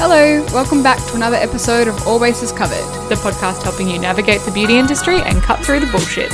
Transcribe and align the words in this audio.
Hello, 0.00 0.44
welcome 0.54 0.80
back 0.80 1.04
to 1.08 1.16
another 1.16 1.34
episode 1.36 1.88
of 1.88 2.06
All 2.06 2.20
Bases 2.20 2.52
Covered. 2.52 2.76
the 3.08 3.16
podcast 3.16 3.64
helping 3.64 3.88
you 3.88 3.98
navigate 3.98 4.40
the 4.42 4.52
beauty 4.52 4.78
industry 4.78 5.20
and 5.20 5.42
cut 5.42 5.58
through 5.64 5.80
the 5.80 5.86
bullshit. 5.86 6.30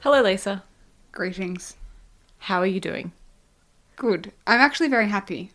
Hello, 0.00 0.20
Lisa. 0.20 0.62
Greetings. 1.10 1.76
How 2.38 2.60
are 2.60 2.66
you 2.66 2.80
doing? 2.80 3.12
Good. 3.96 4.30
I'm 4.46 4.60
actually 4.60 4.88
very 4.88 5.08
happy. 5.08 5.52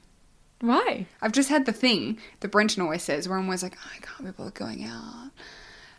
Why? 0.61 1.05
I've 1.21 1.31
just 1.31 1.49
had 1.49 1.67
the 1.67 1.73
thing 1.73 2.17
that 2.39 2.51
Brenton 2.51 2.81
always 2.81 3.04
says 3.04 3.29
where 3.29 3.38
I'm 3.38 3.45
always 3.45 3.61
like, 3.61 3.77
"Oh, 3.77 3.91
I 3.95 3.99
can't 3.99 4.25
be 4.25 4.31
bothered 4.31 4.55
going 4.55 4.83
out. 4.83 5.29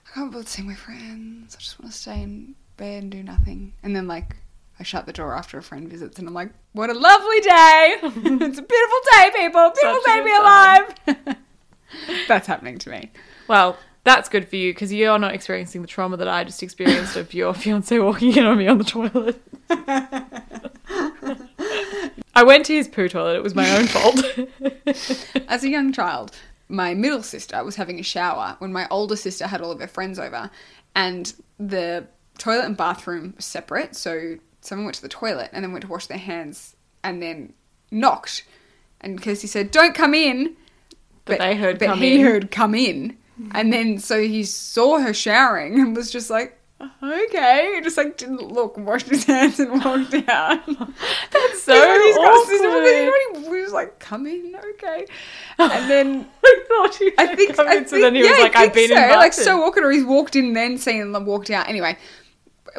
I 0.09 0.13
can't 0.13 0.31
be 0.31 0.35
bothered 0.35 0.49
seeing 0.49 0.67
my 0.67 0.75
friends. 0.75 1.55
I 1.55 1.61
just 1.61 1.79
want 1.79 1.93
to 1.93 1.97
stay 1.97 2.21
in 2.21 2.57
bed 2.77 3.05
and 3.05 3.13
do 3.13 3.23
nothing. 3.23 3.75
And 3.85 3.95
then, 3.95 4.09
like, 4.09 4.35
I 4.81 4.85
shut 4.85 5.07
the 5.07 5.13
door 5.13 5.35
after 5.35 5.59
a 5.59 5.63
friend 5.63 5.89
visits 5.89 6.19
and 6.19 6.29
I'm 6.29 6.35
like, 6.35 6.51
what 6.73 6.91
a 6.91 6.95
lovely 6.95 7.41
day. 7.41 7.97
it's 8.03 8.59
a 8.59 8.63
beautiful 8.63 8.99
day, 9.13 9.31
people. 9.35 9.73
Beautiful 9.75 10.01
Such 10.03 10.03
a 10.03 10.07
day 10.07 10.19
to 10.19 10.25
be 10.25 10.35
alive. 10.37 11.39
That's 12.29 12.47
happening 12.47 12.79
to 12.79 12.91
me. 12.91 13.11
Well, 13.49 13.77
that's 14.05 14.29
good 14.29 14.49
for 14.49 14.57
you 14.57 14.73
because 14.73 14.93
you're 14.93 15.19
not 15.19 15.35
experiencing 15.35 15.83
the 15.83 15.89
trauma 15.89 16.17
that 16.17 16.29
I 16.29 16.45
just 16.45 16.63
experienced 16.63 17.17
of 17.17 17.35
your 17.35 17.53
fiance 17.53 17.99
walking 17.99 18.37
in 18.37 18.45
on 18.47 18.57
me 18.57 18.67
on 18.67 18.79
the 18.79 18.85
toilet. 18.85 19.43
I 22.35 22.43
went 22.43 22.67
to 22.67 22.75
his 22.75 22.89
poo 22.89 23.09
toilet. 23.09 23.37
It 23.37 23.43
was 23.43 23.55
my 23.55 23.71
own 23.77 23.87
fault. 23.87 24.23
As 25.49 25.65
a 25.65 25.69
young 25.69 25.93
child, 25.93 26.35
my 26.69 26.95
middle 26.95 27.23
sister 27.23 27.63
was 27.65 27.77
having 27.77 27.99
a 27.99 28.03
shower 28.03 28.57
when 28.61 28.73
my 28.73 28.87
older 28.91 29.17
sister 29.17 29.47
had 29.47 29.61
all 29.61 29.73
of 29.73 29.81
her 29.81 29.87
friends 29.87 30.19
over, 30.19 30.51
and 30.95 31.35
the 31.59 32.07
toilet 32.39 32.65
and 32.65 32.77
bathroom 32.77 33.35
were 33.37 33.43
separate. 33.43 33.97
So 33.97 34.39
someone 34.69 34.85
went 34.85 34.95
to 34.97 35.03
the 35.03 35.09
toilet 35.09 35.51
and 35.53 35.65
then 35.65 35.73
went 35.73 35.83
to 35.83 35.89
wash 35.91 36.07
their 36.07 36.19
hands 36.19 36.77
and 37.03 37.23
then 37.23 37.53
knocked. 37.91 38.45
And 39.01 39.21
Kirsty 39.23 39.47
said, 39.47 39.71
Don't 39.71 39.95
come 39.95 40.15
in. 40.15 40.57
But 41.25 41.39
they 41.41 41.55
heard 41.57 41.79
but 41.79 41.87
come 41.87 41.99
he 41.99 42.17
in. 42.21 42.27
heard 42.27 42.51
come 42.51 42.75
in. 42.75 43.17
And 43.53 43.73
then 43.73 43.99
so 43.99 44.21
he 44.21 44.43
saw 44.45 44.99
her 44.99 45.15
showering 45.15 45.79
and 45.81 45.95
was 45.97 46.11
just 46.11 46.29
like, 46.31 46.55
Okay. 47.03 47.73
He 47.77 47.81
just 47.81 47.97
like 47.97 48.17
didn't 48.17 48.43
look, 48.53 48.77
washed 48.77 49.09
his 49.09 49.25
hands 49.25 49.59
and 49.61 49.73
walked 49.85 50.15
out. 50.29 50.65
That's 51.31 51.63
so 51.63 52.01
He's 52.03 52.17
got 52.17 52.47
sister 52.47 52.69
awkward. 52.69 53.37
him. 53.45 53.53
He 53.55 53.61
was 53.63 53.73
like, 53.73 53.99
Come 53.99 54.27
in, 54.27 54.57
okay. 54.73 55.07
And 55.59 55.91
then 55.91 56.29
I 56.45 56.65
thought 56.69 57.01
you 57.01 57.13
I 57.19 57.35
think, 57.37 57.55
come 57.57 57.69
I 57.69 57.75
in, 57.77 57.87
so 57.87 58.01
then 58.01 58.15
he 58.15 58.23
think- 58.23 58.35
was 58.35 58.43
like, 58.43 58.57
I've 58.57 58.75
been 58.75 58.89
so. 58.89 58.95
invited. 58.97 59.17
Like 59.17 59.33
so 59.33 59.63
awkward, 59.65 59.85
or 59.85 59.91
he's 59.91 60.05
walked 60.05 60.35
in, 60.37 60.53
then 60.55 60.79
seen 60.79 61.15
and 61.15 61.27
walked 61.27 61.51
out. 61.51 61.69
Anyway, 61.69 61.97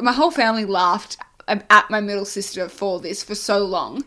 my 0.00 0.12
whole 0.12 0.30
family 0.30 0.64
laughed 0.64 1.16
at 1.50 1.90
my 1.90 2.00
middle 2.00 2.24
sister 2.24 2.68
for 2.68 3.00
this 3.00 3.22
for 3.22 3.34
so 3.34 3.64
long. 3.64 4.04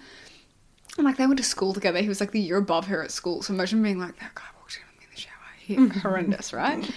And 0.98 1.06
like 1.06 1.18
they 1.18 1.26
went 1.26 1.38
to 1.40 1.44
school 1.44 1.74
together. 1.74 2.00
He 2.00 2.08
was 2.08 2.20
like 2.20 2.32
the 2.32 2.40
year 2.40 2.58
above 2.58 2.88
her 2.88 3.04
at 3.04 3.12
school. 3.12 3.42
So 3.42 3.54
imagine 3.54 3.82
being 3.82 4.00
like 4.00 4.20
that 4.20 4.36
guy 4.36 4.44
walked 4.60 4.78
in 4.78 4.84
on 4.84 4.98
me 5.00 5.06
in 5.06 5.10
the 5.14 5.20
shower. 5.20 5.32
He, 5.60 5.76
mm-hmm. 5.76 6.00
horrendous, 6.00 6.54
right? 6.54 6.90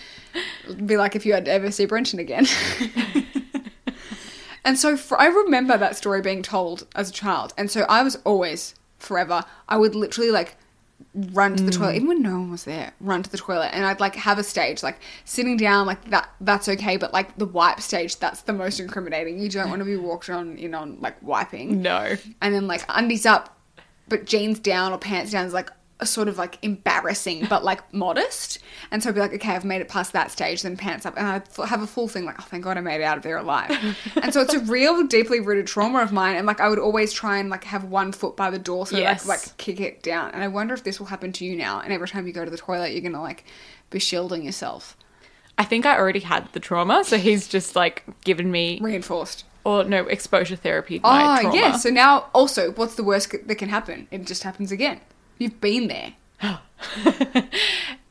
It'd 0.65 0.87
be 0.87 0.97
like 0.97 1.17
if 1.17 1.25
you 1.25 1.33
had 1.33 1.47
to 1.47 1.53
ever 1.53 1.71
see 1.71 1.87
Brenton 1.87 2.19
again. 2.19 2.47
and 4.65 4.79
so 4.79 4.97
for, 4.97 5.19
I 5.21 5.27
remember 5.27 5.79
that 5.79 5.97
story 5.97 6.21
being 6.21 6.43
told 6.43 6.87
as 6.95 7.11
a 7.11 7.13
child. 7.13 7.55
And 7.57 7.71
so 7.71 7.87
I 7.89 8.03
was 8.03 8.17
always 8.25 8.75
forever. 8.99 9.45
I 9.69 9.77
would 9.77 9.95
literally 9.95 10.31
like 10.31 10.57
run 11.15 11.57
to 11.57 11.63
the 11.63 11.71
toilet. 11.71 11.93
Mm. 11.93 11.97
Even 11.97 12.09
when 12.09 12.23
no 12.23 12.33
one 12.33 12.51
was 12.51 12.65
there 12.65 12.93
run 13.01 13.23
to 13.23 13.31
the 13.31 13.39
toilet. 13.39 13.71
And 13.73 13.85
i'd 13.87 14.01
like 14.01 14.15
have 14.17 14.39
a 14.39 14.43
stage 14.43 14.83
like 14.83 15.01
sitting 15.25 15.57
down 15.57 15.87
like 15.87 16.11
that 16.11 16.31
that's 16.41 16.69
okay 16.69 16.97
but 16.97 17.13
like 17.13 17.37
the 17.39 17.47
wipe 17.47 17.81
stage 17.81 18.17
that's 18.17 18.43
the 18.43 18.53
most 18.53 18.81
incriminating. 18.81 19.39
You 19.39 19.49
don't 19.49 19.71
want 19.71 19.81
to 19.81 19.85
be 19.87 19.97
walked 19.97 20.29
on 20.31 20.57
in 20.59 20.75
on 20.75 20.99
like 21.01 21.21
wiping. 21.23 21.83
No. 21.83 22.17
and 22.41 22.55
then 22.55 22.67
like 22.67 22.85
undies 22.89 23.27
up 23.27 23.59
but 24.09 24.25
jeans 24.25 24.59
down 24.59 24.93
or 24.93 24.99
pants 24.99 25.33
down 25.33 25.47
is 25.47 25.53
like 25.53 25.71
sort 26.05 26.29
of 26.29 26.37
like 26.37 26.59
embarrassing 26.63 27.47
but 27.49 27.65
like 27.65 27.93
modest. 27.95 28.59
And 28.91 29.03
so 29.03 29.09
i'd 29.09 29.15
be 29.15 29.21
like 29.21 29.33
okay 29.35 29.53
i've 29.53 29.65
made 29.65 29.81
it 29.81 29.89
past 29.89 30.13
that 30.13 30.31
stage 30.31 30.63
then 30.63 30.77
pants 30.77 31.07
up. 31.07 31.15
And 31.17 31.27
i'd 31.27 31.69
have 31.69 31.83
a 31.83 31.87
full 31.87 32.07
thing 32.09 32.25
like 32.25 32.37
oh 32.39 32.45
thank 32.45 32.65
god 32.65 32.77
i 32.77 32.81
made 32.81 33.01
it 33.01 33.05
out 33.05 33.17
of 33.17 33.23
there 33.23 33.39
alive. 33.39 33.71
And 34.23 34.33
so 34.33 34.41
it's 34.43 34.55
a 34.55 34.61
real 34.61 35.07
deeply 35.07 35.41
rooted 35.41 35.67
trauma 35.67 36.01
of 36.01 36.13
mine 36.13 36.37
and 36.37 36.47
like 36.47 36.61
i 36.61 36.69
would 36.69 36.79
always 36.79 37.13
try 37.13 37.39
and 37.39 37.49
like 37.49 37.65
have 37.65 37.85
one 37.85 38.13
foot 38.13 38.37
by 38.37 38.51
the 38.51 38.59
door 38.59 38.87
so 38.87 38.97
Yes. 38.97 39.21
I 39.21 39.23
could 39.23 39.29
like 39.29 39.57
kick 39.57 39.81
it 39.81 40.03
down. 40.03 40.33
And 40.33 40.43
i 40.43 40.49
wonder 40.49 40.75
if 40.75 40.85
this 40.85 40.99
will 41.01 41.07
happen 41.07 41.33
to 41.33 41.45
you 41.45 41.57
now 41.57 41.81
and 41.81 41.93
every 41.93 42.09
time 42.09 42.27
you 42.27 42.33
go 42.33 42.45
to 42.45 42.51
the 42.51 42.59
toilet 42.59 42.93
you're 42.93 43.01
gonna 43.03 43.23
like 43.23 43.45
be 43.91 43.99
shielding 43.99 44.45
yourself. 44.45 44.97
I 45.59 45.65
think 45.65 45.87
I 45.87 45.97
already 45.97 46.21
had 46.21 46.53
the 46.53 46.61
trauma, 46.61 47.03
so 47.05 47.17
he's 47.17 47.49
just 47.49 47.75
like 47.75 48.05
given 48.25 48.51
me, 48.51 48.79
reinforced. 48.83 49.45
Or 49.65 49.85
no, 49.85 50.05
exposure 50.07 50.57
therapy. 50.57 51.01
Oh 51.03 51.55
yeah. 51.55 51.77
So 51.79 51.89
now 51.89 52.27
also 52.35 52.73
what's 52.73 52.97
the 52.97 53.03
worst 53.03 53.31
that 53.31 53.55
can 53.55 53.71
happen? 53.71 54.07
It 54.11 54.27
just 54.27 54.43
happens 54.43 54.71
again 54.71 55.01
you've 55.39 55.61
been 55.61 55.89
there 55.89 56.13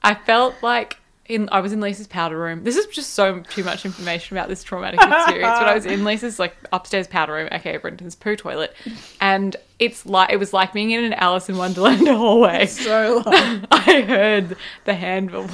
I 0.03 0.13
felt 0.25 0.55
like 0.61 0.97
in 1.27 1.49
I 1.51 1.59
was 1.59 1.73
in 1.73 1.79
Lisa's 1.81 2.07
powder 2.07 2.37
room. 2.37 2.63
This 2.63 2.75
is 2.75 2.85
just 2.87 3.11
so 3.13 3.39
too 3.39 3.63
much 3.63 3.85
information 3.85 4.37
about 4.37 4.47
this 4.47 4.63
traumatic 4.63 4.99
experience. 5.01 5.59
but 5.59 5.67
I 5.67 5.73
was 5.73 5.85
in 5.85 6.03
Lisa's 6.05 6.37
like 6.37 6.55
upstairs 6.71 7.07
powder 7.07 7.33
room, 7.33 7.49
aka 7.51 7.77
Brenton's 7.77 8.15
poo 8.15 8.35
toilet, 8.35 8.75
and 9.19 9.55
it's 9.79 10.05
like 10.05 10.31
it 10.31 10.37
was 10.37 10.53
like 10.53 10.73
being 10.73 10.91
in 10.91 11.03
an 11.03 11.13
Alice 11.13 11.49
in 11.49 11.57
Wonderland 11.57 12.07
hallway. 12.07 12.67
so 12.67 13.23
long 13.25 13.65
I 13.71 14.01
heard 14.01 14.55
the 14.85 14.93
handle, 14.93 15.47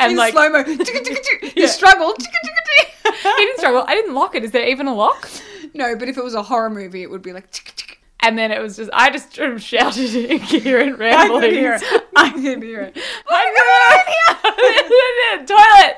and 0.00 0.12
in 0.12 0.16
like 0.16 0.32
slow 0.32 0.48
mo. 0.48 0.64
You 0.64 1.66
struggled. 1.66 2.16
he 2.22 3.22
didn't 3.22 3.58
struggle. 3.58 3.84
I 3.86 3.94
didn't 3.94 4.14
lock 4.14 4.34
it. 4.34 4.44
Is 4.44 4.52
there 4.52 4.66
even 4.66 4.86
a 4.86 4.94
lock? 4.94 5.28
no, 5.74 5.96
but 5.96 6.08
if 6.08 6.16
it 6.16 6.24
was 6.24 6.34
a 6.34 6.42
horror 6.42 6.70
movie, 6.70 7.02
it 7.02 7.10
would 7.10 7.22
be 7.22 7.32
like. 7.32 7.50
And 8.24 8.38
then 8.38 8.52
it 8.52 8.60
was 8.62 8.76
just 8.76 8.88
I 8.92 9.10
just 9.10 9.34
sort 9.34 9.50
of 9.50 9.60
shouted 9.62 10.14
incoherent 10.14 11.00
I 11.00 11.28
ramblings. 11.28 11.44
could 11.44 11.52
hear 11.52 11.74
it. 11.74 11.82
I 12.16 12.30
could 12.30 12.62
hear 12.62 12.92
it. 12.94 12.96
toilet. 15.46 15.96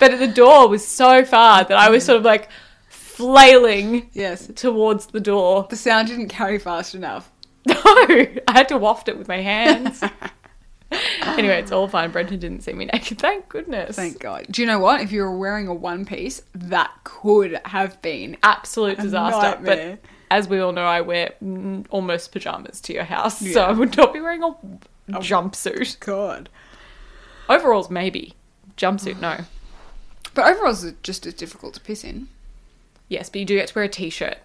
but 0.00 0.18
the 0.18 0.28
door 0.28 0.68
was 0.68 0.86
so 0.86 1.24
far 1.24 1.64
that 1.64 1.76
I 1.76 1.90
was 1.90 2.04
sort 2.04 2.18
of 2.18 2.24
like 2.24 2.48
flailing 2.88 4.10
Yes, 4.12 4.48
towards 4.54 5.06
the 5.06 5.20
door. 5.20 5.66
the 5.70 5.76
sound 5.76 6.08
didn't 6.08 6.28
carry 6.28 6.58
fast 6.58 6.94
enough. 6.94 7.30
No, 7.66 7.74
I 7.84 8.40
had 8.48 8.68
to 8.68 8.78
waft 8.78 9.08
it 9.08 9.18
with 9.18 9.28
my 9.28 9.40
hands. 9.40 10.02
Anyway, 11.26 11.58
it's 11.60 11.72
all 11.72 11.88
fine. 11.88 12.10
Brenton 12.10 12.38
didn't 12.38 12.62
see 12.62 12.72
me 12.72 12.86
naked. 12.86 13.18
Thank 13.20 13.48
goodness. 13.48 13.96
Thank 13.96 14.18
God. 14.18 14.46
Do 14.50 14.62
you 14.62 14.66
know 14.66 14.78
what? 14.78 15.00
If 15.00 15.12
you 15.12 15.22
were 15.22 15.36
wearing 15.36 15.68
a 15.68 15.74
one 15.74 16.04
piece, 16.04 16.42
that 16.54 16.90
could 17.04 17.60
have 17.66 18.00
been. 18.02 18.36
Absolute 18.42 18.98
disaster. 18.98 19.40
nightmare. 19.60 19.98
But 20.02 20.10
as 20.30 20.48
we 20.48 20.58
all 20.60 20.72
know, 20.72 20.84
I 20.84 21.00
wear 21.00 21.34
mm, 21.42 21.86
almost 21.90 22.32
pajamas 22.32 22.80
to 22.82 22.92
your 22.92 23.04
house, 23.04 23.38
so 23.38 23.46
Yeah. 23.60 23.66
I 23.66 23.72
would 23.72 23.96
not 23.96 24.12
be 24.12 24.20
wearing 24.20 24.42
a 24.42 24.54
jumpsuit. 25.20 26.00
God. 26.00 26.48
Overalls, 27.48 27.90
maybe. 27.90 28.34
Jumpsuit, 28.76 29.20
no. 29.20 29.44
But 30.34 30.46
overalls 30.46 30.84
are 30.84 30.96
just 31.02 31.26
as 31.26 31.34
difficult 31.34 31.74
to 31.74 31.80
piss 31.80 32.04
in. 32.04 32.28
Yes, 33.08 33.28
but 33.30 33.38
you 33.38 33.44
do 33.46 33.56
get 33.56 33.68
to 33.68 33.74
wear 33.74 33.84
a 33.84 33.88
t-shirt 33.88 34.38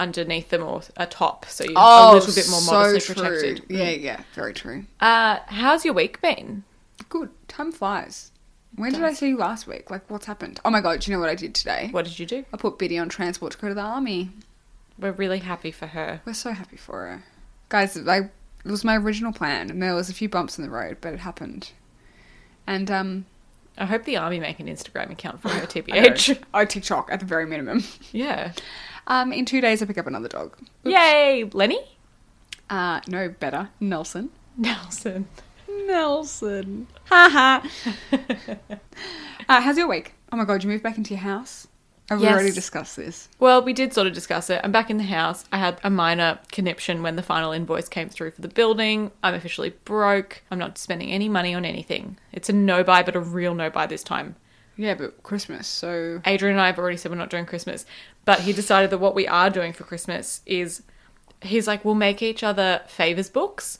underneath 0.00 0.48
them 0.48 0.62
or 0.62 0.80
a 0.96 1.06
top, 1.06 1.44
so 1.44 1.62
you're 1.62 1.74
a 1.76 2.12
little 2.12 2.34
bit 2.34 2.48
more 2.50 2.62
modestly 2.62 3.14
protected. 3.14 3.62
Yeah, 3.68 3.90
yeah, 3.90 4.22
very 4.34 4.54
true. 4.54 4.86
Uh, 4.98 5.38
how's 5.46 5.84
your 5.84 5.94
week 5.94 6.20
been? 6.22 6.64
Good. 7.10 7.28
Time 7.48 7.70
flies. 7.70 8.32
When 8.76 8.92
did 8.92 9.02
I 9.02 9.12
see 9.12 9.28
you 9.28 9.36
last 9.36 9.66
week? 9.66 9.90
Like, 9.90 10.08
what's 10.10 10.26
happened? 10.26 10.58
Oh 10.64 10.70
my 10.70 10.80
God, 10.80 11.00
do 11.00 11.10
you 11.10 11.16
know 11.16 11.20
what 11.20 11.28
I 11.28 11.34
did 11.34 11.54
today? 11.54 11.88
What 11.90 12.06
did 12.06 12.18
you 12.18 12.24
do? 12.24 12.44
I 12.52 12.56
put 12.56 12.78
Biddy 12.78 12.98
on 12.98 13.08
transport 13.08 13.52
to 13.52 13.58
go 13.58 13.68
to 13.68 13.74
the 13.74 13.80
army. 13.80 14.30
We're 14.98 15.12
really 15.12 15.40
happy 15.40 15.70
for 15.70 15.86
her. 15.88 16.22
We're 16.24 16.32
so 16.32 16.52
happy 16.52 16.76
for 16.76 17.06
her. 17.06 17.22
Guys, 17.68 17.96
like, 17.96 18.30
it 18.64 18.70
was 18.70 18.84
my 18.84 18.96
original 18.96 19.32
plan, 19.32 19.70
and 19.70 19.82
there 19.82 19.94
was 19.94 20.08
a 20.08 20.14
few 20.14 20.28
bumps 20.28 20.56
in 20.58 20.64
the 20.64 20.70
road, 20.70 20.96
but 21.00 21.12
it 21.12 21.20
happened. 21.20 21.72
And, 22.66 22.90
um... 22.90 23.26
I 23.78 23.86
hope 23.86 24.04
the 24.04 24.18
army 24.18 24.40
make 24.40 24.60
an 24.60 24.66
Instagram 24.66 25.10
account 25.10 25.40
for 25.40 25.48
her. 25.48 25.60
TBH. 25.66 26.42
I 26.52 26.64
TikTok 26.66 27.10
at 27.10 27.20
the 27.20 27.26
very 27.26 27.46
minimum. 27.46 27.82
yeah. 28.12 28.52
Um, 29.10 29.32
in 29.32 29.44
two 29.44 29.60
days, 29.60 29.82
I 29.82 29.86
pick 29.86 29.98
up 29.98 30.06
another 30.06 30.28
dog. 30.28 30.56
Yay! 30.84 31.50
Lenny? 31.52 31.80
Uh, 32.70 33.00
no, 33.08 33.28
better. 33.28 33.68
Nelson. 33.80 34.30
Nelson. 34.56 35.26
Nelson. 35.68 36.86
Haha. 37.06 37.66
uh, 38.12 39.60
how's 39.60 39.76
your 39.76 39.88
week? 39.88 40.14
Oh 40.30 40.36
my 40.36 40.44
god, 40.44 40.62
you 40.62 40.70
moved 40.70 40.84
back 40.84 40.96
into 40.96 41.10
your 41.10 41.24
house? 41.24 41.66
Have 42.08 42.20
we 42.20 42.28
already 42.28 42.52
discussed 42.52 42.96
this? 42.96 43.28
Well, 43.40 43.62
we 43.62 43.72
did 43.72 43.92
sort 43.92 44.06
of 44.06 44.12
discuss 44.12 44.48
it. 44.48 44.60
I'm 44.62 44.70
back 44.70 44.90
in 44.90 44.96
the 44.96 45.04
house. 45.04 45.44
I 45.52 45.58
had 45.58 45.80
a 45.82 45.90
minor 45.90 46.38
conniption 46.52 47.02
when 47.02 47.16
the 47.16 47.22
final 47.22 47.50
invoice 47.50 47.88
came 47.88 48.08
through 48.08 48.30
for 48.32 48.42
the 48.42 48.48
building. 48.48 49.10
I'm 49.24 49.34
officially 49.34 49.70
broke. 49.84 50.42
I'm 50.52 50.58
not 50.58 50.78
spending 50.78 51.10
any 51.10 51.28
money 51.28 51.52
on 51.52 51.64
anything. 51.64 52.16
It's 52.32 52.48
a 52.48 52.52
no 52.52 52.84
buy, 52.84 53.02
but 53.02 53.16
a 53.16 53.20
real 53.20 53.54
no 53.54 53.70
buy 53.70 53.86
this 53.86 54.04
time. 54.04 54.36
Yeah, 54.76 54.94
but 54.94 55.22
Christmas, 55.22 55.66
so... 55.66 56.22
Adrian 56.24 56.54
and 56.56 56.62
I 56.62 56.66
have 56.66 56.78
already 56.78 56.96
said 56.96 57.10
we're 57.10 57.18
not 57.18 57.30
doing 57.30 57.44
Christmas, 57.44 57.84
but 58.24 58.40
he 58.40 58.52
decided 58.52 58.90
that 58.90 58.98
what 58.98 59.14
we 59.14 59.26
are 59.26 59.50
doing 59.50 59.72
for 59.72 59.84
Christmas 59.84 60.40
is 60.46 60.82
he's 61.42 61.66
like, 61.66 61.84
we'll 61.84 61.94
make 61.94 62.22
each 62.22 62.42
other 62.42 62.82
favors 62.86 63.28
books. 63.28 63.78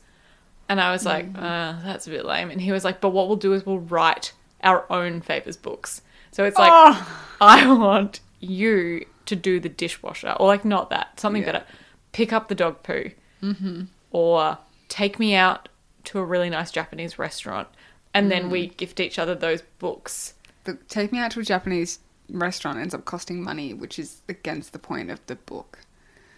And 0.68 0.80
I 0.80 0.92
was 0.92 1.04
like, 1.04 1.26
uh, 1.34 1.80
that's 1.82 2.06
a 2.06 2.10
bit 2.10 2.24
lame. 2.24 2.50
And 2.50 2.60
he 2.60 2.70
was 2.70 2.84
like, 2.84 3.00
but 3.00 3.10
what 3.10 3.28
we'll 3.28 3.36
do 3.36 3.52
is 3.54 3.66
we'll 3.66 3.80
write 3.80 4.32
our 4.62 4.84
own 4.90 5.20
favors 5.20 5.56
books. 5.56 6.02
So 6.32 6.44
it's 6.44 6.56
like, 6.56 6.70
Oh. 6.72 7.24
I 7.40 7.72
want 7.72 8.20
you 8.40 9.04
to 9.26 9.36
do 9.36 9.58
the 9.60 9.68
dishwasher, 9.68 10.34
or 10.38 10.46
like 10.46 10.64
not 10.64 10.90
that, 10.90 11.18
something 11.18 11.42
Yeah. 11.42 11.52
better. 11.52 11.64
Pick 12.12 12.32
up 12.32 12.48
the 12.48 12.54
dog 12.54 12.82
poo, 12.82 13.10
mm-hmm. 13.42 13.84
or 14.10 14.58
take 14.88 15.18
me 15.18 15.34
out 15.34 15.68
to 16.04 16.18
a 16.18 16.24
really 16.24 16.50
nice 16.50 16.70
Japanese 16.70 17.18
restaurant, 17.18 17.68
and 18.12 18.30
then 18.30 18.50
we 18.50 18.68
gift 18.68 19.00
each 19.00 19.18
other 19.18 19.34
those 19.34 19.62
books. 19.78 20.34
But 20.64 20.88
take 20.88 21.12
me 21.12 21.18
out 21.18 21.30
to 21.32 21.40
a 21.40 21.44
Japanese 21.44 22.00
restaurant 22.30 22.78
ends 22.78 22.94
up 22.94 23.04
costing 23.04 23.42
money, 23.42 23.74
which 23.74 23.98
is 23.98 24.22
against 24.28 24.72
the 24.72 24.78
point 24.78 25.10
of 25.10 25.24
the 25.26 25.36
book. 25.36 25.80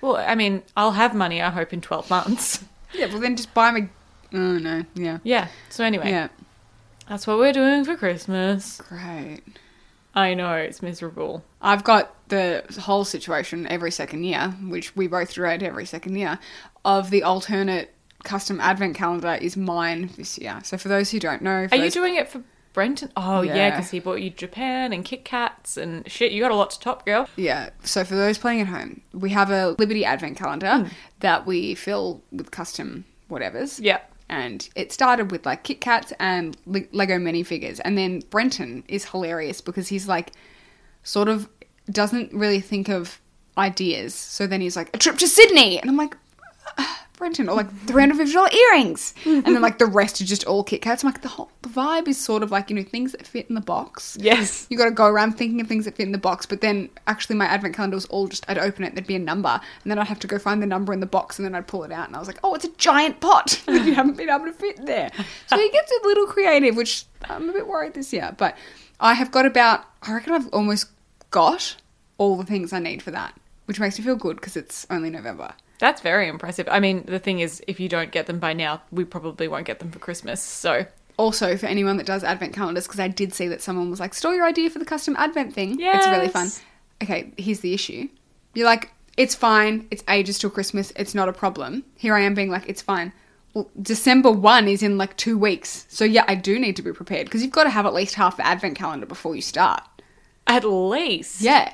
Well, 0.00 0.16
I 0.16 0.34
mean, 0.34 0.62
I'll 0.76 0.92
have 0.92 1.14
money. 1.14 1.40
I 1.42 1.50
hope 1.50 1.72
in 1.72 1.80
twelve 1.80 2.08
months. 2.10 2.64
Yeah, 2.94 3.06
well 3.06 3.20
then 3.20 3.36
just 3.36 3.54
buy 3.54 3.70
me. 3.70 3.88
Oh 4.34 4.58
no, 4.58 4.84
yeah, 4.94 5.16
yeah. 5.22 5.48
So 5.70 5.82
anyway, 5.82 6.10
yeah, 6.10 6.28
that's 7.08 7.26
what 7.26 7.38
we're 7.38 7.54
doing 7.54 7.86
for 7.86 7.96
Christmas. 7.96 8.82
great. 8.86 9.40
I 10.14 10.34
know 10.34 10.52
it's 10.56 10.82
miserable. 10.82 11.42
I've 11.62 11.84
got 11.84 12.14
the 12.28 12.64
whole 12.82 13.06
situation 13.06 13.66
every 13.66 13.90
second 13.90 14.24
year, 14.24 14.50
which 14.62 14.94
we 14.94 15.06
both 15.06 15.32
dread 15.32 15.62
every 15.62 15.86
second 15.86 16.16
year, 16.16 16.38
of 16.84 17.08
the 17.08 17.22
alternate 17.22 17.94
custom 18.24 18.60
advent 18.60 18.94
calendar 18.94 19.38
is 19.40 19.56
mine 19.56 20.10
this 20.18 20.36
year. 20.36 20.60
So 20.62 20.76
for 20.76 20.88
those 20.88 21.10
who 21.10 21.18
don't 21.18 21.40
know, 21.40 21.66
Are 21.72 21.76
you 21.78 21.90
doing 21.90 22.16
it 22.16 22.28
for 22.28 22.42
Brenton? 22.72 23.10
Oh 23.16 23.42
yeah, 23.42 23.54
Yeah. 23.54 23.70
because 23.70 23.90
he 23.90 24.00
bought 24.00 24.22
you 24.22 24.30
Japan 24.30 24.92
and 24.92 25.04
Kit 25.04 25.24
Kats 25.24 25.76
and 25.76 26.10
shit. 26.10 26.32
You 26.32 26.40
got 26.40 26.50
a 26.50 26.54
lot 26.56 26.70
to 26.70 26.80
top, 26.80 27.04
girl. 27.04 27.28
Yeah. 27.36 27.70
So 27.84 28.04
for 28.04 28.14
those 28.14 28.38
playing 28.38 28.60
at 28.62 28.66
home, 28.68 29.02
we 29.12 29.30
have 29.30 29.50
a 29.50 29.74
Liberty 29.78 30.04
advent 30.04 30.36
calendar 30.38 30.90
that 31.20 31.46
we 31.46 31.74
fill 31.74 32.22
with 32.32 32.50
custom 32.50 33.04
whatevers. 33.30 33.78
Yeah. 33.82 34.00
And 34.28 34.66
it 34.74 34.92
started 34.92 35.30
with 35.30 35.44
like 35.44 35.62
Kit 35.64 35.80
Kats 35.82 36.12
and 36.18 36.56
Le- 36.64 36.86
Lego 36.92 37.18
minifigures. 37.18 37.80
And 37.84 37.98
then 37.98 38.20
Brenton 38.30 38.84
is 38.88 39.04
hilarious 39.06 39.60
because 39.60 39.88
he's 39.88 40.08
like, 40.08 40.32
sort 41.02 41.28
of 41.28 41.48
doesn't 41.90 42.32
really 42.32 42.60
think 42.60 42.88
of 42.88 43.20
ideas. 43.58 44.14
So 44.14 44.46
then 44.46 44.60
he's 44.62 44.76
like, 44.76 44.88
a 44.94 44.98
trip 44.98 45.18
to 45.18 45.28
Sydney. 45.28 45.78
And 45.80 45.90
I'm 45.90 45.96
like, 45.98 46.16
"Ah, 46.78 47.06
Brenton, 47.22 47.48
or 47.48 47.54
like 47.54 47.70
$350 47.86 48.52
earrings. 48.52 49.14
and 49.24 49.44
then 49.44 49.62
like 49.62 49.78
the 49.78 49.86
rest 49.86 50.20
are 50.20 50.24
just 50.24 50.44
all 50.44 50.64
Kit 50.64 50.82
Kats. 50.82 51.04
I'm 51.04 51.12
like, 51.12 51.22
the 51.22 51.28
whole 51.28 51.52
the 51.62 51.68
vibe 51.68 52.08
is 52.08 52.18
sort 52.18 52.42
of 52.42 52.50
like, 52.50 52.68
you 52.68 52.74
know, 52.74 52.82
things 52.82 53.12
that 53.12 53.24
fit 53.24 53.46
in 53.48 53.54
the 53.54 53.60
box. 53.60 54.18
Yes. 54.20 54.66
You 54.70 54.76
got 54.76 54.86
to 54.86 54.90
go 54.90 55.06
around 55.06 55.34
thinking 55.34 55.60
of 55.60 55.68
things 55.68 55.84
that 55.84 55.94
fit 55.94 56.06
in 56.06 56.10
the 56.10 56.18
box, 56.18 56.46
but 56.46 56.62
then 56.62 56.90
actually 57.06 57.36
my 57.36 57.44
advent 57.46 57.76
calendar 57.76 57.94
was 57.94 58.06
all 58.06 58.26
just 58.26 58.44
I'd 58.50 58.58
open 58.58 58.82
it, 58.82 58.96
there'd 58.96 59.06
be 59.06 59.14
a 59.14 59.20
number, 59.20 59.60
and 59.82 59.90
then 59.90 60.00
I'd 60.00 60.08
have 60.08 60.18
to 60.18 60.26
go 60.26 60.36
find 60.36 60.60
the 60.60 60.66
number 60.66 60.92
in 60.92 60.98
the 60.98 61.06
box, 61.06 61.38
and 61.38 61.46
then 61.46 61.54
I'd 61.54 61.68
pull 61.68 61.84
it 61.84 61.92
out, 61.92 62.08
and 62.08 62.16
I 62.16 62.18
was 62.18 62.26
like, 62.26 62.40
oh, 62.42 62.54
it's 62.56 62.64
a 62.64 62.72
giant 62.72 63.20
pot 63.20 63.62
that 63.66 63.86
you 63.86 63.94
haven't 63.94 64.16
been 64.16 64.28
able 64.28 64.46
to 64.46 64.52
fit 64.52 64.84
there. 64.84 65.12
So 65.46 65.56
he 65.56 65.70
gets 65.70 65.92
a 65.92 66.06
little 66.08 66.26
creative, 66.26 66.74
which 66.74 67.04
I'm 67.30 67.48
a 67.48 67.52
bit 67.52 67.68
worried 67.68 67.94
this 67.94 68.12
year, 68.12 68.34
but 68.36 68.58
I 68.98 69.14
have 69.14 69.30
got 69.30 69.46
about 69.46 69.84
I 70.02 70.12
reckon 70.12 70.32
I've 70.32 70.48
almost 70.48 70.86
got 71.30 71.76
all 72.18 72.36
the 72.36 72.44
things 72.44 72.72
I 72.72 72.80
need 72.80 73.00
for 73.00 73.12
that, 73.12 73.38
which 73.66 73.80
makes 73.80 73.98
me 73.98 74.04
feel 74.04 74.16
good 74.16 74.36
because 74.36 74.56
it's 74.56 74.86
only 74.90 75.10
November. 75.10 75.54
That's 75.78 76.00
very 76.00 76.28
impressive. 76.28 76.68
I 76.70 76.78
mean, 76.80 77.04
the 77.06 77.18
thing 77.18 77.40
is, 77.40 77.62
if 77.66 77.80
you 77.80 77.88
don't 77.88 78.12
get 78.12 78.26
them 78.26 78.38
by 78.38 78.52
now, 78.52 78.82
we 78.92 79.04
probably 79.04 79.48
won't 79.48 79.66
get 79.66 79.78
them 79.80 79.90
for 79.90 79.98
Christmas. 79.98 80.40
So 80.40 80.86
Also, 81.18 81.56
for 81.56 81.66
anyone 81.66 81.96
that 81.96 82.06
does 82.06 82.22
advent 82.24 82.52
calendars, 82.54 82.86
because 82.86 83.00
I 83.00 83.08
did 83.08 83.34
see 83.34 83.48
that 83.48 83.60
someone 83.60 83.90
was 83.90 83.98
like, 84.00 84.14
store 84.14 84.34
your 84.34 84.46
idea 84.46 84.70
for 84.70 84.78
the 84.78 84.84
custom 84.84 85.16
advent 85.18 85.52
thing. 85.54 85.78
It's 85.96 86.06
really 86.06 86.28
fun. 86.28 86.48
Okay, 87.02 87.32
here's 87.36 87.60
the 87.60 87.74
issue. 87.74 88.08
You're 88.54 88.66
like, 88.66 88.90
it's 89.16 89.34
fine. 89.34 89.88
It's 89.90 90.04
ages 90.08 90.38
till 90.38 90.50
Christmas. 90.50 90.92
It's 90.96 91.14
not 91.14 91.28
a 91.28 91.32
problem. 91.32 91.84
Here 91.96 92.14
I 92.14 92.20
am 92.20 92.34
being 92.34 92.50
like, 92.50 92.68
it's 92.68 92.80
fine. 92.82 93.12
Well, 93.52 93.68
December 93.82 94.30
1 94.30 94.68
is 94.68 94.82
in 94.82 94.96
like 94.96 95.16
two 95.16 95.36
weeks. 95.36 95.84
So, 95.90 96.04
yeah, 96.04 96.24
I 96.28 96.34
do 96.36 96.58
need 96.58 96.76
to 96.76 96.82
be 96.82 96.92
prepared 96.92 97.26
because 97.26 97.42
you've 97.42 97.50
got 97.52 97.64
to 97.64 97.70
have 97.70 97.84
at 97.86 97.92
least 97.92 98.14
half 98.14 98.36
the 98.38 98.46
advent 98.46 98.76
calendar 98.76 99.04
before 99.06 99.34
you 99.36 99.42
start. 99.42 99.82
at 100.46 100.64
least, 100.64 101.40
Yeah. 101.40 101.72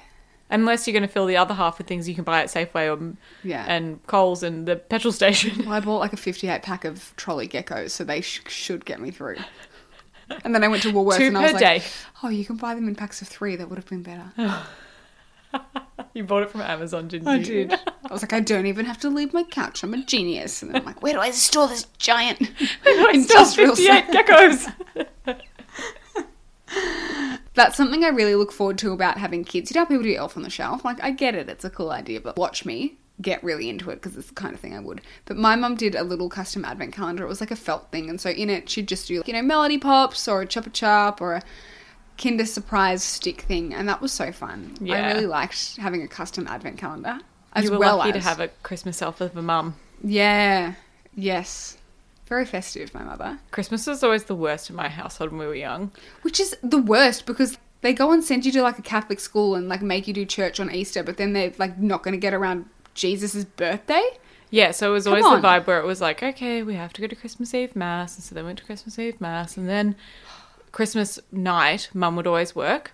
Unless 0.50 0.86
you're 0.86 0.92
going 0.92 1.02
to 1.06 1.12
fill 1.12 1.26
the 1.26 1.36
other 1.36 1.54
half 1.54 1.78
with 1.78 1.86
things 1.86 2.08
you 2.08 2.14
can 2.14 2.24
buy 2.24 2.40
at 2.40 2.48
Safeway 2.48 2.88
or 2.88 3.16
Yeah. 3.42 3.64
and 3.68 4.04
Coles 4.06 4.42
and 4.42 4.66
the 4.66 4.76
petrol 4.76 5.12
station. 5.12 5.64
Well, 5.66 5.74
I 5.74 5.80
bought 5.80 5.98
like 5.98 6.12
a 6.12 6.16
58 6.16 6.62
pack 6.62 6.84
of 6.84 7.12
trolley 7.16 7.48
geckos, 7.48 7.90
so 7.90 8.04
they 8.04 8.20
sh- 8.20 8.42
should 8.48 8.84
get 8.84 9.00
me 9.00 9.10
through. 9.10 9.36
And 10.44 10.54
then 10.54 10.62
I 10.62 10.68
went 10.68 10.82
to 10.82 10.92
Woolworths 10.92 11.16
Two 11.18 11.28
and 11.28 11.38
I 11.38 11.42
was 11.44 11.52
like, 11.52 11.60
day. 11.60 11.82
oh, 12.22 12.28
you 12.28 12.44
can 12.44 12.56
buy 12.56 12.74
them 12.74 12.86
in 12.86 12.94
packs 12.94 13.22
of 13.22 13.28
three. 13.28 13.56
That 13.56 13.68
would 13.70 13.76
have 13.78 13.86
been 13.88 14.02
better. 14.02 14.32
You 16.14 16.24
bought 16.24 16.42
it 16.42 16.50
from 16.50 16.60
Amazon, 16.60 17.08
didn't 17.08 17.26
I 17.28 17.36
you? 17.36 17.42
did. 17.44 17.72
I 17.72 18.12
was 18.12 18.22
like, 18.22 18.32
I 18.32 18.40
don't 18.40 18.66
even 18.66 18.84
have 18.86 18.98
to 19.00 19.08
leave 19.10 19.32
my 19.32 19.44
couch. 19.44 19.82
I'm 19.82 19.94
a 19.94 20.04
genius. 20.04 20.62
And 20.62 20.70
then 20.72 20.80
I'm 20.82 20.86
like, 20.86 21.02
where 21.02 21.12
do 21.14 21.20
I 21.20 21.30
store 21.30 21.68
this 21.68 21.84
giant 21.98 22.38
I 22.86 23.10
industrial 23.14 23.74
58 23.74 24.04
geckos. 25.26 25.36
That's 27.58 27.76
something 27.76 28.04
I 28.04 28.08
really 28.08 28.36
look 28.36 28.52
forward 28.52 28.78
to 28.78 28.92
about 28.92 29.18
having 29.18 29.44
kids. 29.44 29.70
You 29.70 29.80
know 29.80 29.84
people 29.84 30.04
do 30.04 30.14
Elf 30.14 30.36
on 30.36 30.44
the 30.44 30.50
Shelf? 30.50 30.84
Like, 30.84 31.02
I 31.02 31.10
get 31.10 31.34
it. 31.34 31.48
It's 31.48 31.64
a 31.64 31.70
cool 31.70 31.90
idea, 31.90 32.20
but 32.20 32.36
watch 32.36 32.64
me 32.64 32.98
get 33.20 33.42
really 33.42 33.68
into 33.68 33.90
it 33.90 33.96
because 33.96 34.16
it's 34.16 34.28
the 34.28 34.34
kind 34.34 34.54
of 34.54 34.60
thing 34.60 34.76
I 34.76 34.78
would. 34.78 35.00
But 35.24 35.38
my 35.38 35.56
mum 35.56 35.74
did 35.74 35.96
a 35.96 36.04
little 36.04 36.28
custom 36.28 36.64
advent 36.64 36.92
calendar. 36.94 37.24
It 37.24 37.28
was 37.28 37.40
like 37.40 37.50
a 37.50 37.56
felt 37.56 37.90
thing. 37.90 38.08
And 38.08 38.20
so 38.20 38.30
in 38.30 38.48
it, 38.48 38.70
she'd 38.70 38.86
just 38.86 39.08
do, 39.08 39.22
you 39.26 39.32
know, 39.32 39.42
Melody 39.42 39.76
Pops 39.78 40.28
or 40.28 40.42
a 40.42 40.46
Chupa 40.46 40.72
Chup 40.72 41.20
or 41.20 41.34
a 41.34 41.42
Kinder 42.16 42.46
Surprise 42.46 43.02
stick 43.02 43.40
thing. 43.40 43.74
And 43.74 43.88
that 43.88 44.00
was 44.00 44.12
so 44.12 44.30
fun. 44.30 44.76
Yeah. 44.80 44.94
I 44.94 45.12
really 45.12 45.26
liked 45.26 45.78
having 45.78 46.02
a 46.02 46.08
custom 46.08 46.46
advent 46.46 46.78
calendar. 46.78 47.18
As 47.54 47.64
you 47.64 47.72
were 47.72 47.78
well 47.78 47.96
lucky 47.96 48.10
as, 48.10 48.22
to 48.22 48.28
have 48.28 48.40
a 48.40 48.48
Christmas 48.62 49.02
elf 49.02 49.20
of 49.20 49.36
a 49.36 49.42
mum. 49.42 49.74
Yeah. 50.04 50.74
Yes. 51.16 51.77
Very 52.28 52.44
festive, 52.44 52.92
my 52.94 53.02
mother. 53.02 53.38
Christmas 53.50 53.86
was 53.86 54.04
always 54.04 54.24
the 54.24 54.34
worst 54.34 54.68
in 54.70 54.76
my 54.76 54.88
household 54.88 55.30
when 55.30 55.40
we 55.40 55.46
were 55.46 55.54
young. 55.54 55.90
Which 56.22 56.38
is 56.38 56.56
the 56.62 56.78
worst 56.78 57.24
because 57.26 57.56
they 57.80 57.92
go 57.94 58.12
and 58.12 58.22
send 58.22 58.44
you 58.44 58.52
to 58.52 58.62
like 58.62 58.78
a 58.78 58.82
Catholic 58.82 59.18
school 59.20 59.54
and 59.54 59.68
like 59.68 59.80
make 59.82 60.06
you 60.06 60.12
do 60.14 60.24
church 60.26 60.60
on 60.60 60.70
Easter, 60.70 61.02
but 61.02 61.16
then 61.16 61.32
they're 61.32 61.52
like 61.58 61.78
not 61.78 62.02
going 62.02 62.12
to 62.12 62.18
get 62.20 62.34
around 62.34 62.66
Jesus' 62.94 63.44
birthday. 63.44 64.02
Yeah, 64.50 64.70
so 64.72 64.90
it 64.90 64.92
was 64.94 65.04
Come 65.04 65.12
always 65.14 65.26
on. 65.26 65.40
the 65.40 65.46
vibe 65.46 65.66
where 65.66 65.78
it 65.78 65.86
was 65.86 66.00
like, 66.00 66.22
okay, 66.22 66.62
we 66.62 66.74
have 66.74 66.92
to 66.94 67.00
go 67.00 67.06
to 67.06 67.14
Christmas 67.16 67.54
Eve 67.54 67.76
mass, 67.76 68.16
and 68.16 68.24
so 68.24 68.34
they 68.34 68.42
went 68.42 68.58
to 68.58 68.64
Christmas 68.64 68.98
Eve 68.98 69.20
mass, 69.20 69.56
and 69.56 69.68
then 69.68 69.94
Christmas 70.72 71.18
night, 71.32 71.90
Mum 71.94 72.16
would 72.16 72.26
always 72.26 72.54
work, 72.56 72.92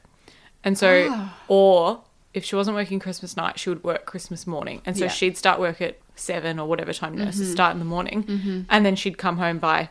and 0.65 0.77
so, 0.79 1.09
Ah. 1.11 1.39
or 1.49 2.03
if 2.35 2.45
she 2.45 2.57
wasn't 2.57 2.77
working 2.77 2.99
Christmas 2.99 3.37
night, 3.37 3.59
she 3.59 3.71
would 3.71 3.83
work 3.85 4.05
Christmas 4.07 4.47
morning, 4.47 4.83
and 4.85 4.97
so 4.97 5.05
Yeah. 5.05 5.09
Mm-hmm. 5.11 5.17
she'd 5.17 5.37
start 5.39 5.59
work 5.61 5.81
at 5.81 5.99
seven 6.17 6.59
or 6.59 6.69
whatever 6.69 6.93
time 6.93 7.17
nurses 7.17 7.51
start 7.51 7.73
in 7.73 7.79
the 7.79 7.85
morning, 7.85 8.67
and 8.69 8.85
then 8.85 8.97
she'd 8.97 9.17
come 9.19 9.39
home 9.39 9.59
by 9.59 9.89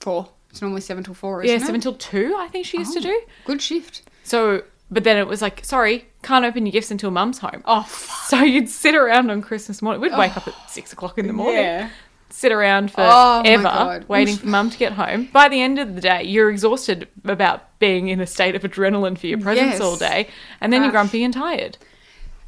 Four. 0.00 0.30
It's 0.50 0.60
normally 0.62 0.80
seven 0.80 1.04
till 1.04 1.14
four, 1.14 1.42
isn't 1.44 1.54
yeah 1.54 1.62
it? 1.62 1.66
seven 1.66 1.80
till 1.80 1.94
two, 1.94 2.34
I 2.36 2.48
think 2.48 2.66
she 2.66 2.78
used 2.78 2.92
to 2.94 2.98
Oh, 2.98 3.02
do. 3.02 3.20
Good 3.44 3.62
shift. 3.62 4.02
So, 4.24 4.64
but 4.90 5.04
then 5.04 5.16
it 5.16 5.26
was 5.28 5.40
like, 5.42 5.64
sorry, 5.64 6.06
can't 6.22 6.44
open 6.44 6.66
your 6.66 6.72
gifts 6.72 6.90
until 6.90 7.10
Mum's 7.12 7.38
home. 7.38 7.62
Oh, 7.66 7.82
fuck. 7.82 8.16
So 8.30 8.42
you'd 8.42 8.68
sit 8.68 8.94
around 8.94 9.30
on 9.30 9.42
Christmas 9.42 9.80
morning. 9.82 10.00
We'd 10.00 10.16
wake 10.16 10.36
up 10.36 10.48
at 10.48 10.54
six 10.70 10.92
o'clock 10.92 11.18
in 11.18 11.26
the 11.26 11.32
morning. 11.32 11.62
Yeah. 11.62 11.90
Sit 12.32 12.52
around 12.52 12.90
for 12.90 13.00
Oh 13.02 13.42
ever 13.44 14.04
waiting 14.08 14.36
for 14.36 14.46
mum 14.46 14.70
to 14.70 14.78
get 14.78 14.92
home. 14.92 15.28
By 15.32 15.48
the 15.48 15.60
end 15.60 15.78
of 15.78 15.94
the 15.94 16.00
day, 16.00 16.22
you're 16.24 16.50
exhausted 16.50 17.08
about 17.24 17.78
being 17.78 18.08
in 18.08 18.20
a 18.20 18.26
state 18.26 18.54
of 18.54 18.62
adrenaline 18.62 19.18
for 19.18 19.26
your 19.26 19.38
presents 19.38 19.72
Yes. 19.74 19.80
all 19.80 19.96
day, 19.96 20.28
and 20.60 20.72
then 20.72 20.82
you're 20.82 20.90
grumpy 20.92 21.24
and 21.24 21.32
tired. 21.34 21.76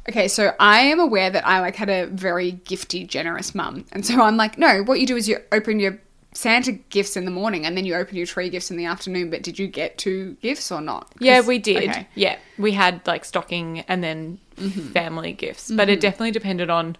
Okay, 0.09 0.27
so 0.27 0.53
I 0.59 0.81
am 0.81 0.99
aware 0.99 1.29
that 1.29 1.47
I 1.47 1.59
like 1.61 1.75
had 1.77 1.89
a 1.89 2.07
very 2.07 2.51
gifty, 2.65 3.07
generous 3.07 3.55
mum, 3.55 3.85
and 3.93 4.05
so 4.05 4.21
I'm 4.21 4.35
like, 4.37 4.57
no. 4.57 4.83
What 4.83 4.99
you 4.99 5.07
do 5.07 5.15
is 5.15 5.29
you 5.29 5.37
open 5.51 5.79
your 5.79 5.97
Santa 6.33 6.71
gifts 6.71 7.15
in 7.15 7.25
the 7.25 7.31
morning, 7.31 7.65
and 7.65 7.77
then 7.77 7.85
you 7.85 7.95
open 7.95 8.17
your 8.17 8.25
tree 8.25 8.49
gifts 8.49 8.69
in 8.71 8.75
the 8.77 8.85
afternoon. 8.85 9.29
But 9.29 9.43
did 9.43 9.57
you 9.59 9.67
get 9.67 9.97
two 9.97 10.35
gifts 10.41 10.71
or 10.71 10.81
not? 10.81 11.11
Yeah, 11.19 11.41
we 11.41 11.57
did. 11.59 11.89
Okay. 11.89 12.07
Yeah, 12.15 12.37
we 12.57 12.71
had 12.73 13.05
like 13.07 13.23
stocking 13.25 13.81
and 13.81 14.03
then 14.03 14.39
Mm-hmm. 14.57 14.91
family 14.91 15.33
gifts, 15.33 15.71
but 15.71 15.89
it 15.89 15.99
definitely 15.99 16.29
depended 16.29 16.69
on 16.69 16.95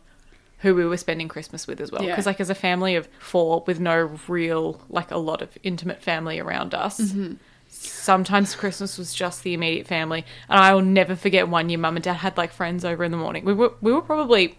who 0.64 0.74
we 0.74 0.84
were 0.86 0.98
spending 0.98 1.28
Christmas 1.28 1.68
with 1.68 1.80
as 1.80 1.92
well. 1.92 2.02
Yeah. 2.04 2.10
Because 2.10 2.26
like 2.26 2.42
as 2.42 2.50
a 2.50 2.56
family 2.56 2.96
of 2.96 3.08
four 3.20 3.64
with 3.68 3.80
no 3.80 4.18
real 4.28 4.82
like 4.90 5.12
a 5.12 5.18
lot 5.18 5.42
of 5.44 5.56
intimate 5.62 6.02
family 6.02 6.40
around 6.40 6.74
us. 6.74 7.00
Mm-hmm. 7.00 7.34
Sometimes 7.68 8.56
Christmas 8.56 8.98
was 8.98 9.14
just 9.14 9.44
the 9.44 9.54
immediate 9.54 9.88
family, 9.88 10.26
and 10.50 10.60
I 10.60 10.74
will 10.74 10.82
never 10.82 11.16
forget 11.16 11.48
one 11.50 11.70
year. 11.70 11.80
Mum 11.80 11.96
and 11.98 12.04
Dad 12.04 12.14
had 12.18 12.38
like 12.38 12.52
friends 12.54 12.86
over 12.86 13.04
in 13.04 13.12
the 13.12 13.18
morning. 13.18 13.46
We 13.46 13.54
were 13.54 13.74
we 13.82 13.92
were 13.92 14.02
probably, 14.02 14.58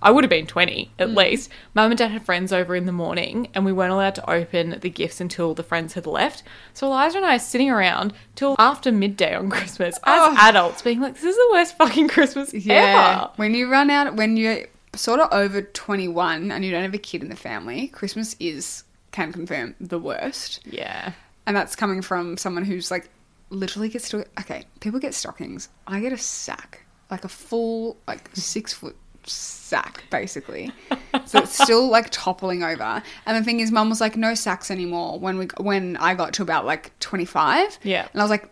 I 0.00 0.10
would 0.10 0.24
have 0.24 0.30
been 0.30 0.46
twenty 0.46 0.90
at 0.98 1.08
Mm. 1.08 1.16
least. 1.16 1.50
Mum 1.74 1.90
and 1.92 1.98
Dad 1.98 2.10
had 2.10 2.24
friends 2.24 2.50
over 2.52 2.74
in 2.74 2.86
the 2.86 2.92
morning, 2.92 3.48
and 3.54 3.64
we 3.66 3.72
weren't 3.72 3.92
allowed 3.92 4.14
to 4.16 4.30
open 4.30 4.78
the 4.80 4.88
gifts 4.90 5.20
until 5.20 5.52
the 5.54 5.62
friends 5.62 5.92
had 5.92 6.06
left. 6.06 6.42
So 6.72 6.86
Eliza 6.86 7.18
and 7.18 7.26
I 7.26 7.36
are 7.36 7.38
sitting 7.38 7.70
around 7.70 8.14
till 8.34 8.56
after 8.58 8.90
midday 8.90 9.34
on 9.34 9.50
Christmas 9.50 9.96
as 9.96 10.00
Oh. 10.04 10.34
adults, 10.38 10.80
being 10.82 11.00
like, 11.00 11.14
"This 11.14 11.24
is 11.24 11.36
the 11.36 11.48
worst 11.52 11.76
fucking 11.76 12.08
Christmas 12.08 12.54
Yeah. 12.54 13.20
ever." 13.24 13.30
When 13.36 13.54
you 13.54 13.70
run 13.70 13.90
out, 13.90 14.14
when 14.16 14.36
you're 14.38 14.64
sort 14.94 15.20
of 15.20 15.32
over 15.32 15.62
21 15.62 16.50
and 16.50 16.64
you 16.64 16.70
don't 16.70 16.82
have 16.82 16.94
a 16.94 16.98
kid 16.98 17.22
in 17.22 17.28
the 17.28 17.36
family, 17.36 17.88
Christmas 17.88 18.36
is, 18.38 18.84
can 19.10 19.32
confirm, 19.32 19.74
the 19.80 19.98
worst. 19.98 20.60
Yeah. 20.64 21.12
And 21.46 21.56
that's 21.56 21.74
coming 21.74 22.02
from 22.02 22.36
someone 22.36 22.64
who's 22.64 22.90
like 22.90 23.08
literally 23.50 23.88
gets 23.88 24.08
to. 24.10 24.24
Okay, 24.40 24.64
people 24.80 25.00
get 25.00 25.14
stockings. 25.14 25.68
I 25.86 26.00
get 26.00 26.12
a 26.12 26.18
sack, 26.18 26.84
like 27.10 27.24
a 27.24 27.28
full, 27.28 27.96
like 28.06 28.30
six 28.34 28.72
foot 28.72 28.96
sack, 29.24 30.04
basically. 30.10 30.70
so 31.26 31.40
it's 31.40 31.62
still 31.62 31.88
like 31.88 32.08
toppling 32.10 32.62
over. 32.62 33.02
And 33.26 33.36
the 33.36 33.44
thing 33.44 33.60
is, 33.60 33.70
mum 33.70 33.88
was 33.88 34.00
like, 34.00 34.16
no 34.16 34.34
sacks 34.34 34.70
anymore 34.70 35.18
when 35.18 35.38
we 35.38 35.46
when 35.58 35.96
I 35.96 36.14
got 36.14 36.32
to 36.34 36.42
about 36.42 36.64
like 36.64 36.98
25. 37.00 37.78
Yeah. 37.82 38.08
And 38.12 38.20
I 38.20 38.24
was 38.24 38.30
like, 38.30 38.48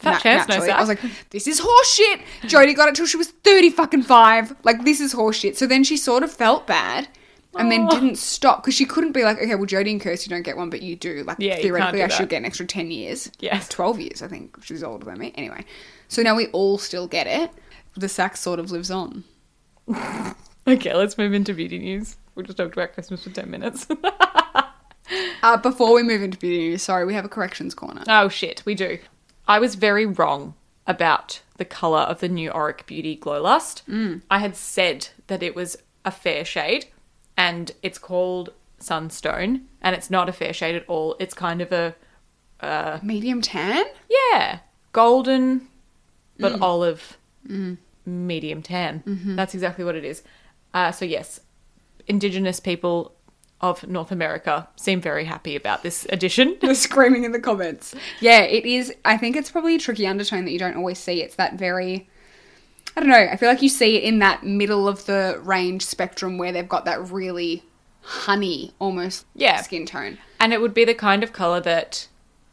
Fat 0.00 0.12
na- 0.12 0.18
chance, 0.18 0.48
no 0.48 0.54
naturally. 0.56 0.72
I 0.72 0.80
was 0.80 0.88
like, 0.88 1.00
this 1.30 1.46
is 1.46 1.60
horseshit. 1.60 2.22
Jodie 2.42 2.74
got 2.76 2.88
it 2.88 2.94
till 2.94 3.06
she 3.06 3.16
was 3.16 3.28
30 3.28 3.70
fucking 3.70 4.02
five. 4.02 4.54
Like, 4.64 4.84
this 4.84 5.00
is 5.00 5.14
horseshit. 5.14 5.56
So 5.56 5.66
then 5.66 5.84
she 5.84 5.96
sort 5.96 6.22
of 6.22 6.32
felt 6.32 6.66
bad 6.66 7.08
and 7.58 7.70
then 7.72 7.86
Oh. 7.86 7.90
didn't 7.90 8.16
stop 8.16 8.62
because 8.62 8.74
she 8.74 8.84
couldn't 8.84 9.12
be 9.12 9.24
like, 9.24 9.38
okay, 9.38 9.54
well, 9.56 9.66
Jodie 9.66 9.90
and 9.90 10.00
Kirsty 10.00 10.30
don't 10.30 10.42
get 10.42 10.56
one, 10.56 10.70
but 10.70 10.82
you 10.82 10.96
do. 10.96 11.24
Like, 11.24 11.36
Yeah, 11.40 11.56
theoretically, 11.56 12.02
I 12.02 12.08
should 12.08 12.28
get 12.28 12.38
an 12.38 12.44
extra 12.44 12.64
10 12.66 12.90
years. 12.90 13.30
Yes. 13.40 13.68
12 13.68 14.00
years, 14.00 14.22
I 14.22 14.28
think. 14.28 14.56
She's 14.64 14.82
older 14.82 15.04
than 15.06 15.18
me. 15.18 15.32
Anyway. 15.36 15.64
So 16.08 16.22
now 16.22 16.34
we 16.36 16.46
all 16.48 16.78
still 16.78 17.06
get 17.08 17.26
it. 17.26 17.50
The 17.96 18.08
sack 18.08 18.36
sort 18.36 18.58
of 18.60 18.70
lives 18.70 18.90
on. 18.90 19.24
Okay, 20.68 20.94
let's 20.94 21.16
move 21.16 21.32
into 21.32 21.54
beauty 21.54 21.78
news. 21.78 22.16
We 22.34 22.44
just 22.44 22.58
talked 22.58 22.74
about 22.74 22.92
Christmas 22.92 23.24
for 23.24 23.30
10 23.30 23.50
minutes. 23.50 23.86
Uh, 25.42 25.56
before 25.56 25.92
we 25.92 26.04
move 26.04 26.22
into 26.22 26.38
beauty 26.38 26.68
news, 26.68 26.82
sorry, 26.82 27.04
we 27.04 27.14
have 27.14 27.24
a 27.24 27.28
corrections 27.28 27.74
corner. 27.74 28.04
oh, 28.08 28.28
shit, 28.28 28.62
we 28.64 28.76
do. 28.76 28.96
I 29.48 29.58
was 29.58 29.74
very 29.74 30.06
wrong 30.06 30.54
about 30.86 31.42
the 31.56 31.64
colour 31.64 32.00
of 32.00 32.20
the 32.20 32.28
new 32.28 32.50
Auric 32.50 32.86
Beauty 32.86 33.16
Glow 33.16 33.42
Lust. 33.42 33.82
Mm. 33.88 34.22
I 34.30 34.38
had 34.38 34.56
said 34.56 35.08
that 35.26 35.42
it 35.42 35.54
was 35.54 35.76
a 36.04 36.10
fair 36.10 36.44
shade, 36.44 36.86
and 37.36 37.72
it's 37.82 37.98
called 37.98 38.50
Sunstone, 38.78 39.66
and 39.82 39.94
it's 39.94 40.10
not 40.10 40.28
a 40.28 40.32
fair 40.32 40.52
shade 40.52 40.74
at 40.74 40.88
all. 40.88 41.16
It's 41.18 41.34
kind 41.34 41.60
of 41.60 41.72
a, 41.72 41.94
Medium 43.02 43.40
tan? 43.42 43.84
yeah, 44.08 44.60
golden, 44.92 45.68
but 46.38 46.60
olive, 46.62 47.18
medium 48.06 48.62
tan. 48.62 49.02
That's 49.36 49.54
exactly 49.54 49.84
what 49.84 49.96
it 49.96 50.04
is. 50.04 50.22
Uh, 50.72 50.92
so, 50.92 51.04
yes, 51.04 51.40
Indigenous 52.06 52.60
people 52.60 53.14
of 53.60 53.86
North 53.88 54.10
America 54.10 54.68
seem 54.76 55.00
very 55.00 55.24
happy 55.24 55.54
about 55.56 55.82
this 55.82 56.06
addition. 56.10 56.56
the 56.62 56.74
screaming 56.74 57.24
in 57.24 57.32
the 57.32 57.40
comments. 57.40 57.94
Yeah, 58.20 58.40
it 58.42 58.64
is. 58.64 58.92
I 59.04 59.16
think 59.16 59.36
it's 59.36 59.50
probably 59.50 59.74
a 59.76 59.78
tricky 59.78 60.06
undertone 60.06 60.44
that 60.46 60.52
you 60.52 60.58
don't 60.58 60.76
always 60.76 60.98
see. 60.98 61.22
It's 61.22 61.36
that 61.36 61.54
very. 61.54 62.08
I 62.96 63.00
don't 63.00 63.08
know. 63.10 63.28
I 63.30 63.36
feel 63.36 63.48
like 63.48 63.62
you 63.62 63.68
see 63.68 63.96
it 63.96 64.02
in 64.04 64.18
that 64.18 64.42
middle 64.44 64.88
of 64.88 65.06
the 65.06 65.40
range 65.44 65.82
spectrum 65.82 66.38
where 66.38 66.50
they've 66.52 66.68
got 66.68 66.84
that 66.86 67.10
really 67.10 67.62
honey 68.02 68.72
almost 68.78 69.26
Yeah. 69.34 69.60
skin 69.62 69.86
tone. 69.86 70.18
And 70.40 70.52
it 70.52 70.60
would 70.60 70.74
be 70.74 70.84
the 70.84 70.94
kind 70.94 71.22
of 71.22 71.32
color 71.32 71.60
that 71.60 72.08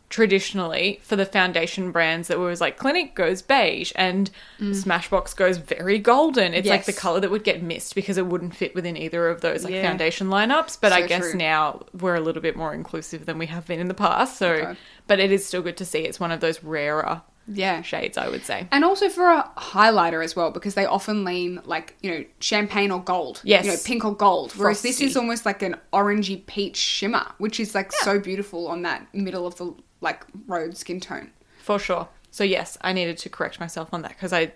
traditionally 0.09 0.99
for 1.03 1.15
the 1.15 1.25
foundation 1.25 1.91
brands 1.91 2.27
that 2.29 2.39
was 2.39 2.61
like 2.61 2.77
Clinique 2.77 3.13
goes 3.15 3.41
beige 3.41 3.91
and 3.95 4.29
Smashbox 4.59 5.35
goes 5.35 5.57
very 5.57 5.99
golden. 5.99 6.53
It's 6.53 6.67
like 6.67 6.85
the 6.85 6.93
Mm. 6.93 6.97
Color 6.97 7.19
that 7.21 7.31
would 7.31 7.43
get 7.43 7.61
missed 7.61 7.93
because 7.95 8.17
it 8.17 8.25
wouldn't 8.25 8.55
fit 8.55 8.73
within 8.73 8.95
either 8.97 9.27
of 9.29 9.41
those 9.41 9.63
like 9.63 9.73
Yeah. 9.73 9.83
foundation 9.87 10.27
lineups. 10.29 10.77
But 10.79 10.91
I 10.93 11.01
guess 11.05 11.31
true. 11.31 11.39
now 11.39 11.85
we're 11.99 12.15
a 12.15 12.21
little 12.21 12.41
bit 12.41 12.55
more 12.55 12.73
inclusive 12.73 13.25
than 13.25 13.37
we 13.37 13.47
have 13.47 13.65
been 13.67 13.79
in 13.79 13.87
the 13.87 13.93
past. 13.93 14.37
So, 14.37 14.51
Okay. 14.51 14.75
but 15.07 15.19
it 15.19 15.31
is 15.31 15.45
still 15.45 15.61
good 15.61 15.77
to 15.77 15.85
see. 15.85 15.99
It's 15.99 16.19
one 16.19 16.31
of 16.31 16.39
those 16.39 16.63
rarer 16.63 17.21
Yeah. 17.49 17.81
shades, 17.81 18.17
I 18.17 18.27
would 18.27 18.43
say. 18.45 18.67
And 18.71 18.83
also 18.83 19.07
for 19.09 19.27
a 19.29 19.49
highlighter 19.57 20.21
as 20.23 20.35
well, 20.35 20.51
because 20.51 20.73
they 20.73 20.85
often 20.85 21.23
lean 21.23 21.61
like, 21.65 21.95
you 22.01 22.11
know, 22.11 22.23
champagne 22.39 22.91
or 22.91 23.01
gold. 23.01 23.41
Yes. 23.43 23.65
You 23.65 23.71
know, 23.71 23.77
pink 23.85 24.03
or 24.03 24.15
gold. 24.15 24.53
Whereas 24.57 24.81
this 24.81 24.99
is 24.99 25.15
almost 25.15 25.45
like 25.45 25.61
an 25.61 25.75
orangey 25.93 26.45
peach 26.45 26.75
shimmer, 26.77 27.25
which 27.37 27.59
is 27.59 27.73
like 27.75 27.91
so 27.93 28.19
beautiful 28.19 28.67
on 28.67 28.81
that 28.81 29.07
middle 29.13 29.45
of 29.47 29.55
the 29.57 29.73
like 30.01 30.23
road 30.47 30.77
skin 30.77 30.99
tone. 30.99 31.31
For 31.63 31.79
sure. 31.79 32.07
So 32.31 32.43
yes, 32.43 32.77
I 32.81 32.93
needed 32.93 33.17
to 33.19 33.29
correct 33.29 33.59
myself 33.59 33.89
on 33.93 34.01
that 34.03 34.09
because 34.11 34.33
I 34.33 34.51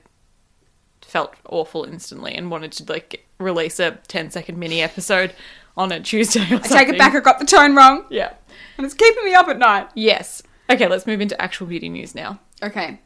felt 1.02 1.36
awful 1.50 1.84
instantly 1.84 2.34
and 2.36 2.52
wanted 2.52 2.72
to 2.74 2.92
like 2.92 3.26
release 3.40 3.80
a 3.80 3.92
10 4.08 4.32
second 4.32 4.58
mini 4.58 4.82
episode 4.82 5.34
on 5.76 5.92
a 5.92 6.00
Tuesday 6.00 6.42
or 6.42 6.44
I 6.44 6.48
something. 6.50 6.72
take 6.78 6.90
it 6.90 6.98
back, 6.98 7.16
I 7.16 7.20
got 7.22 7.40
the 7.40 7.46
tone 7.46 7.76
wrong. 7.76 8.06
Yeah. 8.10 8.34
And 8.78 8.86
it's 8.86 8.94
keeping 8.94 9.26
me 9.26 9.34
up 9.34 9.48
at 9.48 9.58
night. 9.58 9.90
Yes. 9.96 10.44
Okay, 10.70 10.88
let's 10.88 11.06
move 11.08 11.22
into 11.22 11.40
actual 11.42 11.68
beauty 11.68 11.90
news 11.90 12.16
now. 12.16 12.40
Okay. 12.64 13.00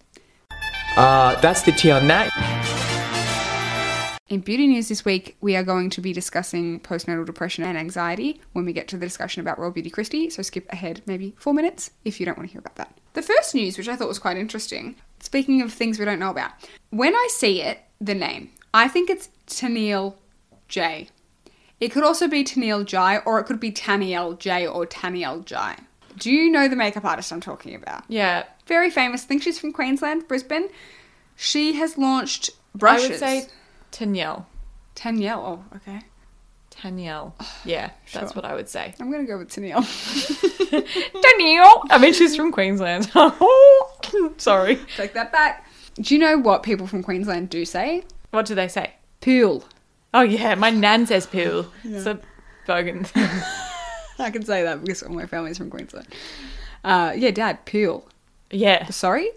Uh, 0.98 1.40
that's 1.42 1.64
the 1.64 1.72
tea 1.72 1.92
on 1.92 2.08
that. 2.08 2.30
In 4.28 4.40
beauty 4.40 4.66
news 4.66 4.90
this 4.90 5.06
week, 5.06 5.38
we 5.40 5.56
are 5.56 5.62
going 5.62 5.92
to 5.92 6.02
be 6.02 6.12
discussing 6.12 6.80
postnatal 6.80 7.28
depression 7.28 7.64
and 7.64 7.78
anxiety 7.78 8.42
when 8.54 8.66
we 8.66 8.74
get 8.74 8.88
to 8.88 8.98
the 8.98 9.06
discussion 9.06 9.42
about 9.42 9.60
Raw 9.60 9.70
Beauty 9.70 9.92
Kristi, 9.92 10.32
so 10.32 10.42
skip 10.42 10.66
ahead 10.74 11.04
maybe 11.06 11.36
four 11.38 11.54
minutes 11.54 11.92
if 12.04 12.20
you 12.20 12.26
don't 12.26 12.36
want 12.36 12.50
to 12.50 12.52
hear 12.52 12.60
about 12.60 12.76
that. 12.78 12.98
The 13.14 13.22
first 13.22 13.54
news, 13.54 13.78
which 13.78 13.88
I 13.88 13.96
thought 13.96 14.08
was 14.08 14.18
quite 14.18 14.38
interesting, 14.38 14.96
speaking 15.20 15.62
of 15.62 15.72
things 15.72 16.00
we 16.00 16.06
don't 16.06 16.18
know 16.18 16.32
about, 16.32 16.54
when 16.90 17.14
I 17.16 17.28
see 17.30 17.62
it, 17.62 17.82
the 18.02 18.16
name, 18.16 18.50
I 18.74 18.88
think 18.88 19.12
it's 19.12 19.30
Tennille 19.46 20.16
J. 20.70 21.10
It 21.80 21.90
could 21.90 22.04
also 22.04 22.28
be 22.28 22.44
Tennille 22.44 22.84
Jai, 22.84 23.20
or 23.20 23.40
it 23.40 23.44
could 23.44 23.60
be 23.60 23.72
Tanielle 23.72 24.34
J 24.34 24.66
or 24.66 24.88
Tanielle 24.88 25.42
Jai. 25.42 25.78
Do 26.18 26.32
you 26.32 26.50
know 26.50 26.68
the 26.68 26.76
makeup 26.76 27.06
artist 27.06 27.32
I'm 27.32 27.42
talking 27.42 27.76
about? 27.76 28.06
Yeah. 28.08 28.46
Very 28.66 28.90
famous. 28.90 29.24
I 29.24 29.28
think 29.28 29.44
she's 29.44 29.60
from 29.60 29.72
Queensland, 29.72 30.28
Brisbane. 30.28 30.70
She 31.36 31.74
has 31.74 31.96
launched 31.96 32.50
brushes. 32.74 33.22
I 33.22 33.36
would 33.36 33.44
say 33.44 33.50
Tanielle. 33.96 34.46
Tanielle. 34.94 35.40
Oh, 35.40 35.78
okay. 35.78 36.02
Tanielle. 36.70 37.34
Yeah, 37.64 37.92
that's 38.14 38.36
what 38.36 38.44
I 38.46 38.54
would 38.54 38.68
say. 38.68 38.94
I'm 39.00 39.10
gonna 39.10 39.24
go 39.24 39.38
with 39.38 39.50
Tennille. 39.50 39.82
Tanielle! 41.22 41.84
I 41.90 41.98
mean, 41.98 42.14
she's 42.14 42.36
from 42.36 42.52
Queensland. 42.52 43.06
Sorry. 44.38 44.80
Take 44.98 45.14
that 45.14 45.32
back. 45.32 45.68
Do 45.96 46.14
you 46.14 46.20
know 46.20 46.38
what 46.38 46.62
people 46.62 46.86
from 46.88 47.02
Queensland 47.04 47.50
do 47.50 47.64
say? 47.64 48.04
What 48.32 48.46
do 48.46 48.54
they 48.54 48.68
say? 48.68 48.94
Pool. 49.22 49.64
Oh, 50.14 50.22
yeah, 50.22 50.56
my 50.56 50.70
nan 50.70 51.08
says 51.08 51.26
poo. 51.26 51.66
It's 51.86 52.06
a 52.06 52.20
bogan. 52.68 53.10
I 54.20 54.30
can 54.30 54.44
say 54.44 54.64
that 54.64 54.84
because 54.84 55.04
all 55.04 55.14
my 55.14 55.26
family's 55.26 55.58
from 55.58 55.70
Queensland. 55.70 56.08
Uh, 56.84 57.14
yeah, 57.16 57.32
Dad, 57.32 57.66
pool. 57.66 58.08
Yeah. 58.52 58.90
Sorry? 58.90 59.30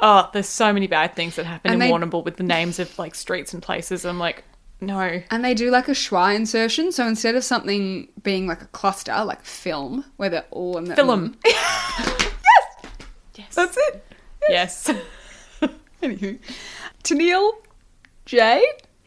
Oh, 0.00 0.28
there's 0.32 0.48
so 0.48 0.72
many 0.72 0.86
bad 0.86 1.14
things 1.14 1.36
that 1.36 1.46
happen 1.46 1.70
And 1.72 1.82
in 1.82 1.88
they- 1.88 1.92
Warrnambool 1.94 2.24
with 2.24 2.36
the 2.36 2.42
names 2.42 2.78
of 2.78 2.98
like 2.98 3.14
streets 3.14 3.54
and 3.54 3.62
places. 3.62 4.04
I'm 4.04 4.18
like, 4.18 4.44
no. 4.80 5.22
And 5.30 5.44
they 5.44 5.54
do 5.54 5.70
like 5.70 5.88
a 5.88 5.92
schwa 5.92 6.34
insertion. 6.34 6.90
So 6.92 7.06
instead 7.06 7.36
of 7.36 7.44
something 7.44 8.08
being 8.22 8.46
like 8.46 8.60
a 8.60 8.66
cluster, 8.66 9.24
like 9.24 9.42
film, 9.44 10.04
where 10.16 10.28
they're 10.28 10.44
all 10.50 10.76
in 10.78 10.84
the 10.84 10.96
Film. 10.96 11.34
Mm. 11.34 11.36
yes, 11.46 12.26
Yes. 13.36 13.54
that's 13.54 13.76
it. 13.78 14.04
Yes. 14.48 14.90
Anywho, 16.02 16.38
Tennille 17.02 17.52
J. 18.26 18.62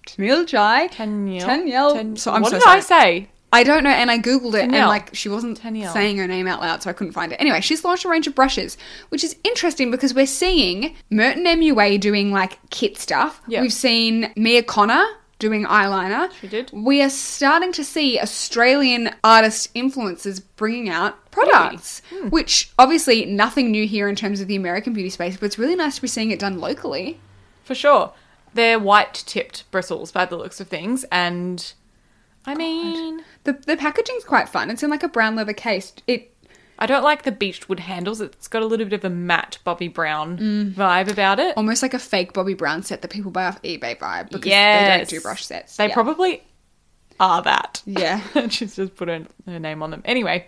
Tennille 0.07 0.47
J. 0.47 0.87
Tanielle. 0.91 1.93
Tan- 1.93 2.15
So 2.15 2.31
I'm 2.33 2.41
what 2.41 2.49
so 2.51 2.57
did 2.57 2.63
sorry. 2.63 2.77
I 2.77 2.79
say? 2.79 3.29
I 3.53 3.63
don't 3.63 3.83
know, 3.83 3.89
and 3.89 4.11
I 4.11 4.19
googled 4.19 4.55
it, 4.55 4.63
and 4.63 4.73
like 4.73 5.15
she 5.15 5.29
wasn't 5.29 5.61
Tennille. 5.61 5.91
saying 5.93 6.17
her 6.17 6.27
name 6.27 6.47
out 6.47 6.59
loud, 6.59 6.83
so 6.83 6.89
I 6.89 6.93
couldn't 6.93 7.13
find 7.13 7.31
it. 7.31 7.37
Anyway, 7.39 7.61
she's 7.61 7.85
launched 7.85 8.03
a 8.03 8.09
range 8.09 8.27
of 8.27 8.35
brushes, 8.35 8.77
which 9.09 9.23
is 9.23 9.37
interesting 9.45 9.89
because 9.89 10.13
we're 10.13 10.27
seeing 10.27 10.95
Merton 11.09 11.45
MUA 11.45 11.99
doing 12.01 12.31
like 12.31 12.59
kit 12.71 12.97
stuff. 12.97 13.41
Yeah. 13.47 13.61
We've 13.61 13.71
seen 13.71 14.33
Mia 14.35 14.63
Connor 14.63 15.05
doing 15.39 15.65
eyeliner. 15.65 16.29
She 16.41 16.47
did. 16.47 16.71
We 16.73 17.01
are 17.01 17.09
starting 17.09 17.71
to 17.73 17.83
see 17.85 18.19
Australian 18.19 19.11
artist 19.23 19.73
influencers 19.75 20.41
bringing 20.57 20.89
out 20.89 21.29
products, 21.31 22.01
Hmm. 22.09 22.29
which 22.29 22.71
obviously 22.77 23.23
nothing 23.25 23.71
new 23.71 23.87
here 23.87 24.09
in 24.09 24.15
terms 24.15 24.41
of 24.41 24.47
the 24.47 24.55
American 24.57 24.91
beauty 24.93 25.09
space, 25.11 25.37
but 25.37 25.45
it's 25.45 25.59
really 25.59 25.75
nice 25.75 25.95
to 25.95 26.01
be 26.01 26.07
seeing 26.07 26.31
it 26.31 26.39
done 26.39 26.59
locally. 26.59 27.19
For 27.63 27.75
sure. 27.75 28.11
They're 28.53 28.79
white 28.79 29.13
tipped 29.27 29.69
bristles 29.71 30.11
by 30.11 30.25
the 30.25 30.35
looks 30.37 30.59
of 30.59 30.67
things. 30.67 31.05
And 31.11 31.71
I 32.47 32.55
mean, 32.55 33.23
The 33.43 33.53
the 33.53 33.77
packaging's 33.77 34.23
quite 34.23 34.49
fun. 34.49 34.69
It's 34.71 34.81
in 34.81 34.89
like 34.89 35.03
a 35.03 35.07
brown 35.09 35.35
leather 35.35 35.53
case. 35.53 35.93
It 36.07 36.33
I 36.79 36.85
don't 36.85 37.03
like 37.03 37.23
the 37.23 37.31
beechwood 37.31 37.79
handles. 37.81 38.21
It's 38.21 38.47
got 38.47 38.61
a 38.61 38.65
little 38.65 38.85
bit 38.85 38.93
of 38.93 39.03
a 39.03 39.09
matte 39.09 39.57
Bobbi 39.65 39.91
Brown 39.93 40.37
Mm. 40.37 40.73
vibe 40.73 41.11
about 41.11 41.39
it. 41.39 41.57
almost 41.57 41.81
like 41.81 41.93
a 41.93 41.99
fake 41.99 42.33
Bobbi 42.33 42.55
Brown 42.57 42.83
set 42.83 43.01
that 43.01 43.09
people 43.09 43.31
buy 43.31 43.45
off 43.47 43.61
eBay 43.63 43.97
vibe 43.97 44.29
because 44.29 44.41
they 44.43 44.49
Yes. 44.49 44.97
don't 44.99 45.09
do 45.09 45.21
brush 45.21 45.45
sets. 45.45 45.75
They 45.77 45.87
Yeah. 45.87 45.93
probably 45.93 46.43
are 47.19 47.41
that. 47.41 47.81
Yeah. 47.85 48.21
She's 48.49 48.75
just 48.75 48.95
put 48.95 49.07
her, 49.07 49.25
her 49.47 49.59
name 49.59 49.81
on 49.81 49.89
them. 49.91 50.03
Anyway, 50.05 50.47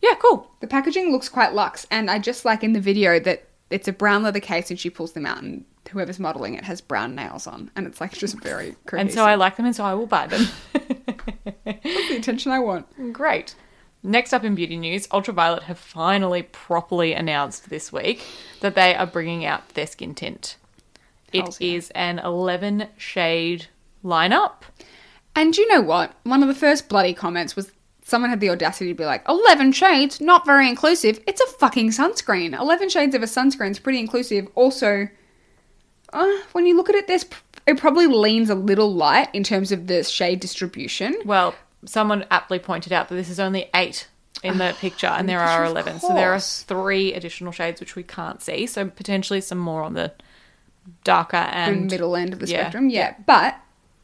yeah, 0.00 0.14
cool. 0.20 0.48
The 0.60 0.68
packaging 0.68 1.10
looks 1.10 1.28
quite 1.28 1.52
luxe, 1.52 1.84
and 1.90 2.08
I 2.10 2.20
just 2.20 2.44
like 2.44 2.62
in 2.62 2.72
the 2.72 2.80
video 2.80 3.18
that 3.20 3.48
it's 3.70 3.88
a 3.88 3.92
brown 3.92 4.22
leather 4.22 4.38
case 4.40 4.70
and 4.70 4.78
she 4.78 4.88
pulls 4.88 5.12
them 5.14 5.26
out, 5.26 5.42
and 5.42 5.64
whoever's 5.90 6.20
modeling 6.20 6.54
it 6.54 6.62
has 6.64 6.80
brown 6.80 7.16
nails 7.16 7.48
on, 7.48 7.72
and 7.74 7.88
it's 7.88 8.00
like 8.00 8.12
just 8.12 8.38
very 8.40 8.76
cohesive. 8.86 9.00
And 9.00 9.12
so 9.12 9.24
I 9.24 9.34
like 9.34 9.56
them, 9.56 9.66
and 9.66 9.74
so 9.74 9.82
I 9.84 9.94
will 9.94 10.06
buy 10.06 10.28
them. 10.28 10.46
That's 11.64 12.08
the 12.08 12.16
attention 12.16 12.52
I 12.52 12.58
want. 12.58 13.12
Great. 13.12 13.54
Next 14.02 14.32
up 14.32 14.44
in 14.44 14.54
beauty 14.54 14.76
news, 14.76 15.08
Ultra 15.10 15.34
Violette 15.34 15.64
have 15.64 15.78
finally 15.78 16.42
properly 16.42 17.12
announced 17.12 17.70
this 17.70 17.92
week 17.92 18.24
that 18.60 18.74
they 18.74 18.94
are 18.94 19.06
bringing 19.06 19.44
out 19.44 19.70
their 19.70 19.86
skin 19.86 20.14
tint. 20.14 20.56
It 21.32 21.40
Hells 21.40 21.60
yeah. 21.60 21.74
is 21.74 21.90
an 21.90 22.18
11 22.20 22.88
shade 22.96 23.66
lineup. 24.04 24.62
And 25.34 25.56
you 25.56 25.66
know 25.68 25.80
what? 25.80 26.12
One 26.22 26.42
of 26.42 26.48
the 26.48 26.54
first 26.54 26.88
bloody 26.88 27.14
comments 27.14 27.56
was 27.56 27.72
someone 28.04 28.30
had 28.30 28.40
the 28.40 28.50
audacity 28.50 28.90
to 28.92 28.96
be 28.96 29.04
like, 29.04 29.28
11 29.28 29.72
shades, 29.72 30.20
not 30.20 30.46
very 30.46 30.68
inclusive. 30.68 31.20
It's 31.26 31.40
a 31.40 31.46
fucking 31.58 31.90
sunscreen. 31.90 32.58
11 32.58 32.88
shades 32.88 33.14
of 33.14 33.22
a 33.22 33.26
sunscreen 33.26 33.72
is 33.72 33.80
pretty 33.80 33.98
inclusive. 33.98 34.46
Also, 34.54 35.08
uh, 36.12 36.36
when 36.52 36.66
you 36.66 36.76
look 36.76 36.88
at 36.88 36.94
it, 36.94 37.08
there's 37.08 37.26
it 37.66 37.78
probably 37.78 38.06
leans 38.06 38.48
a 38.48 38.54
little 38.54 38.92
light 38.92 39.28
in 39.32 39.42
terms 39.42 39.72
of 39.72 39.86
the 39.86 40.04
shade 40.04 40.40
distribution. 40.40 41.14
Well, 41.24 41.54
someone 41.84 42.24
aptly 42.30 42.58
pointed 42.58 42.92
out 42.92 43.08
that 43.08 43.14
this 43.14 43.28
is 43.28 43.40
only 43.40 43.68
eight 43.74 44.08
in 44.42 44.58
the 44.58 44.74
picture, 44.80 45.08
and 45.08 45.28
there 45.28 45.40
are 45.40 45.64
11. 45.64 46.00
So 46.00 46.14
there 46.14 46.32
are 46.32 46.40
three 46.40 47.12
additional 47.12 47.52
shades 47.52 47.80
which 47.80 47.96
we 47.96 48.02
can't 48.02 48.40
see. 48.40 48.66
So 48.66 48.88
potentially 48.88 49.40
some 49.40 49.58
more 49.58 49.82
on 49.82 49.94
the 49.94 50.12
darker 51.04 51.36
and. 51.36 51.90
middle 51.90 52.16
end 52.16 52.32
of 52.32 52.38
the 52.38 52.46
yeah, 52.46 52.60
spectrum. 52.60 52.88
Yeah. 52.88 53.14
But 53.26 53.58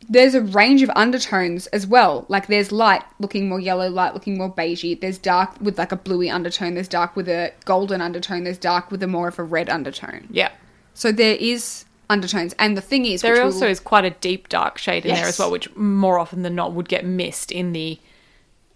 there's 0.09 0.35
a 0.35 0.40
range 0.40 0.83
of 0.83 0.90
undertones 0.97 1.69
as 1.69 1.87
well. 1.87 2.26
Like 2.28 2.49
there's 2.49 2.73
light 2.73 3.04
looking 3.21 3.49
more 3.49 3.61
yellow, 3.61 3.88
light 3.88 4.14
looking 4.14 4.37
more 4.37 4.52
beigey. 4.52 5.00
There's 5.00 5.19
dark 5.19 5.61
with 5.61 5.78
like 5.78 5.92
a 5.92 5.97
bluey 5.97 6.28
undertone. 6.28 6.75
There's 6.75 6.88
dark 6.88 7.14
with 7.14 7.28
a 7.28 7.52
golden 7.64 8.00
undertone. 8.00 8.42
There's 8.42 8.59
dark 8.59 8.90
with 8.90 9.02
a 9.04 9.07
more 9.07 9.28
of 9.28 9.38
a 9.38 9.45
red 9.45 9.71
undertone. 9.71 10.26
Yeah. 10.31 10.50
So 10.95 11.12
there 11.12 11.37
is 11.37 11.85
undertones. 12.12 12.54
And 12.59 12.76
the 12.76 12.81
thing 12.81 13.04
is, 13.07 13.23
There 13.23 13.42
also 13.42 13.61
we'll- 13.61 13.71
is 13.71 13.81
quite 13.81 14.04
a 14.04 14.11
deep 14.11 14.49
dark 14.49 14.78
shade 14.78 15.04
in 15.07 15.14
there 15.14 15.26
as 15.26 15.38
well, 15.38 15.50
which 15.50 15.75
more 15.76 16.19
often 16.19 16.42
than 16.42 16.54
not 16.54 16.73
would 16.73 16.88
get 16.88 17.04
missed 17.04 17.50
in 17.50 17.73
the 17.73 17.99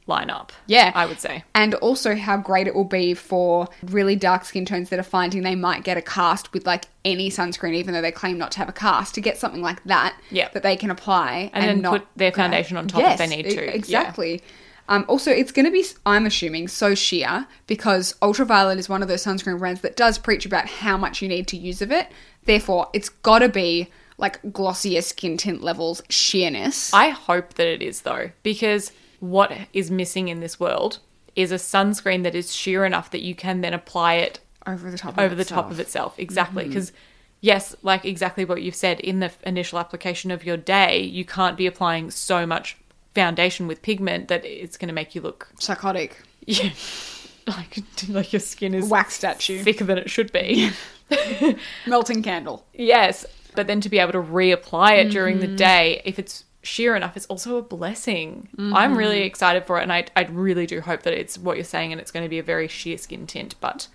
lineup. 0.09 0.50
Yeah. 0.66 0.93
I 0.95 1.05
would 1.07 1.19
say. 1.21 1.43
and 1.55 1.75
also 1.75 2.14
how 2.14 2.37
great 2.37 2.69
it 2.69 2.75
will 2.76 2.85
be 2.85 3.12
for 3.12 3.66
really 3.83 4.14
dark 4.14 4.45
skin 4.45 4.64
tones 4.64 4.88
that 4.90 5.00
are 5.00 5.11
finding 5.19 5.43
they 5.43 5.57
might 5.57 5.83
get 5.83 5.97
a 5.97 6.02
cast 6.02 6.52
with 6.52 6.64
like 6.64 6.85
any 7.05 7.28
sunscreen, 7.28 7.75
even 7.75 7.93
though 7.93 8.00
they 8.02 8.12
claim 8.12 8.38
not 8.38 8.52
to 8.52 8.59
have 8.59 8.69
a 8.69 8.73
cast, 8.73 9.14
to 9.16 9.21
get 9.21 9.37
something 9.37 9.62
like 9.62 9.83
that 9.85 10.16
Yeah. 10.31 10.49
that 10.55 10.62
they 10.62 10.76
can 10.76 10.90
apply 10.93 11.50
And 11.52 11.64
then 11.69 11.81
not 11.81 11.93
put 11.93 12.07
their 12.14 12.31
foundation 12.31 12.76
on 12.76 12.87
top 12.87 13.02
if 13.02 13.19
they 13.19 13.26
need 13.26 13.50
to. 13.50 13.64
Yeah. 13.64 13.71
Exactly. 13.73 14.43
Um, 14.88 15.05
also, 15.09 15.33
it's 15.33 15.50
going 15.50 15.66
to 15.66 15.73
be, 15.73 15.85
I'm 16.07 16.26
assuming, 16.26 16.69
so 16.69 16.95
sheer 16.95 17.49
because 17.66 18.14
Ultra 18.23 18.45
Violette 18.47 18.78
is 18.78 18.88
one 18.88 19.02
of 19.02 19.09
those 19.09 19.25
sunscreen 19.25 19.59
brands 19.59 19.81
that 19.81 19.97
does 19.97 20.16
preach 20.19 20.47
about 20.47 20.66
how 20.69 20.97
much 20.97 21.21
you 21.21 21.26
need 21.28 21.49
to 21.49 21.57
use 21.57 21.83
of 21.83 21.90
it. 21.90 22.07
Therefore, 22.47 22.88
it's 22.93 23.09
got 23.09 23.41
to 23.41 23.49
be 23.49 23.88
like 24.19 24.41
Glossier 24.53 25.03
skin 25.03 25.37
tint 25.37 25.62
levels 25.62 26.03
sheerness. 26.09 26.93
I 26.95 27.11
hope 27.11 27.55
that 27.55 27.67
it 27.67 27.83
is 27.83 28.03
though, 28.03 28.31
because 28.43 28.93
what 29.21 29.53
is 29.73 29.91
missing 29.91 30.29
in 30.29 30.41
this 30.41 30.59
world 30.59 30.99
is 31.35 31.53
a 31.53 31.57
sunscreen 31.57 32.23
that 32.23 32.35
is 32.35 32.55
sheer 32.55 32.85
enough 32.85 33.11
that 33.11 33.23
you 33.23 33.35
can 33.35 33.61
then 33.61 33.75
apply 33.75 34.15
it 34.15 34.41
over 34.67 34.91
the 34.91 34.99
top 34.99 35.12
of 35.12 35.19
over 35.19 35.35
the 35.35 35.45
top 35.45 35.71
of 35.71 35.79
itself. 35.79 36.15
Exactly. 36.19 36.65
Mm-hmm. 36.65 36.71
Because, 36.71 36.93
yes, 37.41 37.76
like 37.83 38.05
exactly 38.05 38.45
what 38.45 38.62
you've 38.62 38.75
said 38.75 39.00
in 39.00 39.21
the 39.21 39.31
initial 39.45 39.79
application 39.79 40.31
of 40.31 40.45
your 40.45 40.57
day, 40.57 41.00
you 41.00 41.25
can't 41.25 41.57
be 41.57 41.67
applying 41.67 42.11
so 42.11 42.47
much 42.47 42.76
foundation 43.15 43.67
with 43.67 43.83
pigment 43.83 44.29
that 44.29 44.45
it's 44.45 44.76
going 44.76 44.88
to 44.88 44.95
make 44.95 45.15
you 45.15 45.21
look, 45.21 45.49
Psychotic. 45.59 46.23
yeah, 46.47 46.71
like, 47.47 47.79
like 48.09 48.33
your 48.33 48.41
skin 48.41 48.75
is 48.75 48.88
Wax 48.88 49.15
statue. 49.15 49.62
thicker 49.62 49.85
than 49.85 49.99
it 49.99 50.11
should 50.11 50.33
be. 50.33 50.71
Melting 51.87 52.23
candle. 52.23 52.67
yes. 52.73 53.27
But 53.55 53.69
then 53.69 53.81
to 53.81 53.89
be 53.89 53.99
able 53.99 54.13
to 54.13 54.21
reapply 54.21 54.99
it 55.05 55.11
during 55.11 55.39
Mm-hmm. 55.39 55.51
the 55.53 55.57
day, 55.57 56.03
if 56.05 56.19
it's 56.19 56.45
sheer 56.63 56.95
enough, 56.95 57.17
it's 57.17 57.25
also 57.27 57.57
a 57.57 57.63
blessing. 57.63 58.49
Mm-hmm. 58.55 58.75
I'm 58.77 58.99
really 58.99 59.23
excited 59.23 59.65
for 59.65 59.79
it, 59.79 59.83
and 59.85 59.93
I, 59.93 60.05
I 60.15 60.25
really 60.25 60.67
do 60.67 60.83
hope 60.83 61.03
that 61.05 61.15
it's 61.15 61.39
what 61.39 61.57
you're 61.57 61.65
saying 61.65 61.91
and 61.93 61.99
it's 62.01 62.11
going 62.11 62.25
to 62.25 62.29
be 62.29 62.39
a 62.39 62.43
very 62.43 62.69
sheer 62.69 62.99
skin 62.99 63.27
tint, 63.27 63.55
but 63.61 63.89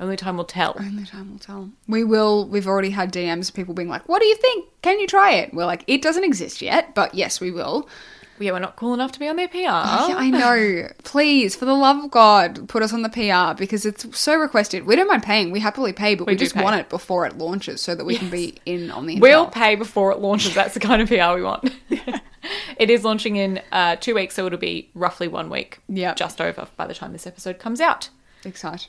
only 0.00 0.16
time 0.16 0.36
will 0.36 0.44
tell. 0.44 0.74
Only 0.80 1.04
time 1.04 1.30
will 1.30 1.38
tell. 1.38 1.70
We 1.86 2.02
will. 2.02 2.48
We've 2.48 2.66
already 2.66 2.90
had 2.90 3.12
DMs 3.12 3.50
of 3.50 3.54
people 3.54 3.72
being 3.74 3.88
like, 3.88 4.08
"What 4.08 4.18
do 4.20 4.26
you 4.26 4.34
think? 4.34 4.66
Can 4.82 4.98
you 4.98 5.06
try 5.06 5.34
it?" 5.34 5.54
We're 5.54 5.66
like, 5.66 5.84
"It 5.86 6.02
doesn't 6.02 6.24
exist 6.24 6.60
yet, 6.60 6.92
but 6.96 7.14
yes, 7.14 7.40
we 7.40 7.52
will." 7.52 7.88
Yeah, 8.38 8.52
we're 8.52 8.58
not 8.58 8.76
cool 8.76 8.94
enough 8.94 9.12
to 9.12 9.18
be 9.20 9.28
on 9.28 9.36
their 9.36 9.48
PR. 9.48 9.58
Yeah, 9.58 10.14
I 10.16 10.30
know. 10.30 10.88
Please, 11.04 11.54
for 11.54 11.64
the 11.64 11.74
love 11.74 12.04
of 12.04 12.10
God, 12.10 12.68
put 12.68 12.82
us 12.82 12.92
on 12.92 13.02
the 13.02 13.08
PR 13.08 13.56
because 13.56 13.86
it's 13.86 14.18
so 14.18 14.34
requested. 14.36 14.86
We 14.86 14.96
don't 14.96 15.06
mind 15.08 15.22
paying. 15.22 15.50
We 15.52 15.60
happily 15.60 15.92
pay, 15.92 16.14
but 16.14 16.26
we, 16.26 16.32
We 16.32 16.36
just 16.36 16.54
pay. 16.54 16.62
want 16.62 16.76
it 16.80 16.88
before 16.88 17.26
it 17.26 17.38
launches 17.38 17.80
so 17.80 17.94
that 17.94 18.04
we 18.04 18.16
can 18.16 18.30
be 18.30 18.56
in 18.66 18.90
on 18.90 19.06
the. 19.06 19.20
We'll 19.20 19.46
pay 19.46 19.76
before 19.76 20.10
it 20.12 20.18
launches. 20.18 20.54
That's 20.54 20.74
the 20.74 20.80
kind 20.80 21.00
of 21.00 21.08
PR 21.08 21.34
we 21.36 21.42
want. 21.42 21.72
it 22.78 22.90
is 22.90 23.04
launching 23.04 23.36
in 23.36 23.60
uh, 23.72 23.96
two 23.96 24.14
weeks, 24.14 24.34
so 24.34 24.46
it'll 24.46 24.58
be 24.58 24.90
roughly 24.94 25.28
one 25.28 25.50
week. 25.50 25.78
Yeah, 25.88 26.14
Just 26.14 26.40
over 26.40 26.66
by 26.76 26.86
the 26.86 26.94
time 26.94 27.12
this 27.12 27.26
episode 27.26 27.58
comes 27.58 27.80
out. 27.80 28.10
Excited. 28.44 28.88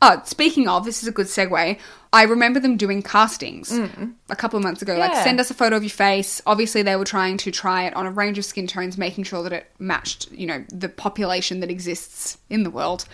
Oh, 0.00 0.22
speaking 0.24 0.68
of, 0.68 0.84
this 0.84 1.02
is 1.02 1.08
a 1.08 1.12
good 1.12 1.26
segue. 1.26 1.78
I 2.12 2.22
remember 2.22 2.58
them 2.58 2.76
doing 2.76 3.02
castings 3.02 3.70
mm. 3.70 4.14
a 4.30 4.36
couple 4.36 4.56
of 4.56 4.62
months 4.62 4.80
ago. 4.80 4.96
Like, 4.96 5.14
send 5.16 5.40
us 5.40 5.50
a 5.50 5.54
photo 5.54 5.76
of 5.76 5.82
your 5.82 5.90
face. 5.90 6.40
Obviously, 6.46 6.82
they 6.82 6.96
were 6.96 7.04
trying 7.04 7.36
to 7.38 7.50
try 7.50 7.84
it 7.84 7.94
on 7.94 8.06
a 8.06 8.10
range 8.10 8.38
of 8.38 8.44
skin 8.44 8.66
tones, 8.66 8.96
making 8.96 9.24
sure 9.24 9.42
that 9.42 9.52
it 9.52 9.70
matched, 9.78 10.30
you 10.32 10.46
know, 10.46 10.64
the 10.72 10.88
population 10.88 11.60
that 11.60 11.70
exists 11.70 12.38
in 12.48 12.62
the 12.62 12.70
world. 12.70 13.04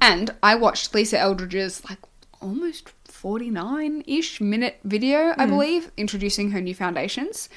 And 0.00 0.30
I 0.42 0.56
watched 0.56 0.94
Lisa 0.94 1.18
Eldridge's, 1.18 1.84
like, 1.88 1.98
almost 2.40 2.90
49 3.04 4.04
ish 4.06 4.40
minute 4.40 4.78
video, 4.84 5.34
I 5.36 5.46
mm. 5.46 5.50
believe, 5.50 5.90
introducing 5.96 6.50
her 6.52 6.60
new 6.60 6.74
foundations. 6.74 7.48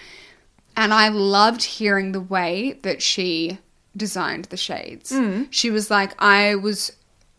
And 0.76 0.94
I 0.94 1.10
loved 1.10 1.64
hearing 1.64 2.12
the 2.12 2.22
way 2.22 2.80
that 2.84 3.02
she 3.02 3.60
designed 3.96 4.46
the 4.46 4.58
shades. 4.58 5.12
Mm. 5.12 5.48
She 5.50 5.70
was 5.70 5.92
like, 5.92 6.14
I 6.22 6.56
was 6.56 6.92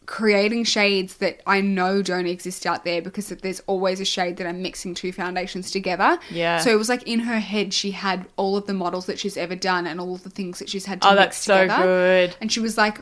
creating 0.07 0.65
shades 0.65 1.19
that 1.19 1.41
I 1.47 1.61
know 1.61 2.03
don't 2.03 2.27
exist 2.27 2.67
out 2.67 2.85
there 2.85 3.01
because 3.01 3.29
there's 3.29 3.61
always 3.67 4.01
a 4.01 4.05
shade 4.05 4.37
that 4.39 4.47
I'm 4.47 4.63
mixing 4.63 4.95
two 4.95 5.13
foundations 5.13 5.71
together. 5.71 6.19
Yeah. 6.31 6.59
So 6.59 6.71
it 6.71 6.77
was 6.77 6.89
like 6.89 7.05
in 7.05 7.21
her 7.21 7.39
head, 7.39 7.73
she 7.73 7.93
had 7.93 8.27
all 8.37 8.57
of 8.57 8.67
the 8.67 8.75
models 8.75 9.07
that 9.07 9.19
she's 9.19 9.37
ever 9.37 9.55
done 9.55 9.87
and 9.87 10.01
all 10.01 10.15
of 10.15 10.25
the 10.25 10.31
things 10.31 10.59
that 10.59 10.69
she's 10.69 10.87
had 10.87 11.03
to 11.03 11.09
Oh, 11.09 11.15
mix 11.15 11.23
that's 11.23 11.39
so 11.39 11.67
good. 11.69 12.37
And 12.41 12.51
she 12.51 12.61
was 12.61 12.77
like, 12.77 13.01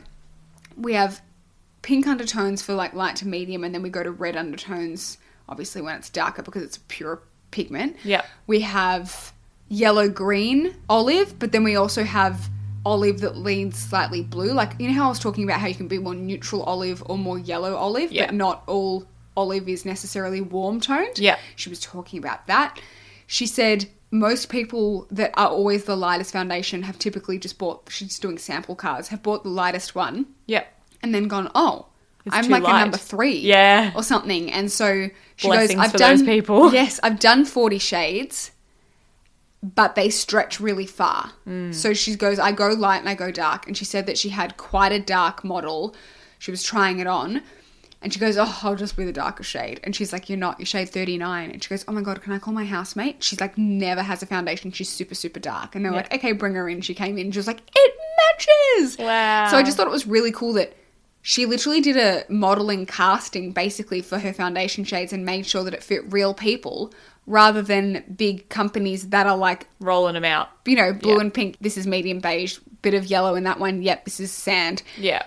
we 0.77 0.93
have 0.93 1.21
pink 1.81 2.07
undertones 2.07 2.61
for 2.61 2.73
like 2.73 2.93
light 2.93 3.15
to 3.17 3.27
medium, 3.27 3.63
and 3.63 3.73
then 3.73 3.81
we 3.81 3.89
go 3.89 4.03
to 4.03 4.11
red 4.11 4.37
undertones, 4.37 5.17
obviously 5.49 5.81
when 5.81 5.95
it's 5.95 6.09
darker 6.09 6.43
because 6.43 6.63
it's 6.63 6.79
pure 6.87 7.21
pigment. 7.49 7.97
Yeah. 8.03 8.21
We 8.47 8.61
have 8.61 9.33
yellow 9.67 10.07
green 10.09 10.75
olive, 10.89 11.39
but 11.39 11.51
then 11.51 11.63
we 11.63 11.75
also 11.75 12.03
have 12.03 12.49
olive 12.85 13.21
that 13.21 13.37
leans 13.37 13.77
slightly 13.77 14.21
blue. 14.23 14.53
Like, 14.53 14.73
you 14.79 14.87
know 14.87 14.93
how 14.95 15.05
I 15.05 15.09
was 15.09 15.19
talking 15.19 15.43
about 15.43 15.59
how 15.59 15.67
you 15.67 15.75
can 15.75 15.87
be 15.87 15.99
more 15.99 16.15
neutral 16.15 16.63
olive 16.63 17.03
or 17.05 17.17
more 17.17 17.37
yellow 17.37 17.75
olive, 17.75 18.11
Yeah. 18.11 18.27
but 18.27 18.35
not 18.35 18.63
all 18.67 19.05
olive 19.37 19.69
is 19.69 19.85
necessarily 19.85 20.41
warm 20.41 20.79
toned. 20.79 21.17
Yeah. 21.19 21.37
She 21.55 21.69
was 21.69 21.79
talking 21.79 22.19
about 22.19 22.47
that. 22.47 22.79
She 23.27 23.45
said 23.45 23.87
most 24.09 24.49
people 24.49 25.07
that 25.11 25.31
are 25.37 25.47
always 25.47 25.85
the 25.85 25.95
lightest 25.95 26.33
foundation 26.33 26.83
have 26.83 26.99
typically 26.99 27.37
just 27.37 27.57
bought, 27.57 27.87
she's 27.89 28.19
doing 28.19 28.37
sample 28.37 28.75
cards, 28.75 29.07
have 29.09 29.23
bought 29.23 29.43
the 29.43 29.49
lightest 29.49 29.95
one 29.95 30.25
Yep. 30.47 30.67
and 31.01 31.15
then 31.15 31.27
gone, 31.29 31.49
oh, 31.55 31.85
It's 32.25 32.35
I'm 32.35 32.49
like 32.49 32.63
light. 32.63 32.75
a 32.75 32.79
number 32.81 32.97
three. 32.97 33.37
Yeah. 33.37 33.91
Or 33.95 34.03
something. 34.03 34.51
And 34.51 34.69
so 34.71 35.09
she 35.37 35.47
Blessings 35.47 35.79
goes, 35.79 35.93
I've 35.93 35.93
done, 35.99 36.25
people. 36.25 36.73
Yes, 36.73 36.99
I've 37.03 37.19
done 37.19 37.45
40 37.45 37.77
shades, 37.77 38.50
but 39.63 39.95
they 39.95 40.09
stretch 40.09 40.59
really 40.59 40.87
far. 40.87 41.31
Mm. 41.47 41.73
So 41.73 41.93
she 41.93 42.15
goes, 42.15 42.39
I 42.39 42.51
go 42.51 42.69
light 42.69 42.99
and 42.99 43.09
I 43.09 43.15
go 43.15 43.31
dark. 43.31 43.67
And 43.67 43.77
she 43.77 43.85
said 43.85 44.07
that 44.07 44.17
she 44.17 44.29
had 44.29 44.57
quite 44.57 44.91
a 44.91 44.99
dark 44.99 45.43
model. 45.43 45.95
She 46.39 46.51
was 46.51 46.63
trying 46.63 46.99
it 46.99 47.07
on. 47.07 47.43
And 48.01 48.11
she 48.11 48.19
goes, 48.19 48.35
Oh, 48.35 48.59
I'll 48.63 48.75
just 48.75 48.97
be 48.97 49.05
the 49.05 49.13
darker 49.13 49.43
shade. 49.43 49.79
And 49.83 49.95
she's 49.95 50.11
like, 50.11 50.27
You're 50.27 50.39
not, 50.39 50.59
you're 50.59 50.65
shade 50.65 50.89
39. 50.89 51.51
And 51.51 51.63
she 51.63 51.69
goes, 51.69 51.85
Oh 51.87 51.91
my 51.91 52.01
God, 52.01 52.21
can 52.23 52.33
I 52.33 52.39
call 52.39 52.53
my 52.53 52.65
housemate? 52.65 53.23
She's 53.23 53.39
like, 53.39 53.55
never 53.59 54.01
has 54.01 54.23
a 54.23 54.25
foundation. 54.25 54.71
She's 54.71 54.89
super, 54.89 55.13
super 55.13 55.39
dark. 55.39 55.75
And 55.75 55.85
they're 55.85 55.91
like, 55.91 56.11
Okay, 56.11 56.31
bring 56.31 56.55
her 56.55 56.67
in. 56.67 56.81
She 56.81 56.95
came 56.95 57.19
in. 57.19 57.31
She 57.31 57.37
was 57.37 57.45
like, 57.45 57.61
It 57.75 57.93
matches. 58.17 58.97
Wow. 58.97 59.47
So 59.51 59.57
I 59.57 59.63
just 59.63 59.77
thought 59.77 59.85
it 59.85 59.91
was 59.91 60.07
really 60.07 60.31
cool 60.31 60.53
that 60.53 60.75
she 61.21 61.45
literally 61.45 61.81
did 61.81 61.97
a 61.97 62.23
modeling 62.29 62.85
casting 62.85 63.51
basically 63.51 64.01
for 64.01 64.19
her 64.19 64.33
foundation 64.33 64.83
shades 64.83 65.13
and 65.13 65.25
made 65.25 65.45
sure 65.45 65.63
that 65.63 65.73
it 65.73 65.83
fit 65.83 66.11
real 66.11 66.33
people 66.33 66.91
rather 67.27 67.61
than 67.61 68.03
big 68.17 68.49
companies 68.49 69.09
that 69.09 69.27
are 69.27 69.37
like, 69.37 69.67
Rolling 69.79 70.15
them 70.15 70.25
out. 70.25 70.49
you 70.65 70.75
know, 70.75 70.91
blue 70.93 71.15
Yeah. 71.15 71.21
and 71.21 71.33
pink. 71.33 71.57
This 71.61 71.77
is 71.77 71.85
medium 71.85 72.19
beige, 72.19 72.57
bit 72.81 72.93
of 72.95 73.05
yellow 73.05 73.35
in 73.35 73.43
that 73.43 73.59
one. 73.59 73.81
Yep, 73.83 74.05
this 74.05 74.19
is 74.19 74.31
sand 74.31 74.81
Yeah. 74.97 75.23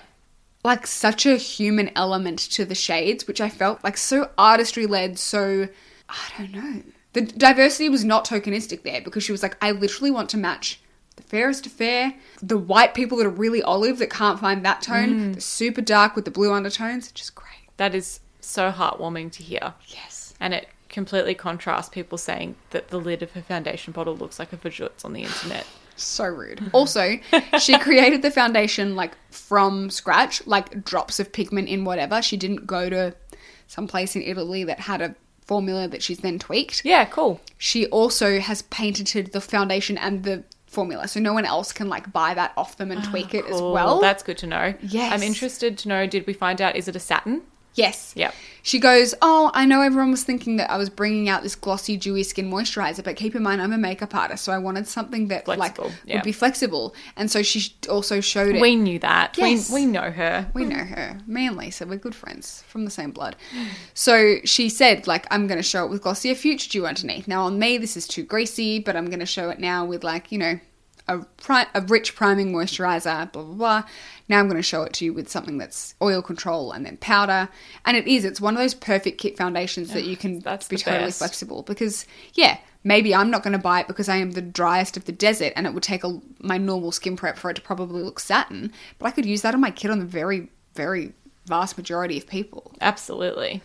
like 0.65 0.87
such 0.87 1.25
a 1.27 1.37
human 1.37 1.91
element 1.95 2.39
to 2.53 2.65
the 2.65 2.75
shades, 2.75 3.27
which 3.29 3.41
I 3.41 3.49
felt 3.49 3.85
like 3.85 3.97
so 3.97 4.31
artistry 4.37 4.87
led, 4.87 5.19
so 5.19 5.69
I 6.09 6.17
don't 6.39 6.53
know. 6.53 6.83
The 7.13 7.21
diversity 7.23 7.89
was 7.89 8.05
not 8.05 8.27
tokenistic 8.27 8.83
there 8.83 9.01
because 9.01 9.23
she 9.23 9.31
was 9.31 9.43
like, 9.45 9.57
I 9.63 9.71
literally 9.71 10.11
want 10.11 10.31
to 10.31 10.37
match 10.37 10.81
the 11.17 11.23
fairest 11.23 11.67
of 11.67 11.73
fair, 11.73 12.15
the 12.43 12.59
white 12.59 12.95
people 12.95 13.19
that 13.19 13.27
are 13.27 13.31
really 13.31 13.63
olive 13.63 13.99
that 13.99 14.11
can't 14.11 14.41
find 14.41 14.65
that 14.65 14.83
tone, 14.83 15.09
mm. 15.09 15.35
the 15.35 15.41
super 15.41 15.81
dark 15.81 16.17
with 16.17 16.25
the 16.25 16.31
blue 16.31 16.53
undertones, 16.53 17.11
just 17.13 17.35
great. 17.35 17.69
That 17.77 17.95
is 17.95 18.21
so 18.41 18.71
heartwarming 18.71 19.33
to 19.33 19.43
hear. 19.43 19.75
Yes. 19.87 20.35
And 20.41 20.55
it 20.55 20.69
completely 20.89 21.35
contrasts 21.35 21.89
people 21.89 22.19
saying 22.19 22.55
that 22.71 22.89
the 22.89 23.01
lid 23.01 23.23
of 23.23 23.33
her 23.33 23.43
foundation 23.43 23.93
bottle 23.93 24.17
looks 24.17 24.39
like 24.39 24.53
a 24.53 24.57
vajutz 24.57 25.05
on 25.05 25.13
the 25.13 25.23
internet. 25.23 25.67
So 25.97 26.25
rude. 26.25 26.61
Also, 26.73 27.21
she 27.61 27.79
created 27.79 28.23
the 28.23 28.33
foundation 28.33 28.97
like 28.97 29.17
from 29.31 29.91
scratch, 29.91 30.45
like 30.45 30.85
drops 30.85 31.21
of 31.21 31.33
pigment 31.33 31.69
in 31.69 31.85
whatever. 31.85 32.21
She 32.21 32.37
didn't 32.37 32.67
go 32.67 32.91
to 32.91 33.15
some 33.69 33.87
place 33.87 34.17
in 34.17 34.23
Italy 34.23 34.65
that 34.65 34.81
had 34.81 35.01
a 35.01 35.15
formula 35.47 35.87
that 35.87 36.03
she's 36.03 36.19
then 36.19 36.41
tweaked. 36.41 36.85
Yeah, 36.85 37.05
cool. 37.05 37.41
she 37.59 37.87
also 37.87 38.41
has 38.41 38.63
painted 38.63 39.31
the 39.33 39.41
foundation 39.41 39.97
and 39.97 40.25
the 40.25 40.43
formula 40.75 41.07
so 41.09 41.21
no 41.21 41.33
one 41.33 41.45
else 41.45 41.73
can 41.73 41.89
like 41.89 42.13
buy 42.13 42.35
that 42.35 42.53
off 42.57 42.77
them 42.77 42.91
and 42.91 43.01
ah, 43.05 43.11
tweak 43.11 43.35
it 43.35 43.45
as 43.47 43.61
well 43.61 44.01
That's 44.01 44.23
good 44.23 44.39
to 44.39 44.47
know. 44.47 44.75
Yes. 44.83 45.13
I'm 45.13 45.23
interested 45.23 45.79
to 45.79 45.89
know 45.89 46.07
did 46.07 46.27
we 46.27 46.33
find 46.33 46.61
out 46.61 46.77
is 46.77 46.89
it 46.89 46.97
a 46.97 47.01
satin? 47.01 47.43
Yes. 47.75 48.13
Yep. 48.17 48.35
She 48.63 48.79
goes, 48.79 49.15
Oh, 49.21 49.51
I 49.53 49.67
know 49.67 49.83
everyone 49.83 50.11
was 50.11 50.25
thinking 50.25 50.57
that 50.57 50.71
I 50.71 50.79
was 50.79 50.89
bringing 50.89 51.29
out 51.29 51.43
this 51.43 51.55
glossy, 51.55 51.97
dewy 51.97 52.23
skin 52.23 52.51
moisturizer, 52.51 53.05
but 53.05 53.17
keep 53.17 53.35
in 53.35 53.43
mind 53.43 53.61
I'm 53.61 53.73
a 53.73 53.79
makeup 53.79 54.15
artist, 54.15 54.45
so 54.45 54.53
I 54.53 54.59
wanted 54.59 54.87
something 54.87 55.29
that 55.29 55.45
Flexible, 55.45 55.85
like 55.85 55.95
yeah. 56.07 56.15
would 56.17 56.25
be 56.25 56.33
flexible. 56.33 56.95
And 57.17 57.31
so 57.31 57.43
she 57.43 57.75
also 57.91 58.21
showed 58.21 58.55
it. 58.55 58.61
We 58.61 58.77
knew 58.77 58.99
that. 59.01 59.37
Yes. 59.37 59.71
We, 59.71 59.85
we 59.85 59.87
know 59.87 60.11
her. 60.11 60.51
We 60.55 60.65
know 60.65 60.85
her. 60.85 61.19
Me 61.27 61.47
and 61.47 61.57
Lisa, 61.57 61.87
we're 61.87 61.97
good 61.97 62.15
friends 62.15 62.65
from 62.67 62.85
the 62.85 62.91
same 62.91 63.11
blood. 63.11 63.37
So 63.93 64.37
she 64.45 64.69
said, 64.69 65.07
like, 65.07 65.27
I'm 65.31 65.47
going 65.47 65.59
to 65.59 65.63
show 65.63 65.85
it 65.85 65.91
with 65.91 66.03
Glossier 66.03 66.35
Future 66.35 66.71
Dew 66.71 66.87
underneath. 66.87 67.29
Now 67.29 67.43
on 67.45 67.59
me, 67.59 67.77
this 67.77 67.97
is 67.97 68.07
too 68.07 68.23
greasy, 68.23 68.79
but 68.79 68.97
I'm 68.97 69.07
going 69.07 69.21
to 69.21 69.27
show 69.27 69.51
it 69.51 69.59
now 69.59 69.85
with, 69.85 70.05
like, 70.05 70.33
you 70.33 70.39
know, 70.39 70.59
a, 71.09 71.19
pri- 71.37 71.67
a 71.75 71.83
rich 71.83 72.15
priming 72.15 72.53
moisturizer, 72.53 73.31
blah, 73.33 73.43
blah, 73.43 73.55
blah. 73.55 73.83
Now 74.29 74.39
I'm 74.39 74.47
going 74.47 74.57
to 74.57 74.63
show 74.63 74.83
it 74.85 74.93
to 74.95 75.05
you 75.05 75.13
with 75.13 75.29
something 75.29 75.59
that's 75.59 75.95
oil 76.01 76.23
control 76.23 76.73
and 76.73 76.85
then 76.87 76.97
powder. 76.97 77.49
And 77.85 77.97
it 77.97 78.07
is, 78.07 78.25
it's 78.25 78.41
one 78.41 78.55
of 78.55 78.61
those 78.61 78.75
perfect 78.75 79.19
kit 79.19 79.37
foundations 79.37 79.93
that 79.93 80.05
you 80.05 80.17
can 80.17 80.41
That's 80.41 80.67
be 80.69 80.77
totally 80.77 81.05
best. 81.07 81.19
flexible 81.19 81.63
because, 81.63 82.07
yeah, 82.33 82.59
maybe 82.85 83.15
I'm 83.15 83.31
not 83.31 83.43
going 83.43 83.53
to 83.53 83.59
buy 83.59 83.81
it 83.81 83.87
because 83.87 84.09
I 84.09 84.17
am 84.17 84.31
the 84.31 84.41
driest 84.43 84.97
of 84.97 85.05
the 85.05 85.13
desert 85.13 85.53
and 85.57 85.67
it 85.67 85.75
would 85.75 85.83
take 85.83 86.05
a, 86.05 86.21
my 86.41 86.57
normal 86.57 86.91
skin 86.91 87.17
prep 87.17 87.37
for 87.37 87.51
it 87.51 87.55
to 87.55 87.63
probably 87.63 88.03
look 88.03 88.19
satin, 88.19 88.73
but 88.99 89.07
I 89.07 89.11
could 89.11 89.27
use 89.27 89.43
that 89.43 89.55
on 89.55 89.61
my 89.61 89.71
kit 89.71 89.91
on 89.91 89.99
the 89.99 90.07
very, 90.07 90.49
very 90.75 91.13
vast 91.47 91.77
majority 91.77 92.17
of 92.17 92.27
people. 92.27 92.73
Absolutely. 92.81 93.61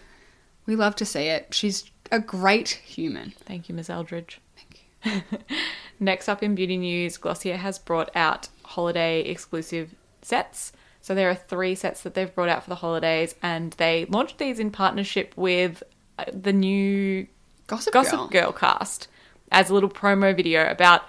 We 0.66 0.76
love 0.76 0.96
to 0.98 1.06
see 1.06 1.28
it. 1.28 1.48
She's 1.54 1.90
a 2.12 2.20
great 2.20 2.70
human. 2.70 3.34
Thank 3.46 3.70
you, 3.70 3.76
Ms. 3.76 3.90
Eldridge. 3.90 4.42
Thank 4.56 5.24
you. 5.32 5.38
Next 6.00 6.30
up 6.30 6.42
in 6.42 6.56
beauty 6.56 6.78
news, 6.78 7.18
Glossier 7.18 7.58
has 7.58 7.78
brought 7.78 8.10
out 8.16 8.48
holiday 8.64 9.22
exclusive 9.22 9.94
sets. 10.22 10.72
So 11.02 11.16
there 11.16 11.30
are 11.30 11.36
three 11.36 11.76
sets 11.76 12.02
that 12.04 12.14
they've 12.14 12.34
brought 12.34 12.50
out 12.50 12.64
for 12.64 12.70
the 12.70 12.76
holidays, 12.76 13.36
and 13.42 13.72
they 13.74 14.06
launched 14.06 14.38
these 14.38 14.60
in 14.60 14.72
partnership 14.72 15.34
with 15.36 15.84
uh, 16.18 16.26
the 16.32 16.54
new 16.54 17.28
Gossip, 17.68 17.94
Gossip 17.94 18.20
Girl. 18.20 18.28
Girl. 18.28 18.52
cast 18.52 19.08
as 19.52 19.70
a 19.70 19.74
little 19.74 19.90
promo 19.90 20.36
video 20.36 20.70
about 20.70 21.04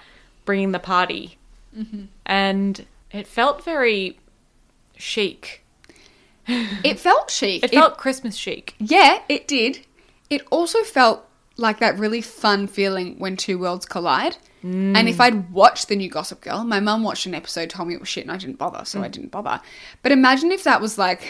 bringing 0.44 0.72
the 0.72 0.78
party. 0.78 1.38
Mm-hmm. 1.76 2.04
And 2.26 2.86
it 3.12 3.26
felt 3.26 3.64
very 3.64 4.18
chic. 4.96 5.64
It 6.46 6.98
felt 6.98 7.30
chic. 7.30 7.62
It 7.62 7.70
felt 7.70 7.96
Christmas 7.96 8.36
chic. 8.36 8.74
yeah, 8.78 9.22
it 9.28 9.46
did. 9.46 9.86
It 10.28 10.42
also 10.50 10.82
felt 10.82 11.28
like 11.60 11.78
that 11.80 11.98
really 11.98 12.20
fun 12.20 12.66
feeling 12.66 13.18
when 13.18 13.36
two 13.36 13.58
worlds 13.58 13.86
collide. 13.86 14.36
And 14.62 14.94
Mm. 14.96 15.08
if 15.08 15.20
I'd 15.20 15.50
watched 15.52 15.88
the 15.88 15.96
new 15.96 16.10
Gossip 16.10 16.40
Girl, 16.42 16.64
my 16.64 16.80
mum 16.80 17.02
watched 17.02 17.24
an 17.26 17.34
episode, 17.34 17.70
told 17.70 17.88
me 17.88 17.94
it 17.94 18.00
was 18.00 18.08
shit, 18.10 18.24
and 18.24 18.32
I 18.32 18.36
didn't 18.36 18.58
bother, 18.58 18.84
so 18.84 19.00
I 19.02 19.08
Mm. 19.08 19.12
didn't 19.12 19.30
bother. 19.30 19.60
But 20.02 20.12
imagine 20.12 20.52
if 20.52 20.64
that 20.64 20.80
was 20.82 20.98
like, 20.98 21.22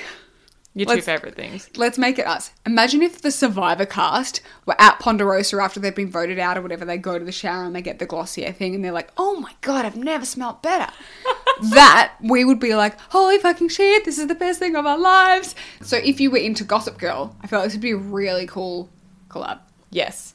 Your 0.74 0.86
2 0.86 1.00
favourite 1.02 1.34
things. 1.36 1.68
let's 1.76 1.96
make 1.98 2.18
it 2.18 2.26
us. 2.26 2.50
Imagine 2.66 3.02
if 3.02 3.22
the 3.22 3.30
Survivor 3.30 3.86
cast 3.86 4.40
were 4.66 4.74
at 4.80 4.98
Ponderosa 5.00 5.58
after 5.60 5.78
they've 5.78 5.94
been 5.94 6.10
voted 6.10 6.38
out 6.40 6.56
or 6.58 6.62
whatever. 6.62 6.84
They 6.84 6.96
go 6.96 7.18
to 7.18 7.24
the 7.24 7.32
shower 7.32 7.64
and 7.64 7.74
they 7.74 7.82
get 7.82 7.98
the 8.00 8.06
Glossier 8.06 8.52
thing, 8.52 8.74
and 8.74 8.84
they're 8.84 8.90
like, 8.92 9.10
"Oh 9.16 9.36
my 9.40 9.52
god, 9.62 9.84
I've 9.84 9.96
never 9.96 10.24
smelled 10.24 10.60
better." 10.62 10.90
that 11.70 12.12
we 12.22 12.44
would 12.44 12.58
be 12.60 12.74
like, 12.74 12.98
"Holy 13.10 13.38
fucking 13.38 13.68
shit, 13.68 14.04
this 14.04 14.18
is 14.18 14.26
the 14.28 14.34
best 14.34 14.58
thing 14.58 14.74
of 14.76 14.86
our 14.86 14.98
lives." 14.98 15.54
So 15.82 15.96
if 15.98 16.20
you 16.20 16.30
were 16.30 16.38
into 16.38 16.64
Gossip 16.64 16.98
Girl, 16.98 17.36
I 17.42 17.46
feel 17.46 17.58
like 17.60 17.66
this 17.66 17.74
would 17.74 17.80
be 17.82 17.90
a 17.92 17.96
really 17.96 18.46
cool 18.46 18.88
collab. 19.28 19.58
Yes. 19.90 20.34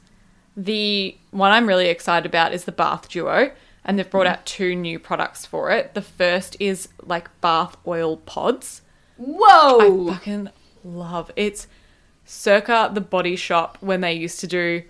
The 0.56 1.16
one 1.30 1.52
I'm 1.52 1.66
really 1.66 1.88
excited 1.88 2.26
about 2.26 2.52
is 2.54 2.64
the 2.64 2.72
bath 2.72 3.08
duo, 3.08 3.52
and 3.84 3.98
they've 3.98 4.06
Mm. 4.06 4.10
brought 4.10 4.26
out 4.26 4.46
two 4.46 4.74
new 4.74 4.98
products 4.98 5.44
for 5.46 5.70
it. 5.70 5.94
The 5.94 6.02
first 6.02 6.56
is 6.60 6.88
like 7.02 7.28
bath 7.40 7.76
oil 7.86 8.16
pods. 8.18 8.82
Whoa! 9.16 10.08
I 10.10 10.14
fucking 10.14 10.50
love 10.84 11.30
it's 11.36 11.66
circa 12.24 12.90
the 12.92 13.00
body 13.00 13.34
shop 13.36 13.76
when 13.80 14.00
they 14.00 14.12
used 14.12 14.38
to 14.40 14.46
do 14.46 14.82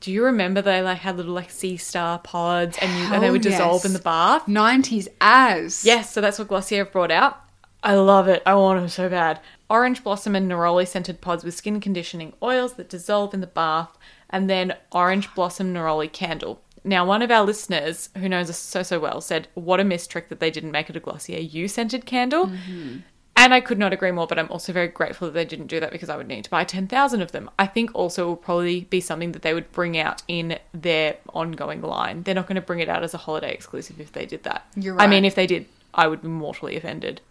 do 0.00 0.10
you 0.12 0.24
remember 0.24 0.62
they 0.62 0.80
like 0.82 0.98
had 0.98 1.16
little 1.16 1.34
like 1.34 1.50
sea 1.50 1.76
star 1.76 2.18
pods 2.18 2.78
and 2.80 2.90
you 2.98 3.12
and 3.14 3.22
they 3.22 3.30
would 3.30 3.42
dissolve 3.42 3.84
in 3.84 3.92
the 3.92 3.98
bath? 3.98 4.48
Nineties 4.48 5.08
as 5.20 5.84
Yes, 5.84 6.10
so 6.12 6.20
that's 6.22 6.38
what 6.38 6.48
Glossier 6.48 6.84
brought 6.86 7.10
out. 7.10 7.38
I 7.82 7.94
love 7.94 8.26
it. 8.28 8.42
I 8.46 8.54
want 8.54 8.80
them 8.80 8.88
so 8.88 9.08
bad. 9.10 9.40
Orange 9.70 10.02
blossom 10.02 10.34
and 10.34 10.50
neroli 10.50 10.86
scented 10.86 11.20
pods 11.20 11.44
with 11.44 11.54
skin 11.54 11.80
conditioning 11.80 12.32
oils 12.42 12.74
that 12.74 12.88
dissolve 12.88 13.32
in 13.32 13.40
the 13.40 13.46
bath, 13.46 13.96
and 14.28 14.50
then 14.50 14.76
orange 14.90 15.32
blossom 15.34 15.72
neroli 15.72 16.12
candle. 16.12 16.60
Now, 16.82 17.06
one 17.06 17.22
of 17.22 17.30
our 17.30 17.44
listeners 17.44 18.08
who 18.16 18.28
knows 18.28 18.50
us 18.50 18.58
so 18.58 18.82
so 18.82 18.98
well 18.98 19.20
said, 19.20 19.48
"What 19.54 19.80
a 19.80 19.84
mistrick 19.84 20.28
that 20.28 20.40
they 20.40 20.50
didn't 20.50 20.72
make 20.72 20.90
it 20.90 20.96
a 20.96 21.00
Glossier 21.00 21.38
You 21.38 21.68
scented 21.68 22.04
candle." 22.04 22.46
Mm-hmm. 22.46 22.96
And 23.36 23.54
I 23.54 23.60
could 23.60 23.78
not 23.78 23.92
agree 23.92 24.10
more, 24.10 24.26
but 24.26 24.38
I'm 24.38 24.50
also 24.50 24.72
very 24.72 24.88
grateful 24.88 25.28
that 25.28 25.34
they 25.34 25.46
didn't 25.46 25.68
do 25.68 25.80
that 25.80 25.92
because 25.92 26.10
I 26.10 26.16
would 26.16 26.28
need 26.28 26.44
to 26.44 26.50
buy 26.50 26.62
10,000 26.62 27.22
of 27.22 27.32
them. 27.32 27.48
I 27.58 27.66
think 27.66 27.94
also 27.94 28.24
it 28.24 28.26
will 28.26 28.36
probably 28.36 28.82
be 28.82 29.00
something 29.00 29.32
that 29.32 29.40
they 29.40 29.54
would 29.54 29.72
bring 29.72 29.96
out 29.96 30.22
in 30.28 30.58
their 30.74 31.16
ongoing 31.32 31.80
line. 31.80 32.24
They're 32.24 32.34
not 32.34 32.46
going 32.46 32.56
to 32.56 32.60
bring 32.60 32.80
it 32.80 32.88
out 32.90 33.02
as 33.02 33.14
a 33.14 33.18
holiday 33.18 33.54
exclusive 33.54 33.98
if 33.98 34.12
they 34.12 34.26
did 34.26 34.42
that. 34.42 34.66
You're 34.76 34.94
right. 34.94 35.04
I 35.04 35.06
mean, 35.06 35.24
if 35.24 35.36
they 35.36 35.46
did, 35.46 35.66
I 35.94 36.06
would 36.06 36.20
be 36.20 36.28
mortally 36.28 36.76
offended. 36.76 37.22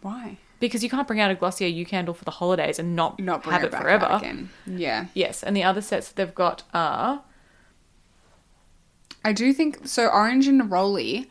Why? 0.00 0.38
Because 0.66 0.82
you 0.82 0.88
can't 0.88 1.06
bring 1.06 1.20
out 1.20 1.30
a 1.30 1.34
Glossier 1.34 1.68
You 1.68 1.84
candle 1.84 2.14
for 2.14 2.24
the 2.24 2.30
holidays 2.30 2.78
and 2.78 2.96
not, 2.96 3.18
Not 3.20 3.42
bring 3.42 3.52
have 3.52 3.62
it 3.64 3.66
it 3.66 3.72
back 3.72 3.82
forever. 3.82 4.06
again. 4.10 4.48
Yeah. 4.66 5.06
Yes, 5.14 5.42
and 5.42 5.54
the 5.56 5.62
other 5.62 5.80
sets 5.82 6.08
that 6.08 6.16
they've 6.16 6.34
got 6.34 6.62
are 6.72 7.22
I 9.24 9.32
do 9.32 9.52
think 9.52 9.86
so. 9.88 10.08
Orange 10.08 10.46
and 10.48 10.60
Neroli, 10.60 11.28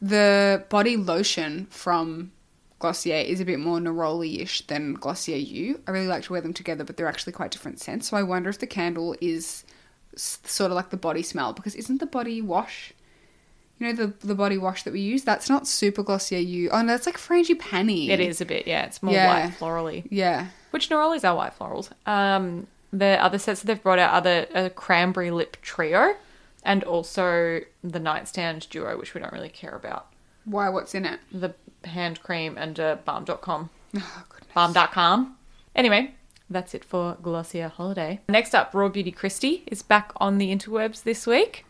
the 0.00 0.64
body 0.68 0.96
lotion 0.96 1.66
from 1.70 2.32
Glossier 2.80 3.16
is 3.24 3.40
a 3.40 3.44
bit 3.44 3.60
more 3.60 3.78
Neroli-ish 3.78 4.66
than 4.66 4.94
Glossier 4.94 5.36
You. 5.36 5.80
I 5.86 5.90
really 5.92 6.06
like 6.08 6.24
to 6.24 6.32
wear 6.32 6.40
them 6.40 6.54
together, 6.54 6.82
but 6.82 6.96
they're 6.96 7.06
actually 7.08 7.32
quite 7.32 7.50
different 7.50 7.78
scents. 7.80 8.08
So 8.08 8.16
I 8.16 8.22
wonder 8.22 8.50
if 8.50 8.58
the 8.58 8.66
candle 8.66 9.14
is 9.20 9.64
sort 10.16 10.70
of 10.70 10.74
like 10.76 10.90
the 10.90 10.96
body 10.96 11.22
smell 11.22 11.52
because 11.52 11.74
isn't 11.76 11.98
the 12.00 12.06
body 12.06 12.42
wash? 12.42 12.92
You 13.80 13.86
know 13.88 13.92
the 13.94 14.26
the 14.26 14.34
body 14.36 14.58
wash 14.58 14.82
that 14.84 14.92
we 14.92 15.00
use. 15.00 15.24
That's 15.24 15.48
not 15.48 15.66
super 15.66 16.02
Glossier 16.04 16.38
you 16.38 16.68
Oh 16.70 16.82
no, 16.82 16.92
that's 16.92 17.06
like 17.06 17.16
frangipani. 17.18 18.08
it 18.10 18.20
is 18.20 18.40
a 18.40 18.44
bit 18.46 18.66
yeah, 18.68 18.84
it's 18.84 19.02
more 19.02 19.12
Yeah. 19.14 19.46
white 19.46 19.54
florally. 19.58 20.06
Yeah. 20.10 20.48
Which 20.70 20.88
Nerolis 20.90 21.24
are 21.28 21.34
white 21.34 21.58
florals. 21.58 21.90
Um, 22.06 22.66
the 22.92 23.20
other 23.22 23.38
sets 23.38 23.60
that 23.62 23.66
they've 23.66 23.82
brought 23.82 23.98
out 23.98 24.12
are 24.12 24.20
the 24.20 24.48
a 24.66 24.70
cranberry 24.70 25.30
lip 25.30 25.56
trio, 25.62 26.14
and 26.62 26.84
also 26.84 27.60
the 27.82 27.98
nightstand 27.98 28.68
duo, 28.70 28.96
which 28.98 29.14
we 29.14 29.20
don't 29.20 29.32
really 29.32 29.48
care 29.48 29.74
about. 29.74 30.06
Why? 30.44 30.68
What's 30.68 30.94
in 30.94 31.06
it? 31.06 31.18
The 31.32 31.54
hand 31.84 32.22
cream 32.22 32.56
and 32.58 32.78
uh, 32.78 32.96
Balm 33.04 33.24
Dotcom. 33.24 33.70
Oh 33.96 34.24
goodness. 34.28 34.50
Balm 34.54 34.74
Dotcom. 34.74 35.32
Anyway, 35.74 36.14
that's 36.50 36.74
it 36.74 36.84
for 36.84 37.16
Glossier 37.22 37.68
Holiday. 37.68 38.20
Next 38.28 38.54
up, 38.54 38.74
Raw 38.74 38.88
Beauty 38.88 39.10
Kristi 39.12 39.62
is 39.68 39.82
back 39.82 40.12
on 40.16 40.38
the 40.38 40.54
interwebs 40.54 41.02
this 41.04 41.26
week. 41.26 41.64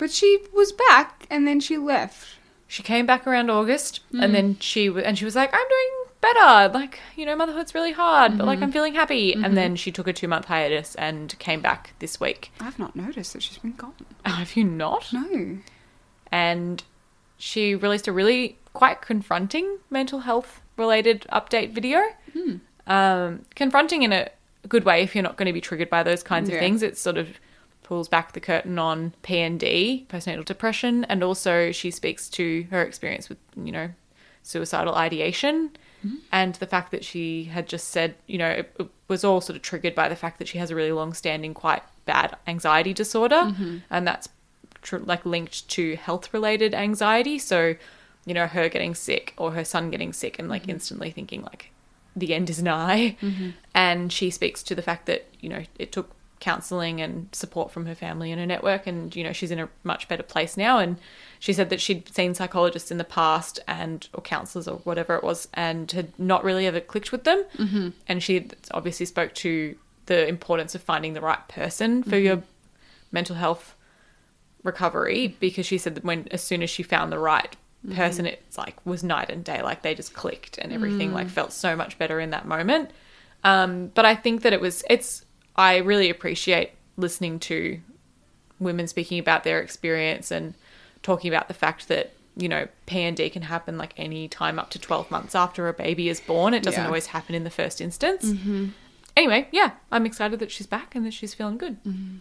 But 0.00 0.10
she 0.10 0.38
was 0.54 0.72
back 0.72 1.26
and 1.28 1.46
then 1.46 1.60
she 1.60 1.76
left. 1.76 2.38
She 2.66 2.82
came 2.82 3.04
back 3.04 3.26
around 3.26 3.50
August, 3.50 4.00
and 4.12 4.30
mm. 4.30 4.32
then 4.32 4.58
she 4.58 4.86
w- 4.86 5.04
and 5.04 5.18
she 5.18 5.26
was 5.26 5.36
like, 5.36 5.52
"I'm 5.52 5.68
doing 5.68 6.04
better. 6.22 6.72
Like, 6.72 7.00
you 7.16 7.26
know, 7.26 7.36
motherhood's 7.36 7.74
really 7.74 7.92
hard, 7.92 8.38
but 8.38 8.46
like 8.46 8.56
mm-hmm. 8.56 8.64
I'm 8.64 8.72
feeling 8.72 8.94
happy." 8.94 9.34
And 9.34 9.44
mm-hmm. 9.44 9.54
then 9.56 9.76
she 9.76 9.92
took 9.92 10.08
a 10.08 10.14
two 10.14 10.26
month 10.26 10.46
hiatus 10.46 10.94
and 10.94 11.38
came 11.38 11.60
back 11.60 11.92
this 11.98 12.18
week. 12.18 12.50
I've 12.60 12.78
not 12.78 12.96
noticed 12.96 13.34
that 13.34 13.42
she's 13.42 13.58
been 13.58 13.72
gone. 13.72 13.92
Have 14.24 14.56
you 14.56 14.64
not? 14.64 15.12
No. 15.12 15.58
And 16.32 16.82
she 17.36 17.74
released 17.74 18.08
a 18.08 18.12
really 18.12 18.56
quite 18.72 19.02
confronting 19.02 19.80
mental 19.90 20.20
health 20.20 20.62
related 20.78 21.26
update 21.30 21.72
video. 21.72 22.00
Hmm. 22.32 22.54
Um, 22.86 23.44
confronting 23.54 24.02
in 24.04 24.12
a 24.14 24.30
good 24.66 24.84
way 24.84 25.02
if 25.02 25.14
you're 25.14 25.24
not 25.24 25.36
going 25.36 25.46
to 25.46 25.52
be 25.52 25.60
triggered 25.60 25.90
by 25.90 26.04
those 26.04 26.22
kinds 26.22 26.48
Yeah. 26.48 26.54
of 26.54 26.60
things. 26.60 26.82
It's 26.82 27.00
sort 27.02 27.18
of 27.18 27.38
pulls 27.90 28.08
back 28.08 28.34
the 28.34 28.40
curtain 28.40 28.78
on 28.78 29.12
PND, 29.24 30.06
postnatal 30.06 30.44
depression, 30.44 31.02
and 31.06 31.24
also 31.24 31.72
she 31.72 31.90
speaks 31.90 32.28
to 32.28 32.64
her 32.70 32.82
experience 32.82 33.28
with, 33.28 33.38
you 33.56 33.72
know, 33.72 33.90
suicidal 34.44 34.94
ideation 34.94 35.70
mm-hmm. 36.06 36.14
and 36.30 36.54
the 36.54 36.68
fact 36.68 36.92
that 36.92 37.04
she 37.04 37.44
had 37.46 37.66
just 37.66 37.88
said, 37.88 38.14
you 38.28 38.38
know, 38.38 38.48
it, 38.48 38.72
it 38.78 38.86
was 39.08 39.24
all 39.24 39.40
sort 39.40 39.56
of 39.56 39.62
triggered 39.62 39.96
by 39.96 40.08
the 40.08 40.14
fact 40.14 40.38
that 40.38 40.46
she 40.46 40.58
has 40.58 40.70
a 40.70 40.76
really 40.76 40.92
long 40.92 41.12
standing, 41.12 41.52
quite 41.52 41.82
bad 42.04 42.36
anxiety 42.46 42.94
disorder. 42.94 43.34
Mm-hmm. 43.34 43.78
And 43.90 44.06
that's 44.06 44.28
tr- 44.82 44.98
like 44.98 45.26
linked 45.26 45.68
to 45.70 45.96
health 45.96 46.32
related 46.32 46.74
anxiety. 46.74 47.40
So, 47.40 47.74
you 48.24 48.34
know, 48.34 48.46
her 48.46 48.68
getting 48.68 48.94
sick 48.94 49.34
or 49.36 49.50
her 49.50 49.64
son 49.64 49.90
getting 49.90 50.12
sick 50.12 50.38
and 50.38 50.48
like 50.48 50.62
mm-hmm. 50.62 50.70
instantly 50.70 51.10
thinking 51.10 51.42
like 51.42 51.72
the 52.14 52.34
end 52.34 52.50
is 52.50 52.62
nigh. 52.62 53.16
And 53.74 54.12
she 54.12 54.30
speaks 54.30 54.62
to 54.62 54.76
the 54.76 54.82
fact 54.82 55.06
that, 55.06 55.26
you 55.40 55.48
know, 55.48 55.64
it 55.76 55.90
took 55.90 56.14
counseling 56.40 57.00
and 57.00 57.28
support 57.32 57.70
from 57.70 57.86
her 57.86 57.94
family 57.94 58.32
and 58.32 58.40
her 58.40 58.46
network 58.46 58.86
and 58.86 59.14
you 59.14 59.22
know 59.22 59.32
she's 59.32 59.50
in 59.50 59.60
a 59.60 59.68
much 59.84 60.08
better 60.08 60.22
place 60.22 60.56
now. 60.56 60.78
And 60.78 60.98
she 61.38 61.52
said 61.52 61.70
that 61.70 61.80
she'd 61.80 62.08
seen 62.14 62.34
psychologists 62.34 62.90
in 62.90 62.98
the 62.98 63.04
past 63.04 63.60
and 63.68 64.08
or 64.14 64.22
counselors 64.22 64.66
or 64.66 64.78
whatever 64.78 65.14
it 65.14 65.22
was 65.22 65.48
and 65.54 65.90
had 65.92 66.18
not 66.18 66.42
really 66.42 66.66
ever 66.66 66.80
clicked 66.80 67.12
with 67.12 67.24
them. 67.24 67.44
Mm-hmm. 67.56 67.88
and 68.08 68.22
she 68.22 68.48
obviously 68.72 69.06
spoke 69.06 69.34
to 69.34 69.76
the 70.06 70.26
importance 70.26 70.74
of 70.74 70.82
finding 70.82 71.12
the 71.12 71.20
right 71.20 71.46
person 71.48 72.02
for 72.02 72.16
your 72.16 72.42
mental 73.12 73.36
health 73.36 73.76
recovery 74.62 75.36
because 75.40 75.66
she 75.66 75.78
said 75.78 75.94
that 75.94 76.04
when 76.04 76.26
as 76.30 76.42
soon 76.42 76.62
as 76.62 76.70
she 76.70 76.82
found 76.82 77.12
the 77.12 77.18
right 77.18 77.56
person 77.94 78.26
it's 78.26 78.58
like 78.58 78.76
was 78.84 79.02
night 79.02 79.30
and 79.30 79.42
day 79.42 79.62
like 79.62 79.80
they 79.80 79.94
just 79.94 80.12
clicked 80.12 80.58
and 80.58 80.70
everything 80.72 81.14
like 81.14 81.28
felt 81.28 81.52
so 81.52 81.74
much 81.74 81.96
better 81.98 82.20
in 82.20 82.30
that 82.30 82.46
moment. 82.46 82.90
Um, 83.42 83.90
but 83.94 84.04
I 84.04 84.14
think 84.14 84.42
that 84.42 84.52
it 84.52 84.60
was, 84.60 84.84
it's, 84.90 85.24
I 85.60 85.76
really 85.78 86.08
appreciate 86.08 86.70
listening 86.96 87.38
to 87.40 87.80
women 88.58 88.86
speaking 88.88 89.18
about 89.18 89.44
their 89.44 89.60
experience 89.60 90.30
and 90.30 90.54
talking 91.02 91.28
about 91.32 91.48
the 91.48 91.54
fact 91.54 91.88
that, 91.88 92.12
you 92.36 92.48
know, 92.48 92.66
PND 92.86 93.30
can 93.30 93.42
happen 93.42 93.76
like 93.76 93.92
any 93.98 94.26
time 94.26 94.58
up 94.58 94.70
to 94.70 94.78
12 94.78 95.10
months 95.10 95.34
after 95.34 95.68
a 95.68 95.74
baby 95.74 96.08
is 96.08 96.20
born. 96.20 96.54
It 96.54 96.62
doesn't 96.62 96.80
Yeah. 96.80 96.86
always 96.86 97.06
happen 97.06 97.34
in 97.34 97.44
the 97.44 97.50
first 97.50 97.80
instance. 97.80 98.24
Mm-hmm. 98.24 98.68
Anyway, 99.16 99.48
yeah, 99.52 99.72
I'm 99.92 100.06
excited 100.06 100.40
that 100.40 100.50
she's 100.50 100.66
back 100.66 100.94
and 100.94 101.04
that 101.04 101.12
she's 101.12 101.34
feeling 101.34 101.58
good. 101.58 101.82
Mm-hmm. 101.84 102.16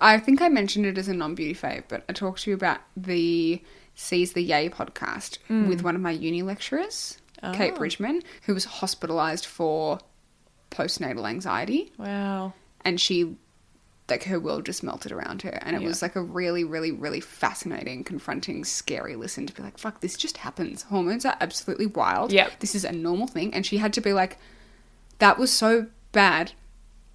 I 0.00 0.18
think 0.18 0.42
I 0.42 0.50
mentioned 0.50 0.84
it 0.84 0.98
as 0.98 1.08
a 1.08 1.14
non 1.14 1.34
beauty 1.34 1.54
fave, 1.54 1.84
but 1.88 2.04
I 2.08 2.12
talked 2.12 2.42
to 2.42 2.50
you 2.50 2.54
about 2.54 2.80
the 2.96 3.62
Seize 3.94 4.34
the 4.34 4.42
Yay 4.42 4.68
podcast 4.68 5.38
with 5.48 5.80
mm. 5.80 5.82
one 5.82 5.96
of 5.96 6.02
my 6.02 6.10
uni 6.10 6.42
lecturers, 6.42 7.18
Kate 7.54 7.72
oh. 7.74 7.78
Bridgman, 7.78 8.22
who 8.42 8.54
was 8.54 8.66
hospitalized 8.66 9.46
for 9.46 9.98
postnatal 10.70 11.28
anxiety. 11.28 11.92
Wow. 11.98 12.52
And 12.84 13.00
she, 13.00 13.36
like, 14.08 14.24
her 14.24 14.38
world 14.40 14.64
just 14.66 14.82
melted 14.82 15.12
around 15.12 15.42
her. 15.42 15.58
And 15.62 15.76
it 15.76 15.82
Yeah. 15.82 15.88
was 15.88 16.02
like 16.02 16.16
a 16.16 16.22
really, 16.22 16.64
really, 16.64 16.92
really 16.92 17.20
fascinating, 17.20 18.04
confronting, 18.04 18.64
scary 18.64 19.16
listen 19.16 19.46
to 19.46 19.52
be 19.54 19.62
like, 19.62 19.78
fuck, 19.78 20.00
this 20.00 20.16
just 20.16 20.38
happens. 20.38 20.82
Hormones 20.82 21.24
are 21.24 21.36
absolutely 21.40 21.86
wild. 21.86 22.32
Yep. 22.32 22.60
This 22.60 22.74
is 22.74 22.84
a 22.84 22.92
normal 22.92 23.26
thing. 23.26 23.52
And 23.54 23.64
she 23.66 23.78
had 23.78 23.92
to 23.94 24.00
be 24.00 24.12
like, 24.12 24.38
that 25.18 25.38
was 25.38 25.52
so 25.52 25.86
bad. 26.12 26.52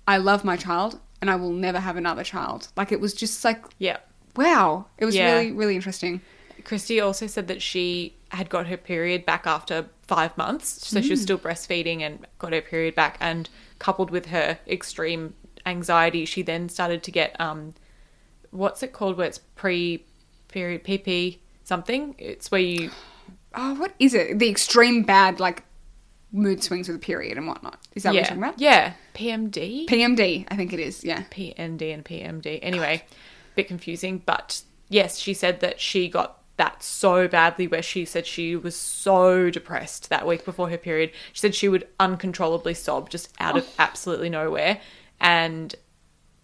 I 0.07 0.17
love 0.17 0.43
my 0.43 0.57
child 0.57 0.99
and 1.21 1.29
I 1.31 1.35
will 1.37 1.51
never 1.53 1.79
have 1.79 1.95
another 1.95 2.23
child. 2.23 2.67
Like 2.75 2.91
it 2.91 2.99
was 2.99 3.13
just 3.13 3.43
like 3.45 3.63
Yeah. 3.79 3.97
wow. 4.35 4.87
It 4.97 5.05
was 5.05 5.15
Yeah. 5.15 5.31
really 5.33 5.51
really 5.53 5.75
interesting. 5.75 6.19
Kristi 6.63 7.03
also 7.03 7.27
said 7.27 7.47
that 7.47 7.61
she 7.61 8.15
had 8.29 8.49
got 8.49 8.67
her 8.67 8.77
period 8.77 9.25
back 9.25 9.47
after 9.47 9.87
five 10.15 10.37
months. 10.37 10.87
So 10.87 11.01
she 11.01 11.09
was 11.11 11.19
Mm. 11.21 11.23
still 11.23 11.37
breastfeeding 11.39 12.01
and 12.01 12.25
got 12.37 12.53
her 12.53 12.61
period 12.61 12.93
back. 12.95 13.17
And 13.19 13.49
coupled 13.79 14.11
with 14.11 14.27
her 14.27 14.59
extreme 14.67 15.33
anxiety, 15.65 16.25
she 16.25 16.41
then 16.41 16.69
started 16.69 17.01
to 17.03 17.11
get, 17.11 17.39
um, 17.39 17.73
what's 18.51 18.83
it 18.83 18.93
called 18.93 19.17
where 19.17 19.27
it's 19.27 19.39
pre 19.55 20.03
period 20.49 20.83
PP 20.83 21.39
something? 21.63 22.15
It's 22.17 22.51
where 22.51 22.61
you, 22.61 22.91
Oh, 23.55 23.75
what 23.75 23.93
is 23.99 24.13
it? 24.15 24.39
The 24.39 24.49
extreme 24.49 25.03
bad 25.03 25.39
like 25.39 25.63
mood 26.31 26.63
swings 26.63 26.87
with 26.87 26.97
a 26.97 26.99
period 26.99 27.37
and 27.37 27.47
whatnot. 27.47 27.79
Is 27.95 28.01
that 28.03 28.09
what 28.09 28.15
you're 28.15 28.23
talking 28.25 28.37
about? 28.43 28.59
yeah, 28.59 28.93
PMD? 29.13 29.85
PMD, 29.87 30.45
I 30.49 30.55
think 30.55 30.73
it 30.73 30.79
is. 30.79 31.03
Yeah. 31.03 31.23
PND 31.29 31.93
and 31.93 32.03
PMD. 32.03 32.59
Anyway, 32.63 33.03
bit 33.55 33.67
confusing, 33.67 34.21
but 34.25 34.61
yes, 34.89 35.17
she 35.19 35.33
said 35.35 35.59
that 35.61 35.79
she 35.79 36.09
got 36.09 36.41
that 36.63 36.81
so 36.81 37.27
badly 37.27 37.67
where 37.67 37.81
she 37.81 38.05
said 38.05 38.25
she 38.25 38.55
was 38.55 38.73
so 38.73 39.49
depressed 39.49 40.09
that 40.09 40.25
week 40.25 40.45
before 40.45 40.69
her 40.69 40.77
period. 40.77 41.11
She 41.33 41.41
said 41.41 41.53
she 41.53 41.67
would 41.67 41.85
uncontrollably 41.99 42.73
sob 42.73 43.09
just 43.09 43.33
out 43.37 43.57
of 43.57 43.65
oh. 43.65 43.73
absolutely 43.79 44.29
nowhere 44.29 44.79
and 45.19 45.75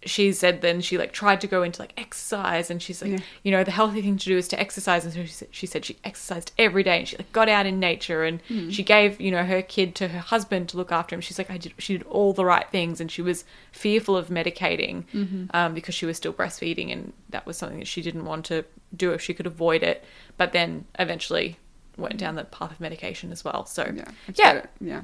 she 0.06 0.32
said 0.32 0.62
then 0.62 0.80
she 0.80 0.96
like 0.96 1.12
tried 1.12 1.40
to 1.42 1.46
go 1.46 1.62
into 1.62 1.80
like 1.82 1.92
exercise 1.98 2.70
and 2.70 2.80
she's 2.80 3.02
like 3.02 3.10
Yeah. 3.12 3.18
you 3.42 3.50
know 3.52 3.62
the 3.64 3.70
healthy 3.70 4.00
thing 4.00 4.16
to 4.16 4.24
do 4.24 4.38
is 4.38 4.48
to 4.48 4.58
exercise 4.58 5.04
and 5.04 5.12
so 5.12 5.22
she 5.24 5.28
said, 5.32 5.48
she 5.50 5.66
said 5.66 5.84
she 5.84 5.98
exercised 6.04 6.52
every 6.56 6.82
day 6.82 6.98
and 7.00 7.06
she 7.08 7.16
like 7.18 7.30
got 7.32 7.50
out 7.50 7.66
in 7.66 7.78
nature 7.78 8.24
and 8.24 8.40
Hmm. 8.48 8.70
she 8.70 8.82
gave 8.82 9.20
you 9.20 9.30
know 9.30 9.44
her 9.44 9.60
kid 9.60 9.94
to 9.96 10.08
her 10.08 10.20
husband 10.20 10.70
to 10.70 10.78
look 10.78 10.90
after 10.90 11.14
him 11.14 11.20
she's 11.20 11.36
like 11.36 11.50
I 11.50 11.58
did 11.58 11.74
she 11.78 11.98
did 11.98 12.06
all 12.06 12.32
the 12.32 12.46
right 12.46 12.66
things 12.70 12.98
and 13.00 13.10
she 13.12 13.20
was 13.20 13.44
fearful 13.72 14.16
of 14.16 14.28
medicating 14.28 15.04
Mm-hmm. 15.12 15.44
um, 15.52 15.74
because 15.74 15.94
she 15.94 16.06
was 16.06 16.16
still 16.16 16.32
breastfeeding 16.32 16.90
and 16.92 17.12
that 17.28 17.44
was 17.46 17.58
something 17.58 17.78
that 17.80 17.88
she 17.88 18.00
didn't 18.00 18.24
want 18.24 18.46
to 18.46 18.64
do 18.96 19.12
if 19.12 19.20
she 19.20 19.34
could 19.34 19.46
avoid 19.46 19.82
it 19.82 20.02
but 20.38 20.52
then 20.52 20.86
eventually 20.98 21.58
went 21.98 22.16
down 22.16 22.36
the 22.36 22.44
path 22.44 22.72
of 22.72 22.80
medication 22.80 23.30
as 23.32 23.44
well 23.44 23.66
so 23.66 23.92
Yeah. 23.94 24.04
Yeah. 24.34 24.66
Yeah. 24.80 25.02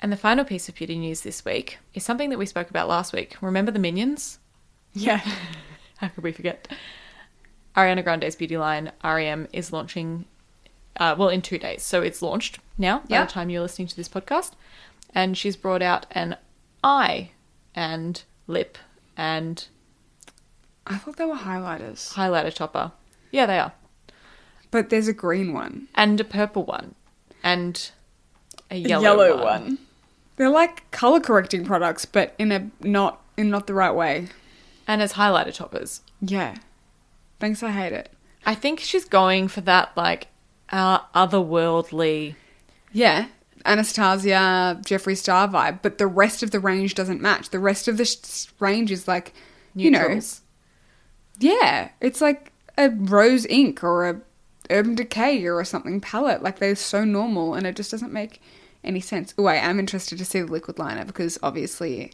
And 0.00 0.12
the 0.12 0.16
final 0.16 0.44
piece 0.44 0.68
of 0.68 0.74
beauty 0.74 0.98
news 0.98 1.22
this 1.22 1.44
week 1.44 1.78
is 1.94 2.04
something 2.04 2.30
that 2.30 2.38
we 2.38 2.46
spoke 2.46 2.70
about 2.70 2.88
last 2.88 3.12
week 3.12 3.36
remember 3.40 3.70
the 3.72 3.78
minions 3.78 4.38
Yeah. 4.92 5.20
how 5.98 6.08
could 6.08 6.24
we 6.24 6.32
forget? 6.32 6.68
Ariana 7.76 8.02
Grande's 8.02 8.36
beauty 8.36 8.56
line, 8.56 8.90
REM, 9.04 9.48
is 9.52 9.70
launching, 9.72 10.24
uh, 10.98 11.14
well, 11.18 11.28
in 11.28 11.42
two 11.42 11.58
days. 11.58 11.82
So 11.82 12.00
it's 12.00 12.22
launched 12.22 12.58
now 12.78 13.00
by 13.00 13.16
Yep. 13.16 13.28
the 13.28 13.32
time 13.34 13.50
you're 13.50 13.60
listening 13.60 13.88
to 13.88 13.96
this 13.96 14.08
podcast. 14.08 14.52
And 15.14 15.36
she's 15.36 15.56
brought 15.56 15.82
out 15.82 16.06
an 16.12 16.36
eye 16.82 17.30
and 17.74 18.22
lip 18.46 18.78
and 19.16 19.66
I 20.86 20.96
thought 20.96 21.16
they 21.16 21.24
were 21.26 21.34
highlighters. 21.34 22.14
highlighter 22.14 22.54
topper. 22.54 22.92
Yeah, 23.30 23.44
they 23.46 23.58
are. 23.58 23.72
But 24.70 24.88
there's 24.90 25.08
a 25.08 25.12
green 25.12 25.52
one. 25.52 25.88
And 25.94 26.18
a 26.20 26.24
purple 26.24 26.64
one. 26.64 26.94
And 27.42 27.90
a 28.70 28.76
yellow, 28.76 29.42
one. 29.42 29.78
They're 30.36 30.50
like 30.50 30.90
color 30.90 31.20
correcting 31.20 31.64
products, 31.64 32.04
but 32.04 32.34
in 32.38 32.52
a 32.52 32.70
not 32.80 33.22
in 33.36 33.50
not 33.50 33.66
the 33.66 33.74
right 33.74 33.94
way. 33.94 34.28
And 34.86 35.02
as 35.02 35.14
highlighter 35.14 35.52
toppers. 35.54 36.00
Yeah. 36.20 36.56
Thanks, 37.40 37.62
I 37.62 37.70
hate 37.70 37.92
it. 37.92 38.10
I 38.44 38.54
think 38.54 38.78
she's 38.80 39.04
going 39.04 39.48
for 39.48 39.60
that, 39.62 39.90
like, 39.96 40.28
uh, 40.70 41.00
otherworldly. 41.14 42.36
Yeah. 42.92 43.26
Anastasia, 43.64 44.80
Jeffree 44.82 45.16
Star 45.16 45.48
vibe, 45.48 45.80
but 45.82 45.98
the 45.98 46.06
rest 46.06 46.42
of 46.44 46.52
the 46.52 46.60
range 46.60 46.94
doesn't 46.94 47.20
match. 47.20 47.50
The 47.50 47.58
rest 47.58 47.88
of 47.88 47.96
the 47.96 48.04
sh- 48.04 48.46
range 48.60 48.92
is 48.92 49.08
like, 49.08 49.32
you 49.74 49.90
know, 49.90 50.02
Neutrals. 50.02 50.42
yeah, 51.40 51.90
it's 52.00 52.20
like 52.20 52.52
a 52.78 52.90
Rose 52.90 53.44
Inc 53.46 53.82
or 53.82 54.08
a 54.08 54.20
Urban 54.70 54.94
Decay 54.94 55.44
or 55.46 55.64
something 55.64 56.00
palette. 56.00 56.42
Like 56.42 56.60
they're 56.60 56.76
so 56.76 57.04
normal, 57.04 57.54
and 57.54 57.66
it 57.66 57.74
just 57.74 57.90
doesn't 57.90 58.12
make 58.12 58.40
any 58.86 59.00
sense. 59.00 59.34
Oh, 59.38 59.46
I 59.46 59.56
am 59.56 59.78
interested 59.78 60.18
to 60.18 60.24
see 60.24 60.40
the 60.40 60.50
liquid 60.52 60.78
liner 60.78 61.04
because 61.04 61.38
obviously 61.42 62.12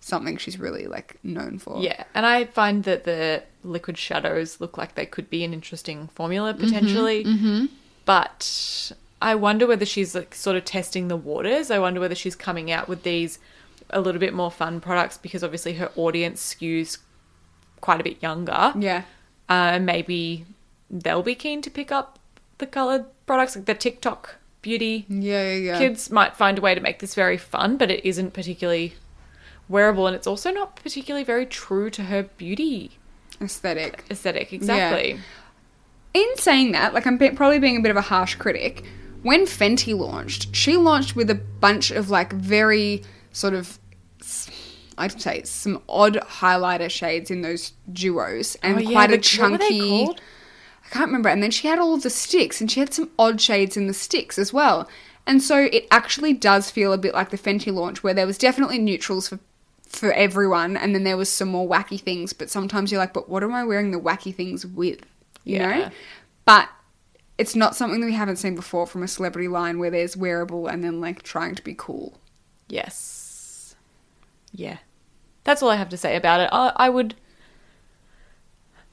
something 0.00 0.36
she's 0.36 0.58
really 0.58 0.86
like 0.86 1.18
known 1.22 1.58
for. 1.58 1.80
Yeah, 1.80 2.04
and 2.14 2.24
I 2.24 2.44
find 2.44 2.84
that 2.84 3.04
the 3.04 3.42
liquid 3.64 3.98
shadows 3.98 4.60
look 4.60 4.78
like 4.78 4.94
they 4.94 5.06
could 5.06 5.28
be 5.28 5.44
an 5.44 5.52
interesting 5.52 6.08
formula 6.08 6.54
potentially. 6.54 7.68
But 8.04 8.92
I 9.20 9.34
wonder 9.34 9.66
whether 9.66 9.84
she's 9.84 10.14
like 10.14 10.34
sort 10.34 10.56
of 10.56 10.64
testing 10.64 11.08
the 11.08 11.16
waters. 11.16 11.70
I 11.70 11.78
wonder 11.78 12.00
whether 12.00 12.14
she's 12.14 12.36
coming 12.36 12.70
out 12.70 12.88
with 12.88 13.02
these 13.02 13.38
a 13.90 14.00
little 14.00 14.20
bit 14.20 14.34
more 14.34 14.50
fun 14.50 14.80
products 14.80 15.18
because 15.18 15.42
obviously 15.42 15.74
her 15.74 15.90
audience 15.96 16.54
skews 16.54 16.98
quite 17.80 18.00
a 18.00 18.04
bit 18.04 18.22
younger. 18.22 18.72
yeah, 18.78 19.02
Uh, 19.48 19.72
and 19.74 19.86
maybe 19.86 20.44
they'll 20.90 21.22
be 21.22 21.34
keen 21.34 21.62
to 21.62 21.70
pick 21.70 21.90
up 21.92 22.18
the 22.58 22.66
colored 22.66 23.06
products, 23.26 23.56
like 23.56 23.64
the 23.66 23.74
TikTok 23.74 24.36
beauty 24.68 25.06
yeah, 25.08 25.52
yeah. 25.52 25.54
yeah. 25.54 25.78
kids 25.78 26.10
might 26.10 26.36
find 26.36 26.58
a 26.58 26.60
way 26.60 26.74
to 26.74 26.80
make 26.80 26.98
this 26.98 27.14
very 27.14 27.38
fun, 27.38 27.76
but 27.76 27.90
it 27.90 28.04
isn't 28.04 28.32
particularly 28.32 28.94
wearable, 29.68 30.06
and 30.06 30.14
it's 30.14 30.26
also 30.26 30.50
not 30.50 30.76
particularly 30.76 31.24
very 31.24 31.46
true 31.46 31.88
to 31.90 32.02
her 32.04 32.22
beauty 32.36 32.98
aesthetic. 33.40 34.04
aesthetic. 34.10 34.52
Exactly. 34.52 35.18
in 36.14 36.28
saying 36.36 36.72
that, 36.72 36.92
like 36.94 37.06
I'm 37.06 37.18
probably 37.18 37.58
being 37.58 37.78
a 37.78 37.80
bit 37.80 37.90
of 37.90 37.96
a 37.96 38.02
harsh 38.12 38.34
critic. 38.34 38.84
When 39.22 39.42
Fenty 39.46 39.96
launched, 39.98 40.54
she 40.54 40.76
launched 40.76 41.16
with 41.16 41.28
a 41.30 41.34
bunch 41.34 41.90
of 41.90 42.08
like 42.10 42.32
very 42.32 43.02
sort 43.32 43.54
of, 43.54 43.78
I'd 44.96 45.20
say 45.20 45.42
some 45.44 45.82
odd 45.88 46.14
highlighter 46.40 46.90
shades 46.90 47.30
in 47.30 47.42
those 47.42 47.72
duos 47.92 48.56
and 48.62 48.76
Oh, 48.76 48.80
yeah, 48.80 48.92
quite 48.92 49.10
a 49.10 49.12
the- 49.12 49.16
they 49.16 49.22
chunky. 49.22 50.08
I 50.88 50.94
can't 50.94 51.06
remember. 51.08 51.28
And 51.28 51.42
then 51.42 51.50
she 51.50 51.68
had 51.68 51.78
all 51.78 51.94
of 51.94 52.02
the 52.02 52.10
sticks, 52.10 52.60
and 52.60 52.70
she 52.70 52.80
had 52.80 52.94
some 52.94 53.10
odd 53.18 53.40
shades 53.40 53.76
in 53.76 53.86
the 53.88 53.94
sticks 53.94 54.38
as 54.38 54.52
well. 54.52 54.88
And 55.26 55.42
so 55.42 55.68
it 55.70 55.86
actually 55.90 56.32
does 56.32 56.70
feel 56.70 56.92
a 56.94 56.98
bit 56.98 57.12
like 57.12 57.28
the 57.30 57.36
Fenty 57.36 57.72
launch, 57.72 58.02
where 58.02 58.14
there 58.14 58.26
was 58.26 58.38
definitely 58.38 58.78
neutrals 58.78 59.28
for 59.28 59.38
for 59.86 60.12
everyone, 60.12 60.76
and 60.76 60.94
then 60.94 61.04
there 61.04 61.16
was 61.16 61.30
some 61.30 61.48
more 61.48 61.66
wacky 61.68 61.98
things. 61.98 62.34
But 62.34 62.50
sometimes 62.50 62.92
you're 62.92 63.00
like, 63.00 63.14
but 63.14 63.28
what 63.28 63.42
am 63.42 63.54
I 63.54 63.64
wearing 63.64 63.90
the 63.90 63.98
wacky 64.00 64.34
things 64.34 64.64
with? 64.66 65.00
You 65.44 65.56
Yeah. 65.56 65.78
know. 65.78 65.90
But 66.44 66.68
it's 67.38 67.54
not 67.56 67.74
something 67.76 68.00
that 68.00 68.06
we 68.06 68.12
haven't 68.12 68.36
seen 68.36 68.54
before 68.54 68.86
from 68.86 69.02
a 69.02 69.08
celebrity 69.08 69.48
line 69.48 69.78
where 69.78 69.90
there's 69.90 70.14
wearable 70.16 70.66
and 70.66 70.84
then 70.84 71.00
like 71.00 71.22
trying 71.22 71.54
to 71.54 71.62
be 71.62 71.74
cool. 71.76 72.18
Yes. 72.68 73.76
Yeah. 74.52 74.78
That's 75.44 75.62
all 75.62 75.70
I 75.70 75.76
have 75.76 75.88
to 75.90 75.96
say 75.96 76.16
about 76.16 76.40
it. 76.40 76.50
I, 76.52 76.72
I 76.76 76.88
would 76.90 77.14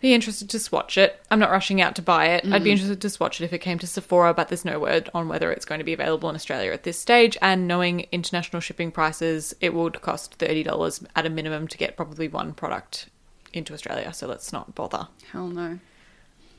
be 0.05 0.13
interested 0.13 0.47
to 0.51 0.59
swatch 0.59 0.99
it. 0.99 1.19
I'm 1.31 1.39
not 1.39 1.49
rushing 1.49 1.81
out 1.81 1.95
to 1.95 2.01
buy 2.03 2.27
it. 2.27 2.45
I'd 2.45 2.63
be 2.63 2.69
mm. 2.69 2.73
interested 2.73 3.01
to 3.01 3.09
swatch 3.09 3.41
it 3.41 3.45
if 3.45 3.53
it 3.53 3.57
came 3.57 3.79
to 3.79 3.87
Sephora, 3.87 4.35
but 4.35 4.49
there's 4.49 4.63
no 4.63 4.79
word 4.79 5.09
on 5.15 5.27
whether 5.27 5.51
it's 5.51 5.65
going 5.65 5.79
to 5.79 5.83
be 5.83 5.93
available 5.93 6.29
in 6.29 6.35
Australia 6.35 6.71
at 6.71 6.83
this 6.83 6.99
stage. 6.99 7.35
And 7.41 7.67
knowing 7.67 8.05
international 8.11 8.59
shipping 8.59 8.91
prices, 8.91 9.55
it 9.61 9.73
would 9.73 9.99
cost 10.03 10.37
$30 10.37 11.07
at 11.15 11.25
a 11.25 11.29
minimum 11.31 11.67
to 11.69 11.77
get 11.79 11.97
probably 11.97 12.27
one 12.27 12.53
product 12.53 13.09
into 13.51 13.73
Australia. 13.73 14.13
So 14.13 14.27
let's 14.27 14.53
not 14.53 14.75
bother. 14.75 15.07
Hell 15.31 15.47
no. 15.47 15.79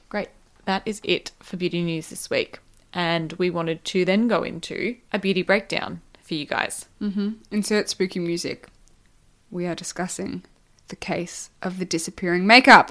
Great. 0.08 0.30
That 0.64 0.82
is 0.84 1.00
it 1.04 1.30
for 1.38 1.56
beauty 1.56 1.84
news 1.84 2.10
this 2.10 2.28
week. 2.28 2.58
And 2.92 3.32
we 3.34 3.48
wanted 3.48 3.84
to 3.84 4.04
then 4.04 4.26
go 4.26 4.42
into 4.42 4.96
a 5.12 5.20
beauty 5.20 5.42
breakdown 5.42 6.00
for 6.20 6.34
you 6.34 6.46
guys. 6.46 6.86
Mm-hmm. 7.00 7.34
Insert 7.52 7.88
spooky 7.90 8.18
music. 8.18 8.66
We 9.52 9.66
are 9.66 9.76
discussing 9.76 10.42
the 10.88 10.96
case 10.96 11.50
of 11.62 11.78
the 11.78 11.84
disappearing 11.84 12.44
makeup. 12.44 12.90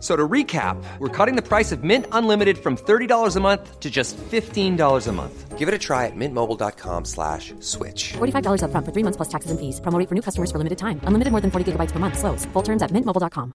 F- 0.00 0.02
So 0.02 0.16
to 0.16 0.26
recap, 0.26 0.82
we're 0.98 1.08
cutting 1.08 1.36
the 1.36 1.42
price 1.46 1.72
of 1.72 1.84
Mint 1.84 2.06
Unlimited 2.12 2.56
from 2.56 2.76
$30 2.76 3.36
a 3.36 3.40
month 3.40 3.80
to 3.80 3.90
just 3.90 4.16
$15 4.16 5.06
a 5.06 5.12
month. 5.12 5.58
Give 5.58 5.68
it 5.68 5.74
a 5.74 5.78
try 5.78 6.06
at 6.06 6.16
mintmobile.com 6.16 7.04
slash 7.04 7.52
switch. 7.60 8.14
$45 8.14 8.62
upfront 8.62 8.86
for 8.86 8.92
three 8.92 9.02
months 9.04 9.18
plus 9.18 9.28
taxes 9.28 9.50
and 9.50 9.60
fees. 9.60 9.78
Promo 9.82 9.98
rate 9.98 10.08
for 10.08 10.14
new 10.14 10.22
customers 10.22 10.50
for 10.50 10.56
limited 10.56 10.78
time. 10.78 11.00
Unlimited 11.04 11.32
more 11.32 11.42
than 11.42 11.50
40 11.50 11.72
gigabytes 11.72 11.92
per 11.92 11.98
month. 11.98 12.16
Slows. 12.18 12.46
Full 12.54 12.62
terms 12.62 12.80
at 12.82 12.90
mintmobile.com. 12.92 13.52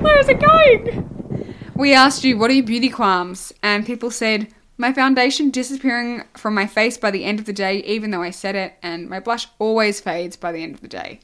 Where 0.00 0.18
is 0.20 0.28
it 0.28 0.40
going? 0.40 1.54
We 1.74 1.92
asked 1.94 2.22
you, 2.24 2.38
what 2.38 2.50
are 2.50 2.54
your 2.54 2.66
beauty 2.66 2.88
qualms? 2.88 3.52
And 3.62 3.84
people 3.86 4.10
said, 4.12 4.46
my 4.78 4.92
foundation 4.92 5.50
disappearing 5.50 6.22
from 6.36 6.54
my 6.54 6.66
face 6.66 6.96
by 6.98 7.10
the 7.10 7.24
end 7.24 7.38
of 7.40 7.46
the 7.46 7.52
day, 7.52 7.78
even 7.82 8.10
though 8.12 8.22
I 8.22 8.30
said 8.30 8.54
it, 8.54 8.74
and 8.82 9.08
my 9.08 9.18
blush 9.20 9.46
always 9.58 10.00
fades 10.00 10.36
by 10.36 10.52
the 10.52 10.62
end 10.62 10.74
of 10.74 10.80
the 10.82 10.88
day. 10.88 11.20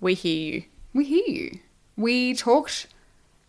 We 0.00 0.14
hear 0.14 0.54
you. 0.54 0.62
We 0.98 1.04
hear 1.04 1.28
you. 1.28 1.60
We 1.96 2.34
talked 2.34 2.88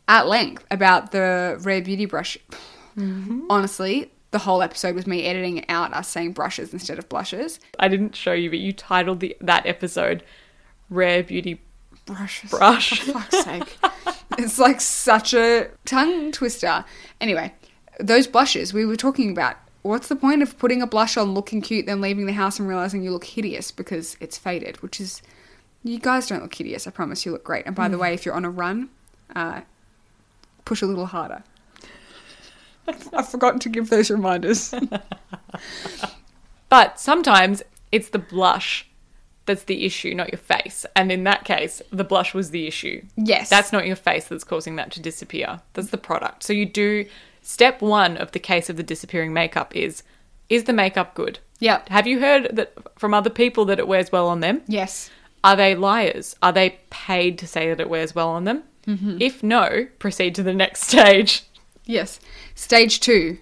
at 0.07 0.27
length 0.27 0.67
about 0.69 1.11
the 1.11 1.57
Rare 1.61 1.81
Beauty 1.81 2.05
brush. 2.05 2.37
Mm-hmm. 2.95 3.47
Honestly, 3.49 4.11
the 4.29 4.37
whole 4.37 4.61
episode 4.61 4.93
was 4.93 5.07
me 5.07 5.25
editing 5.25 5.67
out 5.67 5.91
us 5.91 6.07
saying 6.07 6.33
brushes 6.33 6.73
instead 6.73 6.99
of 6.99 7.09
blushes. 7.09 7.59
I 7.79 7.87
didn't 7.87 8.15
show 8.15 8.33
you, 8.33 8.51
but 8.51 8.59
you 8.59 8.71
titled 8.71 9.19
the 9.19 9.35
that 9.41 9.65
episode 9.65 10.21
"Rare 10.91 11.23
Beauty 11.23 11.59
Brushes. 12.05 12.51
Brush." 12.51 12.99
For 12.99 13.13
fuck's 13.13 13.43
sake. 13.43 13.79
it's 14.37 14.59
like 14.59 14.79
such 14.79 15.33
a 15.33 15.69
tongue 15.85 16.31
twister. 16.31 16.85
Anyway, 17.19 17.51
those 17.99 18.27
blushes 18.27 18.75
we 18.75 18.85
were 18.85 18.95
talking 18.95 19.31
about. 19.31 19.55
What's 19.81 20.07
the 20.07 20.15
point 20.15 20.43
of 20.43 20.59
putting 20.59 20.83
a 20.83 20.87
blush 20.87 21.17
on, 21.17 21.33
looking 21.33 21.61
cute, 21.61 21.87
then 21.87 21.99
leaving 21.99 22.27
the 22.27 22.33
house 22.33 22.59
and 22.59 22.69
realizing 22.69 23.01
you 23.01 23.09
look 23.09 23.25
hideous 23.25 23.71
because 23.71 24.17
it's 24.19 24.37
faded? 24.37 24.83
Which 24.83 25.01
is, 25.01 25.23
you 25.83 25.99
guys 25.99 26.27
don't 26.27 26.41
look 26.41 26.53
hideous. 26.53 26.87
I 26.87 26.91
promise 26.91 27.25
you 27.25 27.31
look 27.31 27.43
great. 27.43 27.65
And 27.65 27.75
by 27.75 27.87
the 27.87 27.97
way, 27.97 28.13
if 28.13 28.25
you're 28.25 28.35
on 28.35 28.45
a 28.45 28.49
run, 28.49 28.89
uh, 29.35 29.61
push 30.65 30.81
a 30.81 30.85
little 30.85 31.05
harder. 31.05 31.43
I've 33.13 33.29
forgotten 33.29 33.59
to 33.61 33.69
give 33.69 33.89
those 33.89 34.09
reminders. 34.09 34.73
But 36.69 36.99
sometimes 36.99 37.63
it's 37.91 38.09
the 38.09 38.19
blush 38.19 38.87
that's 39.45 39.63
the 39.63 39.85
issue, 39.85 40.13
not 40.13 40.31
your 40.31 40.37
face. 40.37 40.85
And 40.95 41.11
in 41.11 41.23
that 41.23 41.43
case, 41.43 41.81
the 41.91 42.03
blush 42.03 42.35
was 42.35 42.51
the 42.51 42.67
issue. 42.67 43.01
Yes. 43.17 43.49
That's 43.49 43.73
not 43.73 43.87
your 43.87 43.95
face 43.95 44.27
that's 44.27 44.43
causing 44.43 44.75
that 44.75 44.91
to 44.91 45.01
disappear. 45.01 45.59
That's 45.73 45.89
the 45.89 45.97
product. 45.97 46.43
So 46.43 46.53
you 46.53 46.67
do 46.67 47.05
step 47.41 47.81
one 47.81 48.15
of 48.17 48.31
the 48.31 48.39
case 48.39 48.69
of 48.69 48.77
the 48.77 48.83
disappearing 48.83 49.33
makeup 49.33 49.75
is 49.75 50.03
is 50.49 50.65
the 50.65 50.73
makeup 50.73 51.15
good? 51.15 51.39
Yeah. 51.59 51.81
Have 51.89 52.07
you 52.07 52.19
heard 52.19 52.49
that 52.53 52.73
from 52.97 53.13
other 53.13 53.29
people 53.29 53.65
that 53.65 53.79
it 53.79 53.87
wears 53.87 54.11
well 54.11 54.27
on 54.27 54.39
them? 54.39 54.61
yes. 54.67 55.09
Are 55.43 55.55
they 55.55 55.75
liars? 55.75 56.35
Are 56.41 56.51
they 56.51 56.79
paid 56.89 57.37
to 57.39 57.47
say 57.47 57.69
that 57.69 57.79
it 57.79 57.89
wears 57.89 58.13
well 58.15 58.29
on 58.29 58.43
them? 58.43 58.63
Mm-hmm. 58.87 59.17
If 59.21 59.43
no, 59.43 59.87
proceed 59.99 60.35
to 60.35 60.43
the 60.43 60.53
next 60.53 60.83
stage. 60.85 61.43
Yes. 61.85 62.19
Stage 62.55 62.99
two. 62.99 63.37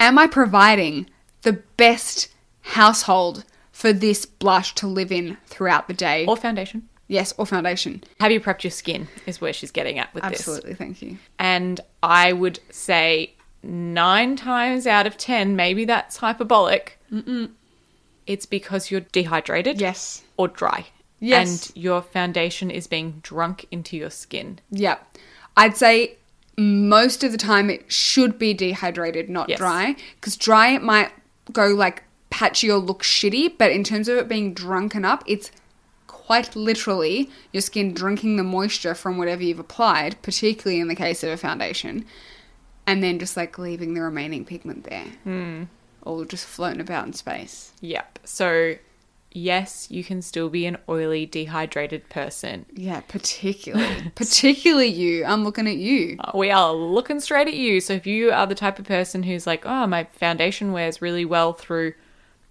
Am 0.00 0.18
I 0.18 0.26
providing 0.26 1.08
the 1.42 1.54
best 1.76 2.28
household 2.62 3.44
for 3.70 3.92
this 3.92 4.26
blush 4.26 4.74
to 4.76 4.86
live 4.86 5.12
in 5.12 5.36
throughout 5.46 5.88
the 5.88 5.94
day? 5.94 6.26
Or 6.26 6.36
foundation. 6.36 6.88
yes, 7.08 7.32
or 7.38 7.46
foundation. 7.46 8.02
Have 8.20 8.32
you 8.32 8.40
prepped 8.40 8.64
your 8.64 8.70
skin? 8.70 9.08
Is 9.26 9.40
where 9.40 9.52
she's 9.52 9.70
getting 9.70 9.98
at 9.98 10.12
with 10.14 10.22
this. 10.24 10.40
Absolutely, 10.40 10.74
thank 10.74 11.02
you. 11.02 11.18
And 11.38 11.80
I 12.02 12.32
would 12.32 12.58
say 12.70 13.34
nine 13.62 14.34
times 14.36 14.86
out 14.86 15.06
of 15.06 15.16
ten, 15.16 15.54
maybe 15.56 15.84
that's 15.84 16.16
hyperbolic. 16.16 16.98
It's 18.26 18.46
because 18.46 18.90
you're 18.90 19.00
dehydrated. 19.12 19.80
Yes. 19.80 20.22
Or 20.36 20.48
dry. 20.48 20.86
Yes. 21.22 21.68
And 21.70 21.76
your 21.76 22.02
foundation 22.02 22.70
is 22.70 22.86
being 22.86 23.20
drunk 23.22 23.66
into 23.70 23.96
your 23.96 24.10
skin. 24.10 24.58
Yeah. 24.70 24.98
I'd 25.56 25.76
say 25.76 26.16
most 26.58 27.22
of 27.24 27.32
the 27.32 27.38
time 27.38 27.70
it 27.70 27.90
should 27.90 28.38
be 28.38 28.52
dehydrated, 28.52 29.30
not 29.30 29.48
Yes. 29.48 29.58
dry. 29.58 29.96
Because 30.16 30.36
dry 30.36 30.68
it 30.74 30.82
might 30.82 31.10
go 31.52 31.68
like 31.68 32.02
patchy 32.30 32.70
or 32.70 32.78
look 32.78 33.02
shitty, 33.02 33.56
but 33.56 33.70
in 33.70 33.84
terms 33.84 34.08
of 34.08 34.18
it 34.18 34.28
being 34.28 34.52
drunken 34.52 35.04
up, 35.04 35.22
it's 35.26 35.50
quite 36.08 36.56
literally 36.56 37.30
your 37.52 37.60
skin 37.60 37.94
drinking 37.94 38.36
the 38.36 38.42
moisture 38.42 38.94
from 38.94 39.16
whatever 39.16 39.42
you've 39.42 39.58
applied, 39.58 40.20
particularly 40.22 40.80
in 40.80 40.88
the 40.88 40.94
case 40.94 41.22
of 41.22 41.30
a 41.30 41.36
foundation, 41.36 42.04
and 42.86 43.02
then 43.02 43.18
just 43.18 43.36
like 43.36 43.58
leaving 43.58 43.94
the 43.94 44.00
remaining 44.00 44.44
pigment 44.44 44.84
there. 44.84 45.06
Hmm. 45.24 45.64
Or 46.02 46.24
just 46.24 46.46
floating 46.46 46.80
about 46.80 47.06
in 47.06 47.12
space. 47.12 47.72
Yep. 47.80 48.18
So, 48.24 48.74
yes, 49.32 49.90
you 49.90 50.04
can 50.04 50.22
still 50.22 50.48
be 50.48 50.66
an 50.66 50.76
oily, 50.88 51.26
dehydrated 51.26 52.08
person. 52.08 52.66
Yeah, 52.74 53.00
particularly. 53.00 54.10
particularly 54.14 54.88
you. 54.88 55.24
I'm 55.24 55.44
looking 55.44 55.66
at 55.66 55.76
you. 55.76 56.16
Uh, 56.20 56.32
we 56.34 56.50
are 56.50 56.72
looking 56.72 57.20
straight 57.20 57.48
at 57.48 57.54
you. 57.54 57.80
So 57.80 57.94
if 57.94 58.06
you 58.06 58.30
are 58.30 58.46
the 58.46 58.54
type 58.54 58.78
of 58.78 58.84
person 58.84 59.22
who's 59.24 59.46
like, 59.46 59.64
oh, 59.66 59.86
my 59.86 60.04
foundation 60.04 60.72
wears 60.72 61.02
really 61.02 61.24
well 61.24 61.52
through 61.52 61.94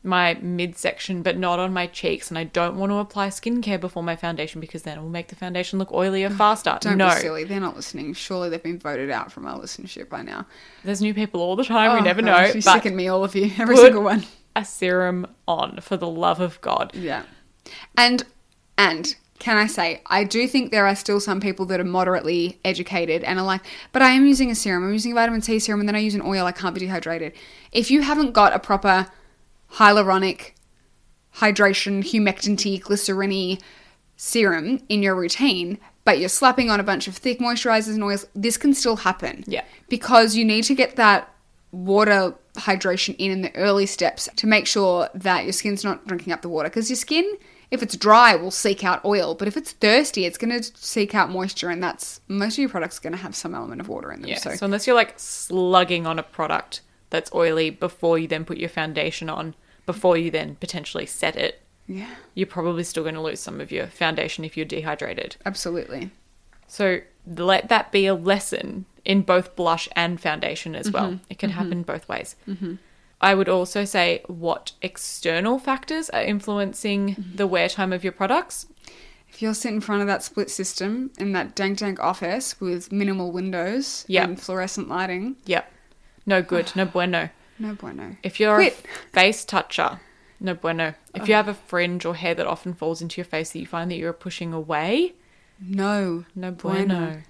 my 0.03 0.33
midsection, 0.41 1.21
but 1.21 1.37
not 1.37 1.59
on 1.59 1.71
my 1.71 1.85
cheeks, 1.85 2.29
and 2.31 2.37
I 2.39 2.45
don't 2.45 2.75
want 2.75 2.91
to 2.91 2.95
apply 2.97 3.27
skincare 3.27 3.79
before 3.79 4.01
my 4.01 4.15
foundation 4.15 4.59
because 4.59 4.81
then 4.81 4.97
it 4.97 5.01
will 5.01 5.09
make 5.09 5.27
the 5.27 5.35
foundation 5.35 5.77
look 5.77 5.89
oilier 5.91 6.35
faster. 6.35 6.79
Don't 6.81 6.97
no, 6.97 7.09
be 7.13 7.21
silly. 7.21 7.43
They're 7.43 7.59
not 7.59 7.75
listening. 7.75 8.15
Surely 8.15 8.49
they've 8.49 8.63
been 8.63 8.79
voted 8.79 9.11
out 9.11 9.31
from 9.31 9.45
our 9.45 9.59
listenership 9.59 10.09
by 10.09 10.23
now. 10.23 10.47
there's 10.83 11.03
new 11.03 11.13
people 11.13 11.39
all 11.39 11.55
the 11.55 11.63
time. 11.63 11.93
we 11.93 11.99
Oh, 11.99 12.03
never 12.03 12.23
gosh, 12.23 12.47
know. 12.47 12.53
You 12.55 12.61
But 12.65 12.81
sicken 12.81 12.95
me, 12.95 13.09
all 13.09 13.23
of 13.23 13.35
you. 13.35 13.51
Every 13.59 13.77
single 13.77 14.01
one. 14.01 14.23
A 14.55 14.65
serum 14.65 15.27
on 15.47 15.79
for 15.81 15.97
the 15.97 16.07
love 16.07 16.39
of 16.39 16.59
God. 16.61 16.91
Yeah. 16.93 17.23
And 17.97 18.23
and 18.77 19.15
can 19.39 19.57
I 19.57 19.65
say, 19.65 20.03
I 20.05 20.23
do 20.23 20.47
think 20.47 20.71
there 20.71 20.85
are 20.85 20.95
still 20.95 21.19
some 21.19 21.41
people 21.41 21.65
that 21.65 21.79
are 21.79 21.83
moderately 21.83 22.59
educated 22.63 23.23
and 23.23 23.39
are 23.39 23.45
like, 23.45 23.61
but 23.91 24.03
I 24.03 24.11
am 24.11 24.27
using 24.27 24.51
a 24.51 24.55
serum, 24.55 24.83
I'm 24.83 24.93
using 24.93 25.13
a 25.13 25.15
vitamin 25.15 25.41
C 25.41 25.57
serum, 25.57 25.79
and 25.79 25.89
then 25.89 25.95
I 25.95 25.99
use 25.99 26.13
an 26.13 26.21
oil, 26.21 26.45
I 26.45 26.51
can't 26.51 26.75
be 26.75 26.81
dehydrated. 26.81 27.33
If 27.71 27.89
you 27.89 28.01
haven't 28.01 28.33
got 28.33 28.53
a 28.53 28.59
proper 28.59 29.07
hyaluronic 29.73 30.51
hydration, 31.37 32.03
humectant 32.03 32.81
glycerin 32.81 33.57
serum 34.15 34.83
in 34.89 35.01
your 35.01 35.15
routine, 35.15 35.79
but 36.03 36.19
you're 36.19 36.29
slapping 36.29 36.69
on 36.69 36.79
a 36.79 36.83
bunch 36.83 37.07
of 37.07 37.17
thick 37.17 37.39
moisturizers 37.39 37.95
and 37.95 38.03
oils, 38.03 38.27
this 38.35 38.57
can 38.57 38.75
still 38.75 38.97
happen. 38.97 39.43
Yeah. 39.47 39.63
Because 39.89 40.35
you 40.35 40.45
need 40.45 40.65
to 40.65 40.75
get 40.75 40.97
that 40.97 41.33
water 41.71 42.35
hydration 42.55 43.15
in 43.17 43.31
in 43.31 43.41
the 43.41 43.55
early 43.55 43.85
steps 43.85 44.27
to 44.35 44.47
make 44.47 44.67
sure 44.67 45.09
that 45.13 45.43
your 45.43 45.53
skin's 45.53 45.83
not 45.83 46.05
drinking 46.07 46.33
up 46.33 46.41
the 46.41 46.49
water. 46.49 46.69
Because 46.69 46.89
your 46.89 46.97
skin, 46.97 47.37
if 47.71 47.81
it's 47.81 47.95
dry, 47.95 48.35
will 48.35 48.51
seek 48.51 48.83
out 48.83 49.03
oil, 49.05 49.35
but 49.35 49.47
if 49.47 49.55
it's 49.55 49.71
thirsty, 49.71 50.25
it's 50.25 50.37
going 50.37 50.61
to 50.61 50.63
seek 50.75 51.15
out 51.15 51.29
moisture, 51.29 51.69
and 51.69 51.81
that's 51.81 52.19
most 52.27 52.55
of 52.55 52.59
your 52.59 52.69
products 52.69 52.97
are 52.97 53.01
going 53.01 53.13
to 53.13 53.19
have 53.19 53.35
some 53.35 53.55
element 53.55 53.81
of 53.81 53.87
water 53.87 54.11
in 54.11 54.21
them. 54.21 54.29
Yeah. 54.29 54.37
so, 54.37 54.55
So 54.55 54.65
unless 54.65 54.85
you're 54.85 54.95
like 54.95 55.13
slugging 55.17 56.05
on 56.05 56.19
a 56.19 56.23
product 56.23 56.81
that's 57.09 57.33
oily 57.33 57.69
before 57.69 58.17
you 58.19 58.27
then 58.27 58.45
put 58.45 58.57
your 58.57 58.69
foundation 58.69 59.29
on, 59.29 59.55
before 59.85 60.17
you 60.17 60.29
then 60.29 60.55
potentially 60.55 61.05
set 61.05 61.35
it, 61.35 61.61
yeah, 61.87 62.09
you're 62.35 62.47
probably 62.47 62.83
still 62.83 63.03
going 63.03 63.15
to 63.15 63.21
lose 63.21 63.39
some 63.39 63.59
of 63.59 63.71
your 63.71 63.87
foundation 63.87 64.45
if 64.45 64.55
you're 64.55 64.65
dehydrated. 64.65 65.35
absolutely. 65.45 66.11
So 66.67 67.01
let 67.27 67.67
that 67.67 67.91
be 67.91 68.05
a 68.05 68.13
lesson 68.13 68.85
in 69.05 69.21
both 69.21 69.55
blush 69.55 69.87
and 69.95 70.19
foundation 70.19 70.75
as 70.75 70.91
well. 70.91 71.11
Mm-hmm. 71.11 71.23
It 71.29 71.39
can 71.39 71.49
mm-hmm. 71.51 71.59
happen 71.59 71.83
both 71.83 72.07
ways. 72.07 72.35
Mm-hmm. 72.47 72.75
I 73.19 73.35
would 73.35 73.49
also 73.49 73.85
say 73.85 74.23
what 74.27 74.71
external 74.81 75.59
factors 75.59 76.09
are 76.09 76.23
influencing 76.23 77.33
the 77.35 77.45
wear 77.45 77.69
time 77.69 77.93
of 77.93 78.03
your 78.03 78.13
products. 78.13 78.65
If 79.29 79.41
you're 79.41 79.53
sitting 79.53 79.75
in 79.75 79.81
front 79.81 80.01
of 80.01 80.07
that 80.07 80.23
split 80.23 80.49
system 80.49 81.11
in 81.17 81.31
that 81.33 81.55
dank 81.55 81.77
dank 81.77 81.99
office 81.99 82.59
with 82.59 82.91
minimal 82.91 83.31
windows 83.31 84.05
Yeah. 84.07 84.23
and 84.23 84.41
fluorescent 84.41 84.89
lighting, 84.89 85.37
Yep. 85.45 85.71
No 86.25 86.41
good, 86.41 86.71
no 86.75 86.85
bueno. 86.93 87.29
no 87.59 87.75
bueno. 87.75 88.17
If 88.23 88.39
you're 88.39 88.55
Quit. 88.55 88.85
a 88.85 89.09
face 89.13 89.45
toucher, 89.45 89.99
No 90.39 90.55
bueno. 90.55 90.95
If 91.13 91.27
you 91.27 91.35
have 91.35 91.47
a 91.47 91.53
fringe 91.53 92.03
or 92.03 92.15
hair 92.15 92.33
that 92.33 92.47
often 92.47 92.73
falls 92.73 93.01
into 93.01 93.17
your 93.21 93.25
face 93.25 93.51
that 93.51 93.59
you 93.59 93.67
find 93.67 93.91
that 93.91 93.97
you're 93.97 94.11
pushing 94.11 94.51
away, 94.53 95.13
No. 95.59 96.25
no 96.35 96.49
bueno. 96.51 97.21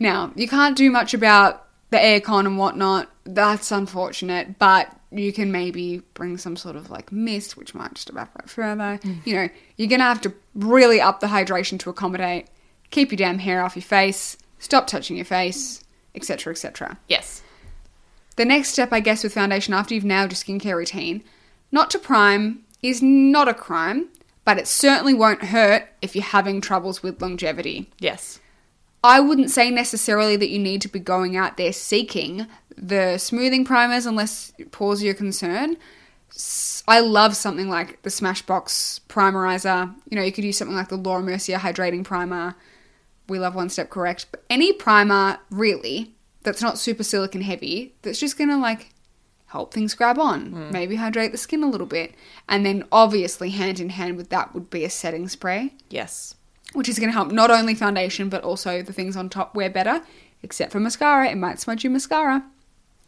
Now, 0.00 0.32
you 0.34 0.48
can't 0.48 0.76
do 0.76 0.90
much 0.90 1.14
about 1.14 1.66
the 1.90 1.98
aircon 1.98 2.46
and 2.46 2.58
whatnot. 2.58 3.10
That's 3.24 3.70
unfortunate, 3.70 4.58
but 4.58 4.94
you 5.10 5.32
can 5.32 5.52
maybe 5.52 6.02
bring 6.14 6.38
some 6.38 6.56
sort 6.56 6.76
of 6.76 6.90
like 6.90 7.12
mist, 7.12 7.56
which 7.56 7.74
might 7.74 7.94
just 7.94 8.10
evaporate 8.10 8.50
further. 8.50 8.98
Mm. 9.02 9.26
You 9.26 9.34
know, 9.34 9.48
you're 9.76 9.88
gonna 9.88 10.04
have 10.04 10.20
to 10.22 10.34
really 10.54 11.00
up 11.00 11.20
the 11.20 11.28
hydration 11.28 11.78
to 11.80 11.90
accommodate. 11.90 12.48
Keep 12.90 13.12
your 13.12 13.16
damn 13.16 13.38
hair 13.38 13.62
off 13.62 13.76
your 13.76 13.82
face. 13.82 14.36
Stop 14.58 14.86
touching 14.86 15.16
your 15.16 15.24
face, 15.24 15.84
etc., 16.14 16.52
etc. 16.52 16.98
Yes. 17.08 17.42
The 18.36 18.44
next 18.44 18.70
step, 18.70 18.92
I 18.92 19.00
guess, 19.00 19.22
with 19.22 19.34
foundation 19.34 19.74
after 19.74 19.94
you've 19.94 20.04
nailed 20.04 20.32
your 20.32 20.36
skincare 20.36 20.76
routine, 20.76 21.22
not 21.70 21.90
to 21.90 21.98
prime 21.98 22.64
is 22.82 23.00
not 23.00 23.48
a 23.48 23.54
crime, 23.54 24.08
but 24.44 24.58
it 24.58 24.66
certainly 24.66 25.14
won't 25.14 25.44
hurt 25.44 25.88
if 26.02 26.14
you're 26.14 26.24
having 26.24 26.60
troubles 26.60 27.02
with 27.02 27.22
longevity. 27.22 27.90
Yes. 27.98 28.40
I 29.04 29.20
wouldn't 29.20 29.50
say 29.50 29.70
necessarily 29.70 30.34
that 30.36 30.48
you 30.48 30.58
need 30.58 30.80
to 30.80 30.88
be 30.88 30.98
going 30.98 31.36
out 31.36 31.58
there 31.58 31.74
seeking 31.74 32.46
the 32.74 33.18
smoothing 33.18 33.66
primers 33.66 34.06
unless 34.06 34.54
pores 34.70 35.02
are 35.02 35.04
your 35.04 35.14
concern. 35.14 35.76
I 36.88 37.00
love 37.00 37.36
something 37.36 37.68
like 37.68 38.00
the 38.00 38.08
Smashbox 38.08 39.00
Primerizer. 39.08 39.94
You 40.08 40.16
know, 40.16 40.22
you 40.22 40.32
could 40.32 40.44
use 40.44 40.56
something 40.56 40.74
like 40.74 40.88
the 40.88 40.96
Laura 40.96 41.22
Mercier 41.22 41.58
Hydrating 41.58 42.02
Primer. 42.02 42.56
We 43.28 43.38
love 43.38 43.54
One 43.54 43.68
Step 43.68 43.90
Correct. 43.90 44.26
But 44.30 44.42
any 44.48 44.72
primer, 44.72 45.38
really, 45.50 46.14
that's 46.42 46.62
not 46.62 46.78
super 46.78 47.04
silicon 47.04 47.42
heavy, 47.42 47.94
that's 48.00 48.18
just 48.18 48.38
gonna 48.38 48.58
like 48.58 48.94
help 49.48 49.74
things 49.74 49.94
grab 49.94 50.18
on, 50.18 50.46
hmm. 50.46 50.70
maybe 50.72 50.96
hydrate 50.96 51.32
the 51.32 51.38
skin 51.38 51.62
a 51.62 51.68
little 51.68 51.86
bit. 51.86 52.14
And 52.48 52.64
then 52.64 52.84
obviously, 52.90 53.50
hand 53.50 53.80
in 53.80 53.90
hand 53.90 54.16
with 54.16 54.30
that 54.30 54.54
would 54.54 54.70
be 54.70 54.82
a 54.82 54.90
setting 54.90 55.28
spray 55.28 55.74
Yes. 55.90 56.36
Which 56.74 56.88
is 56.88 56.98
going 56.98 57.08
to 57.08 57.14
help 57.14 57.32
not 57.32 57.50
only 57.50 57.74
foundation 57.74 58.28
but 58.28 58.44
also 58.44 58.82
the 58.82 58.92
things 58.92 59.16
on 59.16 59.28
top 59.28 59.54
wear 59.54 59.70
better. 59.70 60.02
Except 60.42 60.72
for 60.72 60.78
mascara, 60.78 61.30
it 61.30 61.36
might 61.36 61.58
smudge 61.58 61.84
your 61.84 61.90
mascara, 61.90 62.44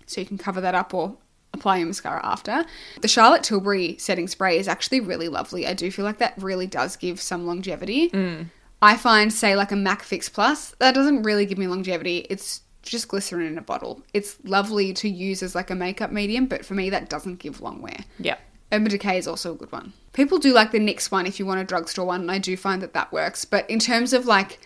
so 0.07 0.23
you 0.23 0.27
can 0.27 0.39
cover 0.39 0.63
that 0.63 0.75
up 0.75 0.95
or 0.95 1.19
apply 1.53 1.79
your 1.79 1.87
mascara 1.87 2.25
after. 2.25 2.65
The 3.03 3.09
Charlotte 3.09 3.43
Tilbury 3.43 3.97
setting 3.99 4.27
spray 4.27 4.59
is 4.59 4.69
actually 4.69 5.01
really 5.01 5.29
lovely. 5.29 5.67
I 5.67 5.75
do 5.75 5.91
feel 5.91 6.07
like 6.07 6.19
that 6.19 6.35
really 6.43 6.67
does 6.67 6.97
give 6.97 7.21
some 7.21 7.47
longevity. 7.47 8.09
Mm. 8.09 8.47
I 8.81 8.97
find, 8.97 9.33
say, 9.33 9.57
like 9.57 9.73
a 9.73 9.77
MAC 9.77 10.03
Fix 10.03 10.29
Plus, 10.29 10.75
that 10.79 10.95
doesn't 10.95 11.23
really 11.23 11.47
give 11.47 11.59
me 11.59 11.67
longevity. 11.67 12.27
It's 12.31 12.63
just 12.83 13.09
glycerin 13.09 13.47
in 13.47 13.59
a 13.59 13.63
bottle. 13.63 14.03
It's 14.15 14.37
lovely 14.45 14.93
to 14.95 15.09
use 15.09 15.43
as 15.43 15.55
like 15.55 15.71
a 15.71 15.75
makeup 15.75 16.13
medium, 16.13 16.47
but 16.47 16.65
for 16.65 16.75
me, 16.75 16.91
that 16.91 17.11
doesn't 17.11 17.39
give 17.39 17.61
long 17.61 17.83
wear. 17.83 17.99
Yeah. 18.19 18.37
Urban 18.73 18.91
Decay 18.91 19.19
is 19.19 19.29
also 19.29 19.53
a 19.53 19.57
good 19.57 19.71
one. 19.73 19.93
People 20.13 20.39
do 20.39 20.53
like 20.53 20.73
the 20.73 20.79
NYX 20.79 21.11
one 21.11 21.27
if 21.27 21.39
you 21.39 21.47
want 21.47 21.61
a 21.61 21.65
drugstore 21.65 22.07
one, 22.07 22.23
and 22.23 22.31
I 22.31 22.39
do 22.39 22.57
find 22.57 22.83
that 22.83 22.95
that 22.95 23.13
works. 23.13 23.45
But 23.45 23.69
in 23.71 23.79
terms 23.79 24.13
of 24.13 24.27
like, 24.27 24.59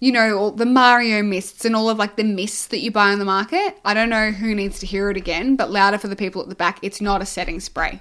you 0.00 0.12
know, 0.12 0.36
all 0.36 0.50
the 0.50 0.66
Mario 0.66 1.22
mists 1.22 1.64
and 1.64 1.74
all 1.74 1.88
of 1.88 1.98
like 1.98 2.16
the 2.16 2.24
mists 2.24 2.66
that 2.68 2.80
you 2.80 2.90
buy 2.90 3.10
on 3.10 3.18
the 3.18 3.24
market, 3.24 3.78
I 3.84 3.94
don't 3.94 4.10
know 4.10 4.30
who 4.30 4.54
needs 4.54 4.78
to 4.80 4.86
hear 4.86 5.10
it 5.10 5.16
again, 5.16 5.56
but 5.56 5.70
louder 5.70 5.98
for 5.98 6.08
the 6.08 6.16
people 6.16 6.42
at 6.42 6.48
the 6.48 6.54
back, 6.54 6.78
it's 6.82 7.00
not 7.00 7.22
a 7.22 7.26
setting 7.26 7.60
spray. 7.60 8.00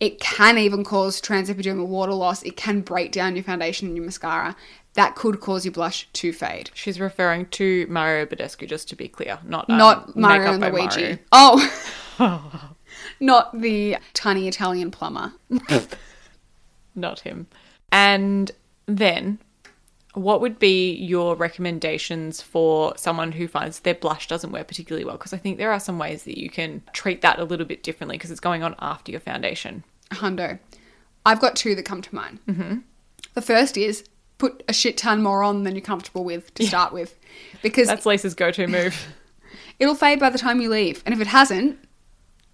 It 0.00 0.20
can 0.20 0.58
even 0.58 0.84
cause 0.84 1.22
transepidermal 1.22 1.86
water 1.86 2.12
loss. 2.12 2.42
It 2.42 2.56
can 2.56 2.80
break 2.80 3.12
down 3.12 3.34
your 3.36 3.44
foundation 3.44 3.88
and 3.88 3.96
your 3.96 4.04
mascara. 4.04 4.56
That 4.94 5.14
could 5.16 5.40
cause 5.40 5.64
your 5.64 5.72
blush 5.72 6.08
to 6.12 6.32
fade. 6.32 6.70
She's 6.74 7.00
referring 7.00 7.46
to 7.46 7.86
Mario 7.88 8.26
Badescu, 8.26 8.68
just 8.68 8.88
to 8.90 8.96
be 8.96 9.08
clear, 9.08 9.38
not 9.44 9.68
um, 9.70 9.78
Not 9.78 10.16
Mario 10.16 10.52
and 10.52 10.60
Luigi. 10.62 11.00
Mario. 11.02 11.18
Oh. 11.32 12.60
not 13.20 13.60
the 13.60 13.96
tiny 14.12 14.48
Italian 14.48 14.90
plumber. 14.90 15.32
not 16.94 17.20
him. 17.20 17.46
And 17.92 18.50
then, 18.86 19.38
what 20.14 20.40
would 20.40 20.58
be 20.58 20.94
your 20.94 21.36
recommendations 21.36 22.40
for 22.40 22.96
someone 22.96 23.32
who 23.32 23.48
finds 23.48 23.80
their 23.80 23.94
blush 23.94 24.28
doesn't 24.28 24.52
wear 24.52 24.64
particularly 24.64 25.04
well? 25.04 25.16
Because 25.16 25.32
I 25.32 25.38
think 25.38 25.58
there 25.58 25.72
are 25.72 25.80
some 25.80 25.98
ways 25.98 26.24
that 26.24 26.38
you 26.38 26.50
can 26.50 26.82
treat 26.92 27.22
that 27.22 27.38
a 27.38 27.44
little 27.44 27.66
bit 27.66 27.82
differently 27.82 28.16
because 28.16 28.30
it's 28.30 28.40
going 28.40 28.62
on 28.62 28.74
after 28.78 29.10
your 29.10 29.20
foundation. 29.20 29.84
Hundo. 30.10 30.58
I've 31.26 31.40
got 31.40 31.56
two 31.56 31.74
that 31.74 31.84
come 31.84 32.02
to 32.02 32.14
mind. 32.14 32.38
Mm-hmm. 32.46 32.78
The 33.34 33.42
first 33.42 33.76
is 33.76 34.04
put 34.38 34.62
a 34.68 34.72
shit 34.72 34.96
ton 34.96 35.22
more 35.22 35.42
on 35.42 35.62
than 35.64 35.74
you're 35.74 35.82
comfortable 35.82 36.24
with 36.24 36.52
to 36.54 36.66
start 36.66 36.92
with, 36.92 37.18
because 37.62 37.88
That's 37.88 38.06
Lisa's 38.06 38.34
go-to 38.34 38.66
move. 38.66 39.06
it'll 39.78 39.94
fade 39.94 40.20
by 40.20 40.30
the 40.30 40.38
time 40.38 40.60
you 40.60 40.68
leave. 40.68 41.02
And 41.06 41.14
if 41.14 41.20
it 41.20 41.26
hasn't, 41.28 41.78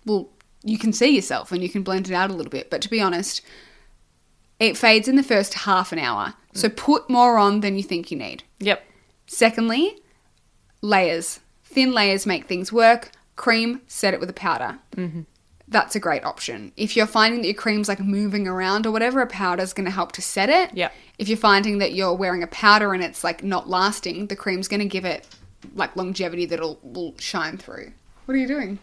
well, 0.05 0.31
you 0.63 0.79
can 0.79 0.93
see 0.93 1.15
yourself 1.15 1.53
and 1.53 1.63
you 1.63 1.69
can 1.69 1.83
blend 1.83 2.09
it 2.09 2.15
out 2.15 2.31
a 2.31 2.35
little 2.35 2.51
bit. 2.51 2.71
But 2.71 2.83
to 2.83 2.91
be 2.91 3.01
honest, 3.01 3.43
it 4.59 4.77
fades 4.77 5.09
in 5.09 5.17
the 5.17 5.23
first 5.23 5.55
half 5.55 5.93
an 5.93 5.99
hour. 5.99 6.35
So 6.53 6.69
put 6.69 7.09
more 7.09 7.39
on 7.39 7.61
than 7.61 7.77
you 7.77 7.83
think 7.83 8.11
you 8.11 8.19
need. 8.19 8.43
yep. 8.59 8.85
Secondly, 9.27 9.97
layers. 10.83 11.39
Thin 11.63 11.93
layers 11.93 12.27
make 12.27 12.47
things 12.47 12.73
work. 12.73 13.13
Cream, 13.37 13.81
set 13.87 14.13
it 14.13 14.19
with 14.19 14.29
a 14.29 14.35
powder. 14.35 14.81
Mm-hmm. 14.97 15.21
That's 15.69 15.95
a 15.95 16.01
great 16.01 16.25
option. 16.25 16.73
If 16.77 16.97
you're 16.97 17.07
finding 17.07 17.43
that 17.43 17.47
your 17.47 17.55
cream's 17.55 17.89
like 17.89 18.01
moving 18.01 18.49
around 18.49 18.87
or 18.87 18.91
whatever, 18.91 19.21
a 19.21 19.27
powder's 19.29 19.73
going 19.73 19.85
to 19.85 19.93
help 19.93 20.11
to 20.13 20.23
set 20.23 20.49
it. 20.49 20.77
Yep. 20.77 20.93
If 21.19 21.29
you're 21.29 21.39
finding 21.39 21.79
that 21.79 21.93
you're 21.93 22.13
wearing 22.13 22.43
a 22.43 22.49
powder 22.49 22.93
and 22.93 23.05
it's 23.05 23.23
like 23.23 23.45
not 23.45 23.69
lasting, 23.69 24.27
the 24.27 24.35
cream's 24.37 24.67
going 24.67 24.81
to 24.81 24.87
give 24.87 25.05
it 25.05 25.29
like 25.77 25.95
longevity 25.95 26.45
that'll 26.47 26.81
will 26.83 27.15
shine 27.19 27.57
through. 27.57 27.93
What 28.25 28.35
are 28.35 28.39
you 28.39 28.49
doing? 28.49 28.81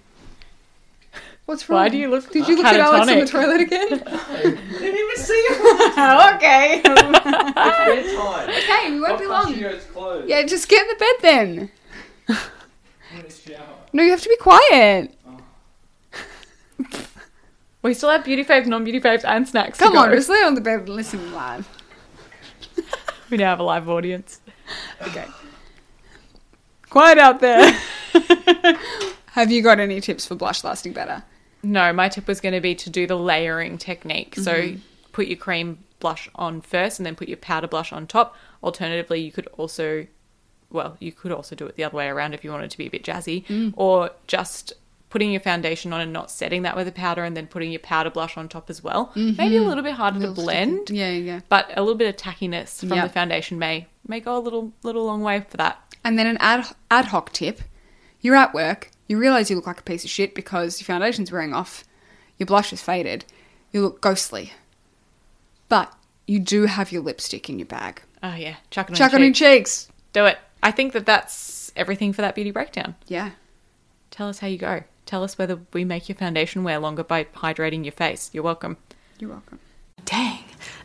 What's 1.48 1.70
wrong? 1.70 1.80
Why 1.80 1.88
do 1.88 1.98
you 1.98 2.10
look 2.10 2.30
Did 2.30 2.46
you 2.50 2.58
look 2.58 2.66
at 2.66 2.78
Alex 2.78 3.10
in 3.10 3.20
the 3.20 3.26
toilet 3.26 3.62
again? 3.62 3.88
Didn't 3.90 4.04
even 4.04 5.16
see 5.16 5.34
it. 5.34 5.92
okay. 6.36 6.82
Bedtime. 6.84 8.50
okay, 8.50 8.92
we 8.92 9.00
won't 9.00 9.18
be 9.18 9.28
long. 9.28 9.46
Studio's 9.46 9.86
closed. 9.86 10.28
Yeah, 10.28 10.44
just 10.44 10.68
get 10.68 10.82
in 10.82 10.88
the 10.90 10.96
bed 11.00 11.16
then. 11.22 11.72
I'm 12.28 12.36
gonna 13.16 13.32
shower. 13.32 13.64
No, 13.94 14.04
you 14.04 14.12
have 14.12 14.22
to 14.24 14.28
be 14.28 14.36
quiet. 14.36 15.14
We 17.82 17.94
still 17.94 18.10
have 18.10 18.26
beauty 18.26 18.44
faves, 18.44 18.66
non-beauty 18.66 19.00
faves, 19.00 19.24
and 19.24 19.48
snacks. 19.48 19.78
to 19.78 19.86
Come 19.86 19.96
on, 19.96 20.10
go. 20.10 20.16
just 20.16 20.28
lay 20.28 20.44
on 20.44 20.54
the 20.54 20.60
bed 20.60 20.80
and 20.80 20.90
listen 20.90 21.32
live. 21.32 21.66
We 23.30 23.38
now 23.38 23.52
have 23.52 23.62
a 23.62 23.64
live 23.64 23.88
audience. 23.88 24.42
Okay. 25.02 25.26
Quiet 26.90 27.18
out 27.18 27.40
there. 27.40 27.72
have 29.28 29.50
you 29.50 29.62
got 29.62 29.80
any 29.80 30.02
tips 30.02 30.26
for 30.26 30.36
blush 30.36 30.66
lasting 30.66 30.92
better? 30.92 31.24
No, 31.64 31.92
my 31.94 32.10
tip 32.10 32.28
was 32.28 32.40
going 32.42 32.54
to 32.54 32.62
be 32.62 32.76
to 32.76 32.90
do 32.90 33.08
the 33.08 33.18
layering 33.18 33.78
technique. 33.78 34.36
So 34.36 34.54
Mm-hmm. 34.54 34.80
put 35.12 35.28
your 35.28 35.38
cream 35.38 35.80
blush 36.00 36.30
on 36.36 36.62
first 36.62 37.00
and 37.00 37.06
then 37.06 37.16
put 37.16 37.28
your 37.28 37.38
powder 37.38 37.68
blush 37.68 37.92
on 37.92 38.06
top. 38.08 38.36
Alternatively, 38.64 39.20
you 39.22 39.32
could 39.32 39.48
also, 39.58 40.06
well, 40.70 40.96
you 41.00 41.12
could 41.12 41.32
also 41.32 41.56
do 41.56 41.66
it 41.66 41.76
the 41.76 41.84
other 41.84 41.98
way 41.98 42.08
around 42.08 42.34
if 42.34 42.44
you 42.44 42.52
wanted 42.52 42.70
to 42.72 42.78
be 42.78 42.86
a 42.86 42.90
bit 42.90 43.04
jazzy, 43.04 43.46
Mm. 43.48 43.74
or 43.76 44.12
just 44.28 44.74
putting 45.10 45.32
your 45.32 45.40
foundation 45.42 45.94
on 45.94 46.02
and 46.02 46.12
not 46.12 46.30
setting 46.30 46.64
that 46.64 46.76
with 46.76 46.88
a 46.88 46.92
powder 46.92 47.24
and 47.24 47.36
then 47.36 47.48
putting 47.48 47.72
your 47.72 47.80
powder 47.80 48.10
blush 48.10 48.36
on 48.38 48.48
top 48.50 48.70
as 48.70 48.84
well. 48.84 49.12
Maybe 49.16 49.56
a 49.58 49.62
little 49.64 49.84
bit 49.84 49.94
harder 49.94 50.20
to 50.20 50.32
blend, 50.32 50.88
Mm-hmm. 50.88 50.96
Yeah, 50.96 51.10
yeah. 51.12 51.40
but 51.50 51.72
a 51.76 51.82
little 51.82 51.96
bit 51.98 52.10
of 52.10 52.18
tackiness 52.18 52.80
from 52.82 52.90
Yep. 52.90 53.08
the 53.08 53.14
foundation 53.14 53.58
may 53.58 53.88
may 54.08 54.20
go 54.20 54.38
a 54.38 54.40
little 54.40 54.72
little 54.84 55.06
long 55.06 55.22
way 55.24 55.40
for 55.50 55.58
that. 55.58 55.80
And 56.04 56.20
then 56.20 56.28
an 56.28 56.38
ad, 56.40 56.68
ad 56.92 57.06
hoc 57.06 57.32
tip. 57.34 57.62
You're 58.22 58.36
at 58.36 58.54
work, 58.54 58.92
you 59.08 59.18
realize 59.18 59.50
you 59.50 59.56
look 59.56 59.68
like 59.68 59.80
a 59.80 59.84
piece 59.84 60.04
of 60.04 60.10
shit 60.10 60.36
because 60.36 60.80
your 60.80 60.86
foundation's 60.86 61.32
wearing 61.32 61.54
off, 61.54 61.84
your 62.38 62.48
blush 62.48 62.72
is 62.74 62.82
faded, 62.82 63.26
you 63.72 63.82
look 63.82 64.02
ghostly. 64.02 64.54
But 65.70 65.94
you 66.26 66.40
do 66.40 66.66
have 66.66 66.92
your 66.92 67.02
lipstick 67.02 67.50
in 67.50 67.60
your 67.60 67.66
bag. 67.66 68.02
Oh 68.24 68.36
yeah, 68.36 68.56
chuck 68.72 68.88
it 68.90 68.94
on 68.94 68.96
Chuck 68.98 69.12
your 69.12 69.20
on 69.20 69.26
your 69.26 69.34
cheek. 69.34 69.66
cheeks. 69.66 69.88
Do 70.14 70.26
it. 70.26 70.38
I 70.64 70.72
think 70.72 70.94
that 70.94 71.06
that's 71.06 71.72
everything 71.76 72.14
for 72.14 72.22
that 72.22 72.36
beauty 72.36 72.52
breakdown. 72.52 72.96
Yeah. 73.08 73.32
Tell 74.12 74.28
us 74.30 74.40
how 74.40 74.48
you 74.48 74.58
go. 74.58 74.84
Tell 75.06 75.24
us 75.24 75.38
whether 75.38 75.60
we 75.74 75.86
make 75.86 76.10
your 76.10 76.16
foundation 76.18 76.64
wear 76.64 76.80
longer 76.80 77.04
by 77.04 77.26
hydrating 77.26 77.86
your 77.86 77.92
face. 77.92 78.30
You're 78.34 78.44
welcome. 78.44 78.78
You're 79.20 79.30
welcome. 79.30 79.60
Dang, 80.06 80.40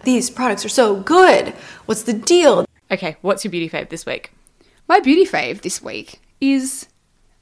these 0.05 0.31
products 0.31 0.64
are 0.64 0.68
so 0.68 1.01
good. 1.01 1.49
What's 1.87 2.03
the 2.03 2.12
deal? 2.12 2.66
Okay, 2.91 3.16
what's 3.23 3.45
your 3.45 3.51
beauty 3.51 3.68
fave 3.68 3.89
this 3.89 4.05
week? 4.05 4.33
My 4.89 5.01
beauty 5.01 5.25
fave 5.25 5.62
this 5.62 5.81
week 5.81 6.20
is 6.41 6.87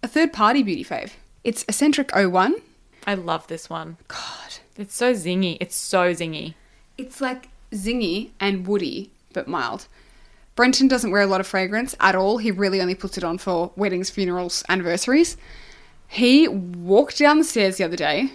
a 0.03 0.09
third 0.09 0.33
party 0.33 0.63
beauty 0.63 0.85
fave. 0.85 1.13
It's 1.45 1.65
Escentric 1.65 2.11
01. 2.15 2.55
I 3.07 3.15
love 3.15 3.47
this 3.47 3.71
one. 3.71 3.97
God. 4.09 4.55
It's 4.77 4.95
so 4.95 5.13
zingy. 5.13 5.57
It's 5.61 5.77
so 5.77 6.13
zingy. 6.13 6.55
It's 6.99 7.21
like 7.21 7.49
zingy 7.73 8.31
and 8.41 8.67
woody, 8.67 9.11
but 9.33 9.49
mild. 9.49 9.87
Brenton 10.57 10.89
doesn't 10.89 11.11
wear 11.11 11.23
a 11.23 11.27
lot 11.27 11.41
of 11.41 11.47
fragrance 11.47 11.95
at 12.01 12.15
all. 12.15 12.39
He 12.39 12.51
really 12.51 12.81
only 12.81 12.95
puts 12.95 13.17
it 13.17 13.25
on 13.25 13.39
for 13.39 13.73
weddings, 13.77 14.11
funerals, 14.11 14.63
anniversaries. 14.69 15.37
He 16.09 16.49
walked 16.49 17.19
down 17.19 17.39
the 17.39 17.45
stairs 17.45 17.77
the 17.77 17.85
other 17.85 17.97
day. 17.97 18.33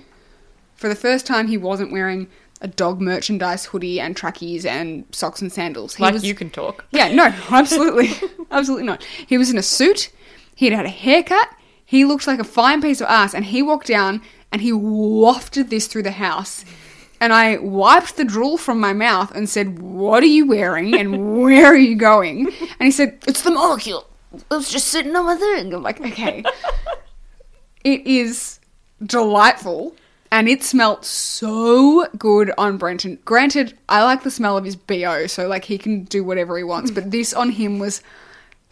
For 0.75 0.89
the 0.89 0.95
first 0.95 1.25
time, 1.27 1.47
he 1.47 1.57
wasn't 1.57 1.91
wearing 1.91 2.27
a 2.61 2.67
dog 2.67 3.01
merchandise 3.01 3.65
hoodie 3.65 3.99
and 3.99 4.15
trackies 4.15 4.65
and 4.65 5.05
socks 5.11 5.41
and 5.41 5.51
sandals. 5.51 5.95
He 5.95 6.03
Like 6.03 6.13
was, 6.13 6.25
you 6.25 6.33
can 6.33 6.49
talk. 6.49 6.85
Yeah, 6.91 7.13
no, 7.13 7.25
absolutely. 7.51 8.11
absolutely 8.49 8.85
not. 8.87 9.03
He 9.27 9.37
was 9.37 9.51
in 9.51 9.57
a 9.57 9.61
suit. 9.63 10.09
He'd 10.55 10.73
had 10.73 10.85
a 10.85 10.89
haircut. 10.89 11.49
He 11.85 12.05
looked 12.05 12.25
like 12.25 12.39
a 12.39 12.45
fine 12.45 12.81
piece 12.81 13.01
of 13.01 13.07
ass. 13.07 13.35
And 13.35 13.45
he 13.45 13.61
walked 13.61 13.87
down 13.87 14.21
and 14.51 14.61
he 14.61 14.71
wafted 14.71 15.69
this 15.69 15.87
through 15.87 16.03
the 16.03 16.11
house. 16.11 16.65
and 17.21 17.31
I 17.31 17.57
wiped 17.57 18.17
the 18.17 18.25
drool 18.25 18.57
from 18.57 18.79
my 18.79 18.93
mouth 18.93 19.31
and 19.35 19.49
said, 19.49 19.79
"What 19.79 20.21
are 20.21 20.27
you 20.27 20.45
wearing 20.45 20.95
and 20.95 21.41
where 21.41 21.67
are 21.67 21.77
you 21.77 21.95
going?" 21.95 22.47
And 22.79 22.85
he 22.87 22.91
said, 22.91 23.19
"It's 23.27 23.41
the 23.41 23.51
molecule. 23.51 24.07
It 24.33 24.43
was 24.49 24.69
just 24.69 24.89
sitting 24.89 25.15
on 25.15 25.25
my 25.25 25.35
thing." 25.35 25.73
I'm 25.73 25.81
like, 25.83 26.01
"Okay." 26.01 26.43
it 27.83 28.05
is 28.05 28.59
delightful. 29.03 29.95
And 30.31 30.49
it 30.49 30.63
smelt 30.63 31.05
so 31.05 32.07
good 32.17 32.51
on 32.57 32.77
Brenton. 32.77 33.19
Granted, 33.23 33.77
I 33.87 34.03
like 34.03 34.23
the 34.23 34.31
smell 34.31 34.57
of 34.57 34.65
his 34.65 34.75
BO, 34.75 35.27
so 35.27 35.47
like 35.47 35.65
he 35.65 35.77
can 35.77 36.03
do 36.03 36.23
whatever 36.23 36.57
he 36.57 36.63
wants, 36.63 36.91
but 36.91 37.11
this 37.11 37.33
on 37.33 37.51
him 37.51 37.79
was 37.79 38.01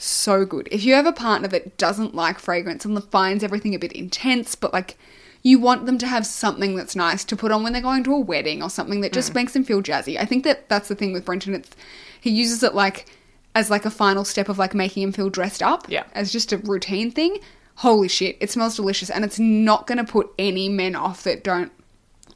so 0.03 0.45
good. 0.45 0.67
If 0.71 0.83
you 0.83 0.93
have 0.93 1.05
a 1.05 1.13
partner 1.13 1.47
that 1.49 1.77
doesn't 1.77 2.15
like 2.15 2.39
fragrance 2.39 2.85
and 2.85 3.01
finds 3.05 3.43
everything 3.43 3.73
a 3.73 3.79
bit 3.79 3.91
intense, 3.91 4.55
but 4.55 4.73
like 4.73 4.97
you 5.41 5.59
want 5.59 5.85
them 5.85 5.97
to 5.97 6.07
have 6.07 6.25
something 6.25 6.75
that's 6.75 6.95
nice 6.95 7.23
to 7.25 7.35
put 7.35 7.51
on 7.51 7.63
when 7.63 7.73
they're 7.73 7.81
going 7.81 8.03
to 8.05 8.13
a 8.13 8.19
wedding 8.19 8.63
or 8.63 8.69
something 8.69 9.01
that 9.01 9.13
just 9.13 9.29
hmm. 9.29 9.39
makes 9.39 9.53
them 9.53 9.63
feel 9.63 9.83
jazzy. 9.83 10.17
I 10.17 10.25
think 10.25 10.43
that 10.45 10.69
that's 10.69 10.87
the 10.87 10.95
thing 10.95 11.13
with 11.13 11.25
Brenton. 11.25 11.53
It's 11.53 11.71
he 12.19 12.29
uses 12.29 12.63
it 12.63 12.73
like 12.73 13.07
as 13.55 13.69
like 13.69 13.85
a 13.85 13.91
final 13.91 14.23
step 14.23 14.49
of 14.49 14.57
like 14.57 14.73
making 14.73 15.03
him 15.03 15.11
feel 15.11 15.29
dressed 15.29 15.61
up. 15.61 15.85
Yeah. 15.89 16.05
As 16.13 16.31
just 16.31 16.53
a 16.53 16.57
routine 16.57 17.11
thing. 17.11 17.39
Holy 17.77 18.07
shit, 18.07 18.37
it 18.39 18.51
smells 18.51 18.75
delicious 18.75 19.09
and 19.09 19.25
it's 19.25 19.39
not 19.39 19.87
going 19.87 19.97
to 19.97 20.03
put 20.03 20.31
any 20.37 20.69
men 20.69 20.95
off 20.95 21.23
that 21.23 21.43
don't 21.43 21.71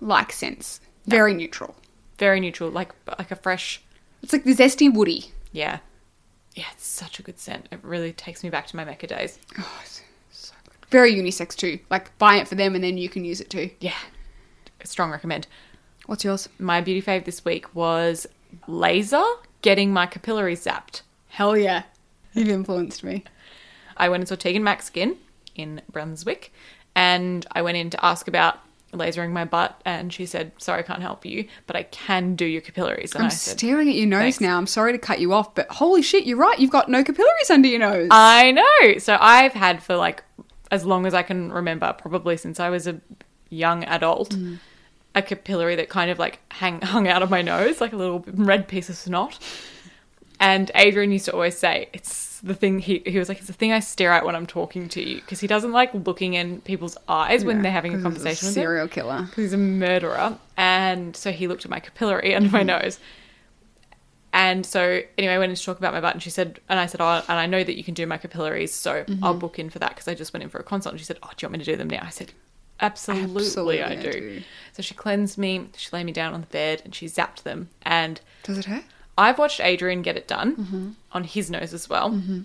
like 0.01 0.31
scents. 0.31 0.81
Very 1.05 1.33
neutral. 1.33 1.75
Very 2.17 2.39
neutral, 2.39 2.69
like 2.71 2.93
like 3.07 3.31
a 3.31 3.35
fresh. 3.35 3.81
It's 4.23 4.33
like 4.33 4.43
the 4.43 4.55
zesty 4.55 4.91
woody. 4.91 5.31
Yeah, 5.51 5.79
yeah. 6.57 6.65
It's 6.73 6.85
such 6.85 7.19
a 7.19 7.23
good 7.23 7.39
scent. 7.39 7.67
It 7.71 7.79
really 7.83 8.11
takes 8.11 8.43
me 8.43 8.49
back 8.49 8.67
to 8.67 8.75
my 8.75 8.83
Mecca 8.83 9.07
days. 9.07 9.37
Oh, 9.59 9.79
it's 9.83 10.01
so 10.31 10.53
good. 10.65 10.89
Very 10.89 11.13
unisex 11.13 11.55
too. 11.55 11.79
Like 11.89 12.17
buy 12.17 12.37
it 12.37 12.47
for 12.47 12.55
them 12.55 12.75
and 12.75 12.83
then 12.83 12.97
you 12.97 13.09
can 13.09 13.23
use 13.23 13.39
it 13.39 13.49
too. 13.49 13.69
Yeah, 13.79 13.93
strong 14.83 15.11
recommend. 15.11 15.47
What's 16.07 16.23
yours? 16.23 16.49
My 16.57 16.81
beauty 16.81 17.01
fave 17.01 17.25
this 17.25 17.45
week 17.45 17.73
was 17.75 18.25
laser 18.67 19.23
getting 19.61 19.91
my 19.91 20.05
capillaries 20.05 20.65
zapped. 20.65 21.01
Hell 21.27 21.57
yeah. 21.57 21.83
You've 22.33 22.47
influenced 22.47 23.03
me. 23.03 23.23
I 23.97 24.09
went 24.09 24.21
and 24.21 24.27
saw 24.27 24.35
Tegan 24.35 24.63
Maxkin 24.63 25.17
in 25.55 25.81
Brunswick, 25.91 26.53
and 26.95 27.45
I 27.51 27.61
went 27.61 27.77
in 27.77 27.89
to 27.89 28.05
ask 28.05 28.27
about 28.27 28.59
lasering 28.93 29.31
my 29.31 29.45
butt, 29.45 29.81
and 29.85 30.13
she 30.13 30.25
said, 30.25 30.51
"Sorry, 30.57 30.79
I 30.79 30.83
can't 30.83 31.01
help 31.01 31.25
you, 31.25 31.47
but 31.65 31.75
I 31.75 31.83
can 31.83 32.35
do 32.35 32.45
your 32.45 32.61
capillaries." 32.61 33.13
And 33.13 33.23
I'm 33.23 33.27
I 33.27 33.29
said, 33.29 33.57
staring 33.57 33.89
at 33.89 33.95
your 33.95 34.07
nose 34.07 34.21
"Thanks." 34.21 34.41
now. 34.41 34.57
I'm 34.57 34.67
sorry 34.67 34.91
to 34.93 34.97
cut 34.97 35.19
you 35.19 35.33
off, 35.33 35.55
but 35.55 35.69
holy 35.69 36.01
shit, 36.01 36.25
you're 36.25 36.37
right. 36.37 36.57
You've 36.59 36.71
got 36.71 36.89
no 36.89 37.03
capillaries 37.03 37.49
under 37.49 37.67
your 37.67 37.79
nose. 37.79 38.07
I 38.11 38.51
know. 38.51 38.97
So 38.99 39.17
I've 39.19 39.53
had 39.53 39.83
for 39.83 39.95
like 39.95 40.23
as 40.71 40.85
long 40.85 41.05
as 41.05 41.13
I 41.13 41.23
can 41.23 41.51
remember, 41.51 41.93
probably 41.93 42.37
since 42.37 42.59
I 42.59 42.69
was 42.69 42.87
a 42.87 42.99
young 43.49 43.83
adult, 43.85 44.31
mm. 44.31 44.59
a 45.15 45.21
capillary 45.21 45.75
that 45.75 45.89
kind 45.89 46.11
of 46.11 46.19
like 46.19 46.39
hang, 46.51 46.81
hung 46.81 47.07
out 47.07 47.23
of 47.23 47.29
my 47.29 47.41
nose, 47.41 47.79
like 47.81 47.93
a 47.93 47.97
little 47.97 48.23
red 48.27 48.67
piece 48.67 48.89
of 48.89 48.95
snot. 48.95 49.39
And 50.39 50.69
Adrian 50.75 51.11
used 51.11 51.25
to 51.25 51.33
always 51.33 51.57
say, 51.57 51.89
it's 51.93 52.39
the 52.41 52.53
thing, 52.53 52.79
he, 52.79 53.01
he 53.05 53.17
was 53.17 53.27
like, 53.27 53.39
it's 53.39 53.47
the 53.47 53.53
thing 53.53 53.71
I 53.71 53.79
stare 53.79 54.11
at 54.11 54.25
when 54.25 54.35
I'm 54.35 54.45
talking 54.45 54.87
to 54.89 55.01
you. 55.01 55.15
Because 55.15 55.39
he 55.39 55.47
doesn't 55.47 55.71
like 55.71 55.93
looking 55.93 56.35
in 56.35 56.61
people's 56.61 56.97
eyes 57.07 57.43
when 57.43 57.63
they're 57.63 57.71
having 57.71 57.93
a 57.93 57.95
he's 57.95 58.01
a 58.01 58.03
conversation 58.03 58.47
with 58.47 58.57
him. 58.57 58.61
serial 58.61 58.87
killer. 58.87 59.23
Because 59.23 59.45
he's 59.45 59.53
a 59.53 59.57
murderer. 59.57 60.37
And 60.55 61.15
so 61.15 61.31
he 61.31 61.47
looked 61.47 61.65
at 61.65 61.71
my 61.71 61.79
capillary 61.79 62.35
under 62.35 62.49
my 62.49 62.59
mm-hmm. 62.59 62.83
nose. 62.83 62.99
And 64.33 64.65
so 64.65 65.01
anyway, 65.17 65.33
I 65.33 65.39
went 65.39 65.49
in 65.49 65.55
to 65.55 65.63
talk 65.63 65.79
about 65.79 65.93
my 65.93 66.01
butt, 66.01 66.13
and 66.13 66.21
she 66.21 66.29
said, 66.29 66.59
and 66.69 66.79
I 66.79 66.85
said, 66.85 67.01
oh, 67.01 67.23
and 67.27 67.39
I 67.39 67.47
know 67.47 67.63
that 67.63 67.75
you 67.75 67.83
can 67.83 67.95
do 67.95 68.05
my 68.05 68.17
capillaries, 68.17 68.71
so 68.71 69.03
mm-hmm. 69.03 69.23
I'll 69.23 69.33
book 69.33 69.57
in 69.57 69.71
for 69.71 69.79
that 69.79 69.89
because 69.89 70.07
I 70.07 70.13
just 70.13 70.31
went 70.33 70.43
in 70.43 70.49
for 70.49 70.59
a 70.59 70.63
consult. 70.63 70.93
And 70.93 70.99
she 70.99 71.05
said, 71.05 71.17
oh, 71.23 71.29
do 71.35 71.43
you 71.43 71.47
want 71.47 71.59
me 71.59 71.65
to 71.65 71.71
do 71.71 71.75
them 71.75 71.89
now? 71.89 72.03
I 72.03 72.09
said, 72.09 72.33
absolutely, 72.79 73.45
Absolutely, 73.45 73.83
I 73.83 73.93
I 73.93 73.95
do. 73.95 74.11
do. 74.11 74.41
So 74.73 74.83
she 74.83 74.93
cleansed 74.93 75.39
me, 75.39 75.69
she 75.75 75.89
laid 75.91 76.03
me 76.03 76.11
down 76.11 76.35
on 76.35 76.41
the 76.41 76.47
bed, 76.47 76.83
and 76.85 76.93
she 76.93 77.07
zapped 77.07 77.43
them. 77.43 77.69
And 77.81 78.21
Does 78.43 78.59
it 78.59 78.65
hurt? 78.65 78.83
I've 79.17 79.39
watched 79.39 79.59
Adrian 79.59 80.01
get 80.01 80.15
it 80.15 80.27
done 80.27 80.55
mm-hmm. 80.55 80.89
on 81.11 81.23
his 81.23 81.49
nose 81.49 81.73
as 81.73 81.89
well. 81.89 82.11
Mm-hmm. 82.11 82.41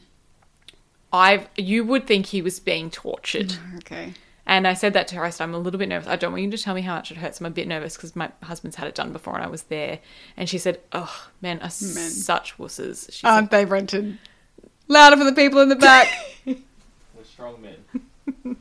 I've 1.12 1.48
you 1.56 1.84
would 1.84 2.06
think 2.06 2.26
he 2.26 2.40
was 2.40 2.58
being 2.58 2.90
tortured. 2.90 3.48
Mm, 3.48 3.76
okay. 3.78 4.14
And 4.46 4.66
I 4.66 4.74
said 4.74 4.94
that 4.94 5.06
to 5.08 5.16
her. 5.16 5.24
I 5.24 5.30
said, 5.30 5.44
I'm 5.44 5.54
a 5.54 5.58
little 5.58 5.78
bit 5.78 5.88
nervous. 5.88 6.08
I 6.08 6.16
don't 6.16 6.32
want 6.32 6.42
you 6.42 6.50
to 6.50 6.58
tell 6.58 6.74
me 6.74 6.80
how 6.80 6.96
much 6.96 7.10
it 7.12 7.18
hurts. 7.18 7.38
I'm 7.38 7.46
a 7.46 7.50
bit 7.50 7.68
nervous 7.68 7.96
because 7.96 8.16
my 8.16 8.30
husband's 8.42 8.76
had 8.76 8.88
it 8.88 8.94
done 8.94 9.12
before 9.12 9.34
and 9.34 9.44
I 9.44 9.48
was 9.48 9.64
there. 9.64 10.00
And 10.36 10.48
she 10.48 10.58
said, 10.58 10.80
Oh, 10.92 11.28
men 11.40 11.60
are 11.60 11.70
such 11.70 12.58
wusses. 12.58 13.12
She 13.12 13.26
Aren't 13.26 13.50
they, 13.50 13.64
Brenton? 13.64 14.18
Louder 14.88 15.16
for 15.16 15.24
the 15.24 15.32
people 15.32 15.60
in 15.60 15.68
the 15.68 15.76
back. 15.76 16.08
We're 16.44 16.56
strong 17.24 17.62
men. 17.62 18.56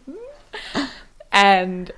and 1.32 1.92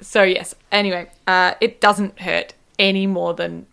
so, 0.00 0.22
yes. 0.22 0.54
Anyway, 0.70 1.10
uh, 1.26 1.54
it 1.60 1.80
doesn't 1.80 2.20
hurt 2.20 2.54
any 2.78 3.06
more 3.06 3.32
than 3.32 3.66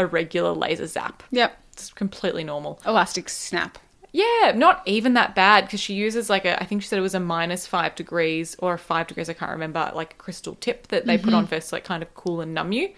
a 0.00 0.06
regular 0.06 0.52
laser 0.52 0.86
zap. 0.86 1.22
yep. 1.30 1.56
It's 1.72 1.92
completely 1.92 2.44
normal. 2.44 2.80
Elastic 2.84 3.28
snap. 3.28 3.78
Yeah, 4.12 4.52
not 4.54 4.82
even 4.86 5.14
that 5.14 5.34
bad 5.34 5.64
because 5.64 5.80
she 5.80 5.94
uses 5.94 6.28
like 6.28 6.44
a, 6.44 6.60
I 6.60 6.66
think 6.66 6.82
she 6.82 6.88
said 6.88 6.98
it 6.98 7.02
was 7.02 7.14
a 7.14 7.20
minus 7.20 7.66
five 7.66 7.94
degrees 7.94 8.56
or 8.58 8.74
a 8.74 8.78
five 8.78 9.06
degrees, 9.06 9.28
I 9.28 9.34
can't 9.34 9.52
remember, 9.52 9.90
like 9.94 10.14
a 10.14 10.16
crystal 10.16 10.56
tip 10.56 10.88
that 10.88 11.06
they 11.06 11.16
put 11.16 11.32
on 11.32 11.44
mm-hmm. 11.44 11.54
first 11.54 11.68
to 11.68 11.76
like 11.76 11.84
kind 11.84 12.02
of 12.02 12.12
cool 12.14 12.40
and 12.40 12.52
numb 12.52 12.72
you. 12.72 12.90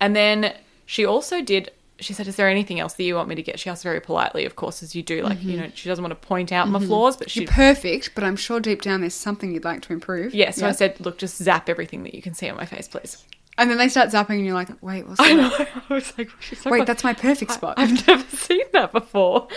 And 0.00 0.16
then 0.16 0.54
she 0.86 1.04
also 1.04 1.42
did, 1.42 1.72
she 1.98 2.14
said, 2.14 2.26
Is 2.26 2.36
there 2.36 2.48
anything 2.48 2.80
else 2.80 2.94
that 2.94 3.02
you 3.02 3.14
want 3.14 3.28
me 3.28 3.34
to 3.34 3.42
get? 3.42 3.60
She 3.60 3.68
asked 3.68 3.82
very 3.82 4.00
politely, 4.00 4.46
of 4.46 4.56
course, 4.56 4.82
as 4.82 4.94
you 4.94 5.02
do. 5.02 5.22
Like, 5.22 5.42
you 5.42 5.52
mm-hmm. 5.52 5.62
know, 5.62 5.70
she 5.74 5.88
doesn't 5.90 6.02
want 6.02 6.20
to 6.20 6.26
point 6.26 6.52
out 6.52 6.68
my 6.68 6.78
mm-hmm. 6.78 6.88
flaws, 6.88 7.16
but 7.18 7.30
she, 7.30 7.40
You're 7.42 7.50
perfect, 7.50 8.14
but 8.14 8.24
I'm 8.24 8.36
sure 8.36 8.60
deep 8.60 8.80
down 8.80 9.02
there's 9.02 9.14
something 9.14 9.52
you'd 9.52 9.64
like 9.64 9.82
to 9.82 9.92
improve. 9.92 10.34
yeah, 10.34 10.50
so 10.50 10.66
I 10.66 10.72
said, 10.72 10.98
Look, 11.00 11.18
just 11.18 11.36
zap 11.36 11.68
everything 11.68 12.02
that 12.04 12.14
you 12.14 12.22
can 12.22 12.32
see 12.32 12.48
on 12.48 12.56
my 12.56 12.66
face, 12.66 12.88
please. 12.88 13.24
And 13.58 13.70
then 13.70 13.78
they 13.78 13.88
start 13.88 14.10
zapping, 14.10 14.36
and 14.36 14.44
you're 14.44 14.54
like, 14.54 14.70
wait, 14.82 15.06
what's 15.06 15.20
I 15.22 15.32
know. 15.32 15.50
I 15.90 15.94
was 15.94 16.12
like, 16.18 16.30
so 16.54 16.70
Wait, 16.70 16.86
that's 16.86 17.04
my 17.04 17.14
perfect 17.14 17.52
spot. 17.52 17.74
I've 17.78 18.06
never 18.06 18.24
seen 18.36 18.64
that 18.72 18.92
before. 18.92 19.48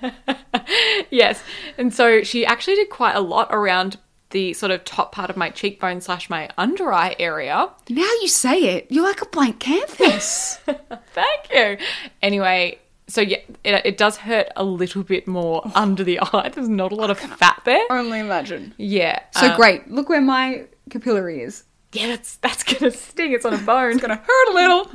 yes. 1.10 1.42
And 1.76 1.92
so 1.92 2.22
she 2.22 2.46
actually 2.46 2.76
did 2.76 2.90
quite 2.90 3.16
a 3.16 3.20
lot 3.20 3.48
around 3.50 3.98
the 4.30 4.52
sort 4.52 4.70
of 4.70 4.84
top 4.84 5.12
part 5.12 5.30
of 5.30 5.36
my 5.36 5.50
cheekbone 5.50 6.00
slash 6.00 6.28
my 6.28 6.50
under 6.58 6.92
eye 6.92 7.16
area. 7.18 7.70
now 7.88 8.02
you 8.20 8.28
say 8.28 8.76
it, 8.76 8.86
you're 8.90 9.04
like 9.04 9.22
a 9.22 9.26
blank 9.26 9.58
canvas. 9.58 10.56
Thank 10.66 11.52
you. 11.52 11.78
Anyway, 12.20 12.78
so 13.08 13.22
yeah, 13.22 13.38
it, 13.64 13.86
it 13.86 13.96
does 13.96 14.18
hurt 14.18 14.48
a 14.54 14.64
little 14.64 15.02
bit 15.02 15.26
more 15.26 15.62
under 15.74 16.04
the 16.04 16.20
eye. 16.20 16.50
There's 16.54 16.68
not 16.68 16.92
a 16.92 16.94
lot 16.94 17.10
of 17.10 17.18
fat 17.18 17.62
there. 17.64 17.84
Only 17.90 18.20
imagine. 18.20 18.74
Yeah. 18.76 19.20
So 19.32 19.48
um, 19.48 19.56
great. 19.56 19.90
Look 19.90 20.10
where 20.10 20.20
my 20.20 20.66
capillary 20.90 21.40
is. 21.40 21.64
Yeah, 21.92 22.08
that's 22.08 22.36
that's 22.36 22.62
gonna 22.62 22.90
sting. 22.92 23.32
It's 23.32 23.44
on 23.44 23.54
a 23.54 23.58
bone. 23.58 23.92
It's 23.92 24.00
gonna 24.00 24.16
hurt 24.16 24.48
a 24.48 24.52
little. 24.52 24.90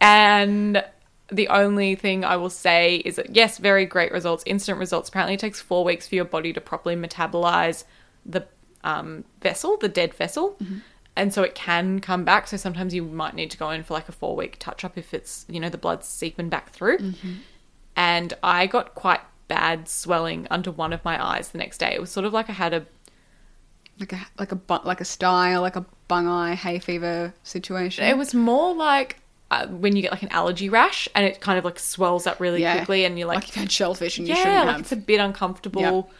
And 0.00 0.84
the 1.32 1.48
only 1.48 1.94
thing 1.94 2.24
I 2.24 2.36
will 2.36 2.50
say 2.50 2.96
is 2.96 3.16
that 3.16 3.34
yes, 3.34 3.58
very 3.58 3.84
great 3.86 4.12
results, 4.12 4.42
instant 4.46 4.78
results. 4.78 5.08
Apparently, 5.08 5.34
it 5.34 5.40
takes 5.40 5.60
four 5.60 5.84
weeks 5.84 6.08
for 6.08 6.14
your 6.14 6.24
body 6.24 6.52
to 6.52 6.60
properly 6.60 6.96
metabolize 6.96 7.84
the 8.24 8.46
um, 8.84 9.24
vessel, 9.42 9.76
the 9.76 9.88
dead 9.88 10.14
vessel, 10.14 10.56
and 11.16 11.34
so 11.34 11.42
it 11.42 11.54
can 11.54 12.00
come 12.00 12.24
back. 12.24 12.46
So 12.46 12.56
sometimes 12.56 12.94
you 12.94 13.02
might 13.02 13.34
need 13.34 13.50
to 13.50 13.58
go 13.58 13.70
in 13.70 13.82
for 13.82 13.94
like 13.94 14.08
a 14.08 14.12
four 14.12 14.34
week 14.36 14.56
touch 14.58 14.84
up 14.84 14.96
if 14.96 15.12
it's 15.12 15.44
you 15.48 15.60
know 15.60 15.68
the 15.68 15.78
blood's 15.78 16.06
seeping 16.08 16.48
back 16.48 16.70
through. 16.70 16.98
And 17.96 18.32
I 18.42 18.66
got 18.66 18.94
quite 18.94 19.20
bad 19.48 19.88
swelling 19.88 20.46
under 20.50 20.70
one 20.70 20.92
of 20.92 21.04
my 21.04 21.22
eyes 21.22 21.48
the 21.50 21.58
next 21.58 21.78
day. 21.78 21.92
It 21.92 22.00
was 22.00 22.10
sort 22.10 22.24
of 22.24 22.32
like 22.32 22.48
I 22.48 22.52
had 22.52 22.72
a 22.72 22.86
Like 24.00 24.12
a 24.14 24.26
like 24.38 24.50
a 24.52 24.58
like 24.84 25.00
a 25.00 25.04
style, 25.04 25.60
like 25.60 25.76
a 25.76 25.84
bung 26.08 26.26
eye 26.26 26.54
hay 26.56 26.78
fever 26.80 27.32
situation. 27.44 28.04
It 28.04 28.16
was 28.16 28.34
more 28.34 28.74
like 28.74 29.20
uh, 29.50 29.66
when 29.66 29.94
you 29.94 30.02
get 30.02 30.10
like 30.10 30.22
an 30.22 30.30
allergy 30.30 30.68
rash 30.68 31.08
and 31.14 31.24
it 31.26 31.40
kind 31.40 31.58
of 31.58 31.64
like 31.64 31.78
swells 31.78 32.26
up 32.26 32.40
really 32.40 32.62
Yeah. 32.62 32.76
quickly 32.76 33.04
and 33.04 33.18
you're 33.18 33.28
like, 33.28 33.36
like 33.38 33.46
you've 33.48 33.56
had 33.56 33.70
shellfish 33.70 34.16
and 34.18 34.26
you 34.26 34.34
yeah, 34.34 34.40
shouldn't 34.42 34.56
like 34.66 34.72
have. 34.72 34.80
it's 34.80 34.92
a 34.92 34.96
bit 34.96 35.20
uncomfortable. 35.20 36.10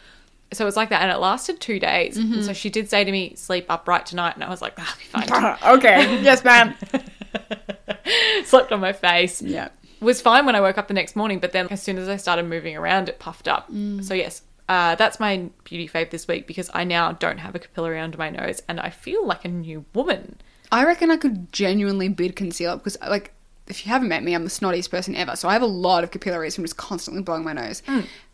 So 0.53 0.63
it 0.63 0.65
was 0.65 0.75
like 0.75 0.89
that, 0.89 1.01
and 1.01 1.09
it 1.09 1.17
lasted 1.17 1.61
two 1.61 1.79
days. 1.79 2.17
Mm-hmm. 2.17 2.33
And 2.33 2.45
so 2.45 2.51
she 2.51 2.69
did 2.69 2.89
say 2.89 3.05
to 3.05 3.11
me, 3.11 3.35
"Sleep 3.35 3.65
upright 3.69 4.05
tonight," 4.05 4.35
and 4.35 4.43
I 4.43 4.49
was 4.49 4.61
like, 4.61 4.77
"I'll 4.77 4.97
be 4.97 5.05
fine." 5.05 5.57
okay. 5.77 6.21
yes, 6.21 6.43
ma'am. 6.43 6.75
Slept 8.45 8.71
on 8.71 8.79
my 8.81 8.93
face. 8.93 9.41
Yeah. 9.41 9.69
was 10.01 10.21
fine 10.21 10.45
when 10.45 10.55
I 10.55 10.61
woke 10.61 10.77
up 10.77 10.87
the 10.89 10.93
next 10.93 11.15
morning, 11.15 11.39
but 11.39 11.51
then 11.53 11.67
as 11.69 11.81
soon 11.81 11.97
as 11.97 12.09
I 12.09 12.17
started 12.17 12.43
moving 12.47 12.75
around, 12.75 13.07
it 13.07 13.17
puffed 13.19 13.47
up. 13.47 13.71
Mm. 13.71 14.03
So 14.03 14.13
yes, 14.13 14.41
uh, 14.71 14.95
that's 14.95 15.19
my 15.19 15.49
beauty 15.65 15.85
fave 15.85 16.11
this 16.11 16.29
week 16.29 16.47
because 16.47 16.69
I 16.73 16.85
now 16.85 17.11
don't 17.11 17.39
have 17.39 17.55
a 17.55 17.59
capillary 17.59 17.99
under 17.99 18.17
my 18.17 18.29
nose, 18.29 18.61
and 18.69 18.79
I 18.79 18.89
feel 18.89 19.27
like 19.27 19.43
a 19.43 19.49
new 19.49 19.83
woman. 19.93 20.39
I 20.71 20.85
reckon 20.85 21.11
I 21.11 21.17
could 21.17 21.51
genuinely 21.51 22.07
bid 22.07 22.37
concealer 22.37 22.77
because, 22.77 22.97
like, 23.01 23.33
if 23.67 23.85
you 23.85 23.91
haven't 23.91 24.07
met 24.07 24.23
me, 24.23 24.33
I'm 24.33 24.45
the 24.45 24.49
snottiest 24.49 24.89
person 24.89 25.13
ever. 25.13 25.35
So 25.35 25.49
I 25.49 25.53
have 25.53 25.61
a 25.61 25.65
lot 25.65 26.05
of 26.05 26.11
capillaries 26.11 26.55
from 26.55 26.63
just 26.63 26.77
constantly 26.77 27.21
blowing 27.21 27.43
my 27.43 27.51
nose. 27.51 27.83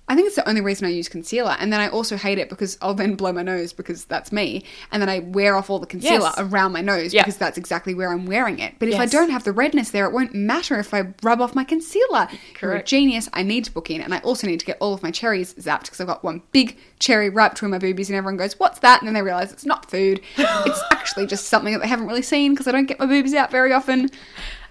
I 0.10 0.16
think 0.16 0.28
it's 0.28 0.38
the 0.38 0.47
only 0.47 0.62
reason 0.62 0.88
I 0.88 0.91
use 0.91 1.10
concealer. 1.10 1.58
And 1.60 1.72
then 1.74 1.82
I 1.82 1.89
also 1.89 2.16
hate 2.16 2.38
it 2.38 2.47
because 2.47 2.78
I'll 2.82 2.93
then 2.93 3.16
blow 3.16 3.34
my 3.34 3.43
nose 3.43 3.74
because 3.74 4.05
that's 4.05 4.32
me. 4.32 4.64
And 4.91 5.01
then 5.01 5.10
I 5.10 5.20
wear 5.20 5.55
off 5.58 5.70
all 5.70 5.80
the 5.80 5.86
concealer 5.86 6.20
Yes. 6.22 6.36
around 6.38 6.72
my 6.72 6.80
nose 6.82 7.14
Yeah. 7.14 7.24
because 7.24 7.36
that's 7.36 7.58
exactly 7.58 7.93
where 7.93 8.12
I'm 8.14 8.26
wearing 8.26 8.60
it. 8.60 8.76
But 8.80 8.88
if 8.88 8.99
I 8.99 9.05
don't 9.05 9.32
have 9.32 9.43
the 9.43 9.51
redness 9.51 9.89
there, 9.91 10.05
it 10.05 10.14
won't 10.14 10.34
matter 10.34 10.80
if 10.80 10.93
I 10.93 11.08
rub 11.24 11.41
off 11.41 11.55
my 11.55 11.66
concealer. 11.66 12.30
You're 12.62 12.76
a 12.76 12.84
genius. 12.84 13.28
I 13.34 13.43
need 13.43 13.66
to 13.66 13.72
book 13.74 13.89
in. 13.91 13.99
And 13.99 14.14
I 14.14 14.20
also 14.20 14.47
need 14.47 14.62
to 14.62 14.66
get 14.66 14.78
all 14.80 14.93
of 14.93 15.03
my 15.03 15.12
cherries 15.12 15.53
zapped 15.55 15.82
because 15.84 15.99
I've 15.99 16.08
got 16.08 16.24
one 16.24 16.41
big 16.53 16.78
cherry 16.99 17.30
right 17.30 17.51
between 17.51 17.72
my 17.72 17.78
boobies 17.78 18.10
and 18.10 18.16
everyone 18.16 18.38
goes, 18.38 18.58
What's 18.58 18.80
that? 18.80 19.01
And 19.01 19.08
then 19.10 19.14
they 19.14 19.22
realize 19.22 19.51
it's 19.51 19.66
not 19.66 19.91
food. 19.91 20.22
it's 20.38 20.82
actually 20.93 21.26
just 21.28 21.47
something 21.47 21.74
that 21.74 21.80
they 21.82 21.88
haven't 21.89 22.08
really 22.08 22.22
seen 22.22 22.53
because 22.53 22.68
I 22.68 22.72
don't 22.72 22.86
get 22.86 22.97
my 22.99 23.05
boobies 23.08 23.34
out 23.34 23.51
very 23.51 23.74
often. 23.74 24.10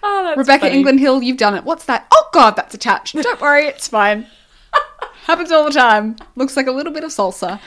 Oh, 0.02 0.22
that's 0.24 0.38
Rebecca 0.38 0.66
funny. 0.66 0.76
England 0.78 1.00
Hill, 1.00 1.22
you've 1.22 1.36
done 1.36 1.54
it. 1.54 1.64
What's 1.64 1.84
that? 1.86 2.06
Oh 2.12 2.28
God, 2.32 2.52
that's 2.56 2.74
attached. 2.74 3.14
Don't 3.20 3.40
worry, 3.40 3.66
it's 3.66 3.88
fine. 3.88 4.26
Happens 5.26 5.50
all 5.52 5.64
the 5.64 5.70
time. 5.70 6.16
Looks 6.36 6.56
like 6.56 6.66
a 6.66 6.72
little 6.72 6.92
bit 6.92 7.04
of 7.04 7.10
salsa. 7.10 7.60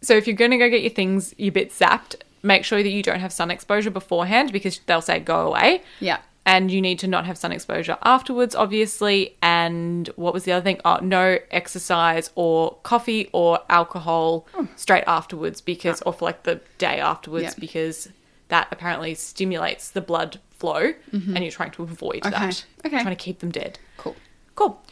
So 0.00 0.14
if 0.16 0.26
you're 0.26 0.36
going 0.36 0.50
to 0.50 0.58
go 0.58 0.68
get 0.68 0.82
your 0.82 0.90
things, 0.90 1.34
your 1.38 1.52
bit 1.52 1.70
zapped, 1.70 2.16
make 2.42 2.64
sure 2.64 2.82
that 2.82 2.90
you 2.90 3.02
don't 3.02 3.20
have 3.20 3.32
sun 3.32 3.50
exposure 3.50 3.90
beforehand 3.90 4.52
because 4.52 4.80
they'll 4.86 5.00
say 5.00 5.18
go 5.18 5.46
away. 5.48 5.82
Yeah. 6.00 6.18
And 6.46 6.70
you 6.70 6.82
need 6.82 6.98
to 6.98 7.06
not 7.08 7.24
have 7.24 7.38
sun 7.38 7.52
exposure 7.52 7.96
afterwards, 8.02 8.54
obviously. 8.54 9.34
And 9.40 10.08
what 10.16 10.34
was 10.34 10.44
the 10.44 10.52
other 10.52 10.62
thing? 10.62 10.78
Oh, 10.84 10.98
no 11.00 11.38
exercise 11.50 12.30
or 12.34 12.76
coffee 12.82 13.30
or 13.32 13.60
alcohol 13.70 14.46
straight 14.76 15.04
afterwards 15.06 15.62
because, 15.62 16.02
or 16.02 16.12
for 16.12 16.26
like 16.26 16.42
the 16.42 16.60
day 16.76 17.00
afterwards 17.00 17.44
Yeah. 17.44 17.54
because 17.58 18.10
that 18.48 18.68
apparently 18.70 19.14
stimulates 19.14 19.88
the 19.90 20.02
blood 20.02 20.38
flow 20.50 20.92
and 21.12 21.38
you're 21.38 21.50
trying 21.50 21.70
to 21.70 21.82
avoid 21.82 22.24
that. 22.24 22.34
Mm-hmm. 22.34 22.86
Okay. 22.88 23.00
Trying 23.02 23.16
to 23.16 23.24
keep 23.24 23.38
them 23.38 23.50
dead. 23.50 23.78
Cool. 23.96 24.14
Cool. 24.54 24.82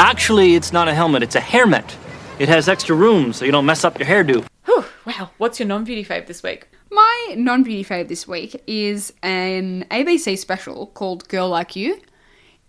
Actually, 0.00 0.54
it's 0.54 0.72
not 0.72 0.88
a 0.88 0.94
helmet, 0.94 1.22
it's 1.22 1.34
a 1.34 1.40
hairnet. 1.40 1.94
It 2.38 2.48
has 2.48 2.70
extra 2.70 2.96
room 2.96 3.34
so 3.34 3.44
you 3.44 3.52
don't 3.52 3.66
mess 3.66 3.84
up 3.84 3.98
your 3.98 4.08
hairdo. 4.08 4.46
Whew, 4.64 4.82
wow. 5.04 5.28
What's 5.36 5.60
your 5.60 5.68
non 5.68 5.84
beauty 5.84 6.02
fave 6.02 6.26
this 6.26 6.42
week? 6.42 6.68
My 6.90 7.34
non 7.36 7.62
beauty 7.62 7.84
fave 7.84 8.08
this 8.08 8.26
week 8.26 8.62
is 8.66 9.12
an 9.22 9.84
ABC 9.90 10.38
special 10.38 10.86
called 10.86 11.28
Girl 11.28 11.50
Like 11.50 11.76
You. 11.76 12.00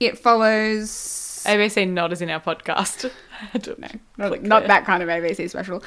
It 0.01 0.17
follows. 0.17 0.89
ABC 1.45 1.89
not 1.89 2.11
as 2.11 2.21
in 2.21 2.29
our 2.29 2.41
podcast. 2.41 3.09
I 3.53 3.57
don't 3.59 3.79
know. 3.79 3.87
Not, 4.17 4.43
not 4.43 4.67
that 4.67 4.83
kind 4.83 5.01
of 5.01 5.07
ABC 5.07 5.49
special. 5.49 5.81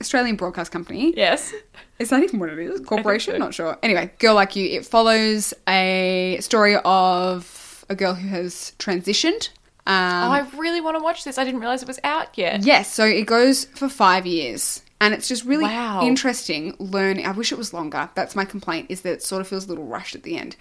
Australian 0.00 0.34
Broadcast 0.34 0.72
Company. 0.72 1.14
Yes. 1.16 1.54
Is 2.00 2.10
that 2.10 2.24
even 2.24 2.40
what 2.40 2.48
it 2.48 2.58
is? 2.58 2.80
Corporation? 2.80 3.34
so. 3.34 3.38
Not 3.38 3.54
sure. 3.54 3.78
Anyway, 3.84 4.10
Girl 4.18 4.34
Like 4.34 4.56
You. 4.56 4.66
It 4.68 4.84
follows 4.84 5.54
a 5.68 6.38
story 6.40 6.74
of 6.84 7.84
a 7.88 7.94
girl 7.94 8.14
who 8.14 8.26
has 8.30 8.72
transitioned. 8.80 9.50
Um, 9.88 9.94
Oh, 10.24 10.30
I 10.32 10.46
really 10.56 10.80
want 10.80 10.96
to 10.98 11.02
watch 11.02 11.24
this. 11.24 11.38
I 11.38 11.44
didn't 11.44 11.60
realize 11.60 11.82
it 11.82 11.88
was 11.88 11.98
out 12.04 12.36
yet. 12.38 12.62
Yes, 12.64 12.92
so 12.92 13.04
it 13.04 13.26
goes 13.26 13.64
for 13.64 13.88
five 13.88 14.26
years. 14.26 14.82
And 15.00 15.14
it's 15.14 15.28
just 15.28 15.44
really 15.44 15.64
Wow. 15.64 16.02
interesting 16.02 16.74
learning. 16.78 17.24
I 17.26 17.30
wish 17.32 17.52
it 17.52 17.58
was 17.58 17.72
longer. 17.72 18.10
That's 18.14 18.36
my 18.36 18.44
complaint, 18.44 18.86
is 18.90 19.00
that 19.02 19.12
it 19.14 19.22
sort 19.22 19.40
of 19.40 19.48
feels 19.48 19.64
a 19.66 19.68
little 19.68 19.86
rushed 19.86 20.14
at 20.14 20.24
the 20.24 20.36
end. 20.36 20.56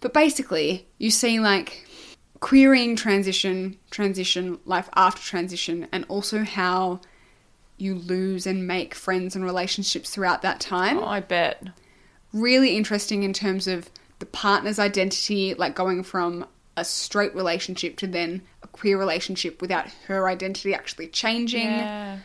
But 0.00 0.14
basically, 0.14 0.86
you 0.98 1.10
see 1.10 1.38
like 1.40 1.86
querying 2.40 2.96
transition, 2.96 3.76
transition, 3.90 4.58
life 4.64 4.88
after 4.96 5.20
transition, 5.22 5.86
and 5.92 6.04
also 6.08 6.44
how 6.44 7.00
you 7.76 7.94
lose 7.96 8.46
and 8.46 8.66
make 8.66 8.94
friends 8.94 9.34
and 9.34 9.44
relationships 9.44 10.08
throughout 10.10 10.42
that 10.42 10.60
time 10.60 10.98
Oh, 10.98 11.04
I 11.06 11.20
bet. 11.20 11.68
really 12.32 12.76
interesting 12.76 13.24
in 13.24 13.32
terms 13.32 13.66
of 13.66 13.90
the 14.20 14.26
partner's 14.26 14.78
identity, 14.78 15.54
like 15.54 15.74
going 15.74 16.02
from 16.04 16.46
a 16.76 16.84
straight 16.84 17.34
relationship 17.34 17.96
to 17.96 18.06
then 18.06 18.42
queer 18.74 18.98
relationship 18.98 19.60
without 19.62 19.86
her 20.08 20.28
identity 20.28 20.74
actually 20.74 21.06
changing. 21.08 21.62
Yeah. 21.68 22.18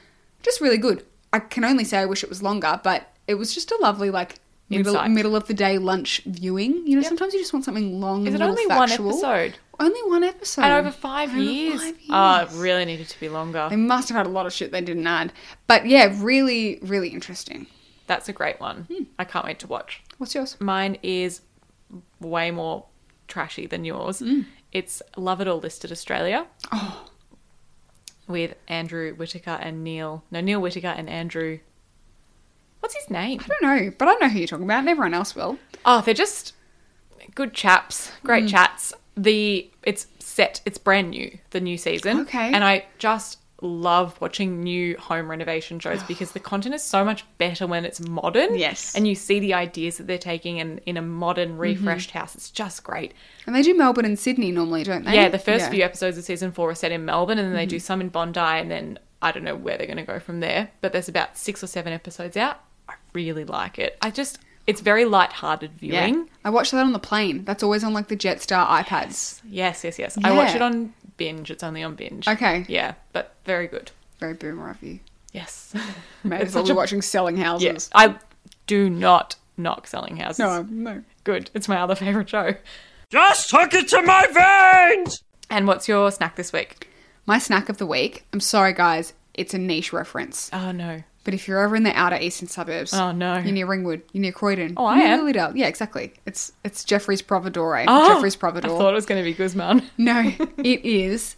Just 0.43 0.59
really 0.59 0.77
good. 0.77 1.05
I 1.31 1.39
can 1.39 1.63
only 1.63 1.83
say 1.83 1.99
I 1.99 2.05
wish 2.05 2.23
it 2.23 2.29
was 2.29 2.41
longer, 2.43 2.81
but 2.83 3.13
it 3.27 3.35
was 3.35 3.53
just 3.53 3.71
a 3.71 3.77
lovely 3.79 4.09
like 4.09 4.35
middle 4.69 4.95
Insight. 4.95 5.11
middle 5.11 5.35
of 5.35 5.47
the 5.47 5.53
day 5.53 5.77
lunch 5.77 6.21
viewing. 6.25 6.85
You 6.87 6.95
know, 6.97 7.03
sometimes 7.03 7.33
you 7.33 7.39
just 7.39 7.53
want 7.53 7.65
something 7.65 8.01
long. 8.01 8.25
Is 8.27 8.33
it 8.33 8.41
only 8.41 8.65
one 8.67 8.91
episode? 8.91 9.57
Only 9.79 10.01
one 10.09 10.23
episode. 10.23 10.63
And 10.63 10.73
over 10.73 10.91
five 10.91 11.29
Over 11.29 11.39
years. 11.39 11.81
five 11.81 11.95
Oh, 12.09 12.35
it 12.57 12.61
really 12.61 12.83
needed 12.83 13.07
to 13.09 13.19
be 13.19 13.29
longer. 13.29 13.67
They 13.69 13.75
must 13.77 14.09
have 14.09 14.17
had 14.17 14.25
a 14.25 14.29
lot 14.29 14.45
of 14.45 14.51
shit 14.51 14.71
they 14.71 14.81
didn't 14.81 15.07
add. 15.07 15.31
But 15.67 15.85
yeah, 15.85 16.13
really, 16.17 16.79
really 16.81 17.09
interesting. 17.09 17.67
That's 18.07 18.27
a 18.27 18.33
great 18.33 18.59
one. 18.59 18.87
Hmm. 18.91 19.03
I 19.19 19.23
can't 19.23 19.45
wait 19.45 19.59
to 19.59 19.67
watch. 19.67 20.01
What's 20.17 20.33
yours? 20.35 20.57
Mine 20.59 20.97
is 21.03 21.41
way 22.19 22.51
more 22.51 22.85
trashy 23.27 23.67
than 23.67 23.85
yours. 23.85 24.19
Hmm. 24.19 24.41
It's 24.71 25.01
Love 25.17 25.41
It 25.41 25.47
or 25.47 25.55
List 25.55 25.83
It 25.85 25.91
Australia. 25.91 26.47
Oh. 26.71 27.05
With 28.27 28.55
Andrew 28.67 29.13
Whitaker 29.15 29.57
and 29.61 29.83
Neil. 29.83 30.23
No, 30.29 30.39
Neale 30.41 30.61
Whitaker 30.61 30.87
and 30.95 31.09
Andrew. 31.09 31.59
What's 32.79 32.95
his 32.95 33.09
name? 33.09 33.41
I 33.43 33.47
don't 33.47 33.61
know, 33.63 33.91
but 33.97 34.07
I 34.07 34.13
know 34.15 34.29
who 34.29 34.37
you're 34.39 34.47
talking 34.47 34.65
about, 34.65 34.79
and 34.79 34.89
everyone 34.89 35.13
else 35.13 35.35
will. 35.35 35.57
Oh, 35.85 36.01
they're 36.01 36.13
just 36.13 36.53
good 37.35 37.53
chaps, 37.53 38.11
great 38.23 38.45
Mm. 38.45 38.49
chats. 38.49 38.93
The 39.17 39.69
it's 39.83 40.07
set, 40.19 40.61
it's 40.65 40.77
brand 40.77 41.09
new, 41.09 41.37
the 41.49 41.59
new 41.59 41.77
season. 41.77 42.21
Okay. 42.21 42.53
And 42.53 42.63
I 42.63 42.85
just 42.99 43.39
love 43.61 44.19
watching 44.21 44.61
new 44.63 44.95
home 44.97 45.29
renovation 45.29 45.79
shows 45.79 46.01
because 46.03 46.31
the 46.31 46.39
content 46.39 46.73
is 46.75 46.83
so 46.83 47.03
much 47.03 47.25
better 47.37 47.67
when 47.67 47.83
it's 47.85 47.99
modern. 48.07 48.55
Yes. 48.57 48.95
And 48.95 49.07
you 49.07 49.15
see 49.15 49.39
the 49.39 49.53
ideas 49.53 49.97
that 49.97 50.07
they're 50.07 50.17
taking 50.17 50.59
and 50.59 50.79
in 50.85 50.95
a 50.97 51.01
modern, 51.01 51.57
refreshed 51.57 52.11
house. 52.11 52.35
It's 52.35 52.49
just 52.51 52.83
great. 52.83 53.13
And 53.45 53.55
they 53.55 53.61
do 53.61 53.75
Melbourne 53.77 54.05
and 54.05 54.17
Sydney 54.17 54.51
normally, 54.51 54.83
don't 54.83 55.03
they? 55.05 55.13
Yeah, 55.15 55.29
the 55.29 55.37
first 55.39 55.59
Yeah. 55.59 55.65
Mm-hmm. 55.65 55.73
few 55.75 55.83
episodes 55.83 56.17
of 56.17 56.23
season 56.23 56.51
four 56.51 56.69
are 56.69 56.75
set 56.75 56.91
in 56.91 57.03
Melbourne 57.05 57.37
and 57.37 57.47
then 57.49 57.55
they 57.55 57.65
do 57.65 57.79
some 57.79 58.01
in 58.01 58.09
Bondi 58.09 58.39
and 58.39 58.71
then 58.71 58.97
I 59.21 59.31
don't 59.33 59.43
know 59.43 59.55
where 59.55 59.77
they're 59.77 59.87
going 59.87 59.97
to 59.97 60.03
go 60.03 60.19
from 60.19 60.39
there. 60.39 60.69
But 60.81 60.93
there's 60.93 61.09
about 61.09 61.37
six 61.37 61.61
or 61.63 61.67
seven 61.67 61.91
episodes 61.91 62.37
out. 62.37 62.61
I 62.87 62.93
really 63.13 63.43
like 63.43 63.77
it. 63.77 63.97
I 64.01 64.11
just, 64.11 64.39
it's 64.67 64.79
very 64.81 65.03
light-hearted 65.03 65.71
Yeah. 65.81 66.05
viewing. 66.05 66.29
I 66.45 66.49
watched 66.51 66.71
that 66.71 66.85
on 66.85 66.93
the 66.93 66.99
plane. 66.99 67.43
That's 67.43 67.61
always 67.63 67.83
on 67.83 67.93
like 67.93 68.07
the 68.07 68.15
Jetstar 68.15 68.65
iPads. 68.67 69.41
Yes, 69.49 69.83
yes, 69.83 69.99
yes. 69.99 70.17
I 70.23 70.31
watch 70.31 70.55
it 70.55 70.61
on 70.61 70.93
binge. 71.19 71.51
It's 71.51 71.61
only 71.63 71.83
on 71.83 71.93
binge. 71.93 72.27
Okay. 72.27 72.65
Yeah, 72.67 72.95
but 73.13 73.35
very 73.45 73.67
good. 73.67 73.91
Very 74.19 74.33
boomer 74.33 74.69
of 74.71 74.81
you. 74.81 74.99
Yes. 75.33 75.75
May 76.23 76.37
It's 76.41 76.47
as 76.49 76.55
well 76.55 76.63
such 76.63 76.69
be 76.69 76.73
a- 76.73 76.75
watching 76.75 77.01
Selling 77.03 77.37
Houses. 77.37 77.63
yes. 77.65 77.89
I 77.93 78.15
do 78.65 78.89
not 78.89 79.35
knock 79.57 79.85
selling 79.87 80.17
houses. 80.17 80.39
No, 80.39 80.61
no. 80.63 81.03
Good. 81.25 81.51
It's 81.53 81.67
my 81.67 81.77
other 81.81 81.93
favorite 81.95 82.29
show. 82.29 82.55
Just 83.11 83.51
hook 83.51 83.73
it 83.73 83.87
to 83.89 84.01
my 84.01 84.25
veins! 84.95 85.21
And 85.49 85.67
what's 85.67 85.87
your 85.87 86.11
snack 86.11 86.35
this 86.35 86.53
week? 86.53 86.87
My 87.25 87.39
snack 87.39 87.67
of 87.69 87.77
the 87.77 87.85
week. 87.85 88.25
I'm 88.33 88.39
sorry, 88.39 88.73
guys. 88.73 89.13
It's 89.33 89.53
a 89.53 89.57
niche 89.57 89.91
reference. 89.93 90.49
Oh 90.53 90.71
no. 90.71 91.03
But 91.25 91.33
if 91.33 91.47
you're 91.47 91.63
over 91.63 91.75
in 91.75 91.83
the 91.83 91.91
outer 91.97 92.17
eastern 92.17 92.47
suburbs, 92.47 92.93
Oh, 92.93 93.11
no. 93.11 93.35
you're 93.37 93.51
near 93.51 93.67
Ringwood, 93.67 94.01
you're 94.13 94.21
near 94.21 94.31
Croydon. 94.31 94.73
Oh, 94.77 94.85
I 94.85 94.99
am. 94.99 95.19
Lilydale. 95.19 95.55
Yeah, 95.55 95.67
exactly. 95.67 96.13
It's 96.25 96.51
it's 96.63 96.83
Jeffrey's 96.83 97.21
Providore. 97.21 97.85
Oh, 97.87 98.13
Jeffrey's 98.15 98.35
I 98.35 98.39
Providore. 98.39 98.77
thought 98.77 98.91
it 98.91 98.95
was 98.95 99.05
going 99.05 99.21
to 99.23 99.29
be 99.29 99.33
Guzman. 99.33 99.83
No, 99.97 100.19
it 100.57 100.85
is. 100.85 101.35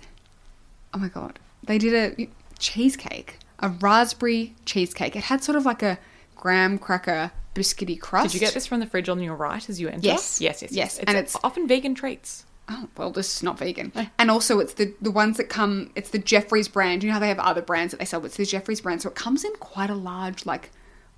Oh 0.93 0.99
my 0.99 1.07
god. 1.09 1.39
They 1.63 1.77
did 1.77 1.93
a 2.19 2.27
cheesecake, 2.59 3.37
a 3.59 3.69
raspberry 3.69 4.55
cheesecake. 4.65 5.15
It 5.15 5.23
had 5.25 5.43
sort 5.43 5.55
of 5.57 5.65
like 5.65 5.81
a 5.83 5.97
graham 6.35 6.77
cracker 6.77 7.31
biscuity 7.55 7.99
crust. 7.99 8.27
Did 8.31 8.33
you 8.35 8.39
get 8.39 8.53
this 8.53 8.65
from 8.67 8.79
the 8.79 8.85
fridge 8.85 9.09
on 9.09 9.19
your 9.21 9.35
right 9.35 9.67
as 9.69 9.81
you 9.81 9.87
enter? 9.89 10.05
Yes. 10.05 10.39
Yes, 10.39 10.61
yes, 10.61 10.71
yes. 10.71 10.97
Yes, 10.97 10.99
and 10.99 11.09
it's- 11.17 11.35
often 11.43 11.67
vegan 11.67 11.95
treats. 11.95 12.45
Oh, 12.73 12.87
well, 12.95 13.11
this 13.11 13.35
is 13.35 13.43
not 13.43 13.59
vegan. 13.59 13.91
And 14.17 14.31
also, 14.31 14.59
it's 14.59 14.73
the 14.75 14.93
the 15.01 15.11
ones 15.11 15.35
that 15.37 15.49
come. 15.49 15.91
It's 15.95 16.09
the 16.11 16.19
Jeffrey's 16.19 16.69
brand. 16.69 17.03
You 17.03 17.09
know 17.09 17.15
how 17.15 17.19
they 17.19 17.27
have 17.27 17.39
other 17.39 17.61
brands 17.61 17.91
that 17.91 17.97
they 17.99 18.05
sell, 18.05 18.21
but 18.21 18.27
it's 18.27 18.37
the 18.37 18.45
Jeffrey's 18.45 18.79
brand. 18.79 19.01
So 19.01 19.09
it 19.09 19.15
comes 19.15 19.43
in 19.43 19.51
quite 19.59 19.89
a 19.89 19.95
large, 19.95 20.45
like 20.45 20.71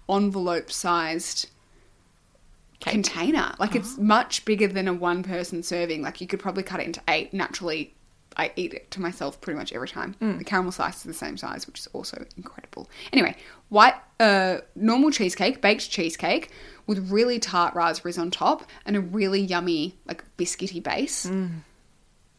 envelope 0.09 0.71
sized 0.71 1.49
Cake. 2.79 2.93
container. 2.93 3.53
Like 3.59 3.75
Oh. 3.75 3.79
it's 3.79 3.97
much 3.97 4.45
bigger 4.45 4.67
than 4.67 4.87
a 4.87 4.93
one 4.93 5.21
person 5.23 5.61
serving. 5.63 6.01
Like 6.01 6.19
you 6.21 6.27
could 6.27 6.39
probably 6.39 6.63
cut 6.63 6.79
it 6.79 6.85
into 6.87 7.01
eight. 7.07 7.33
Naturally, 7.33 7.93
I 8.35 8.51
eat 8.55 8.73
it 8.73 8.89
to 8.91 9.01
myself 9.01 9.39
pretty 9.39 9.57
much 9.59 9.71
every 9.73 9.87
time. 9.87 10.15
Mm. 10.19 10.39
The 10.39 10.43
caramel 10.43 10.71
slice 10.71 10.97
is 10.97 11.03
the 11.03 11.13
same 11.13 11.37
size, 11.37 11.67
which 11.67 11.79
is 11.79 11.87
also 11.93 12.25
incredible. 12.35 12.89
Anyway, 13.13 13.35
white, 13.69 13.93
uh, 14.19 14.57
normal 14.75 15.11
cheesecake, 15.11 15.61
baked 15.61 15.89
cheesecake 15.91 16.49
with 16.87 17.09
really 17.11 17.39
tart 17.39 17.73
raspberries 17.75 18.17
on 18.17 18.31
top 18.31 18.69
and 18.85 18.95
a 18.95 19.01
really 19.01 19.41
yummy, 19.41 19.95
like 20.05 20.23
biscuity 20.37 20.81
base. 20.81 21.29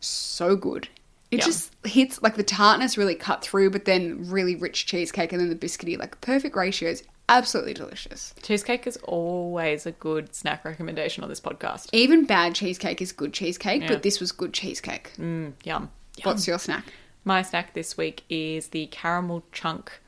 So 0.01 0.57
good. 0.57 0.89
It 1.31 1.39
Yum. 1.41 1.47
just 1.47 1.73
hits 1.85 2.23
like 2.23 2.37
the 2.37 2.43
tartness 2.45 2.97
really 2.99 3.15
cut 3.15 3.43
through, 3.43 3.71
but 3.71 3.87
then 3.87 4.29
really 4.31 4.55
rich 4.55 4.87
cheesecake 4.87 5.33
and 5.33 5.41
then 5.41 5.49
the 5.49 5.57
biscuity, 5.57 5.99
like 5.99 6.21
perfect 6.21 6.55
ratios. 6.55 7.03
Absolutely 7.29 7.73
delicious. 7.73 8.35
Cheesecake 8.43 8.87
is 8.87 8.99
always 8.99 9.87
a 9.87 9.93
good 9.93 10.35
snack 10.35 10.63
recommendation 10.65 11.25
on 11.25 11.31
this 11.31 11.41
podcast. 11.41 11.89
Even 11.93 12.27
bad 12.27 12.55
cheesecake 12.55 13.01
is 13.01 13.13
good 13.13 13.33
cheesecake, 13.33 13.83
Yeah. 13.83 13.89
but 13.89 14.03
this 14.03 14.21
was 14.21 14.31
good 14.31 14.53
cheesecake. 14.53 15.13
Mm, 15.17 15.55
yum. 15.65 15.91
What's 16.23 16.47
your 16.47 16.59
snack? 16.59 16.85
My 17.25 17.41
snack 17.41 17.73
this 17.73 17.97
week 17.97 18.23
is 18.29 18.69
the 18.69 18.87
caramel 18.89 19.43
chunk 19.53 20.01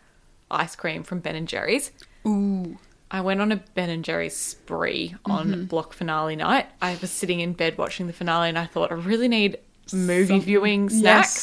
ice 0.51 0.77
cream 0.77 1.03
from 1.03 1.21
Ben 1.21 1.35
and 1.35 1.49
Jerry's. 1.49 1.91
Ooh. 2.27 2.77
I 3.11 3.21
went 3.21 3.41
on 3.41 3.53
a 3.53 3.57
Ben 3.57 3.89
and 3.89 4.05
Jerry's 4.05 4.37
spree 4.37 5.15
on 5.25 5.49
Mhm. 5.55 5.69
block 5.69 5.93
finale 5.93 6.35
night. 6.37 6.67
I 6.83 6.97
was 7.01 7.11
sitting 7.11 7.41
in 7.41 7.53
bed 7.53 7.79
watching 7.79 8.07
the 8.09 8.13
finale 8.13 8.49
and 8.49 8.59
I 8.59 8.67
thought 8.67 8.91
I 8.91 8.95
really 8.97 9.29
need 9.29 9.59
movie 9.93 10.41
viewing 10.41 10.89
Yes. 10.91 10.99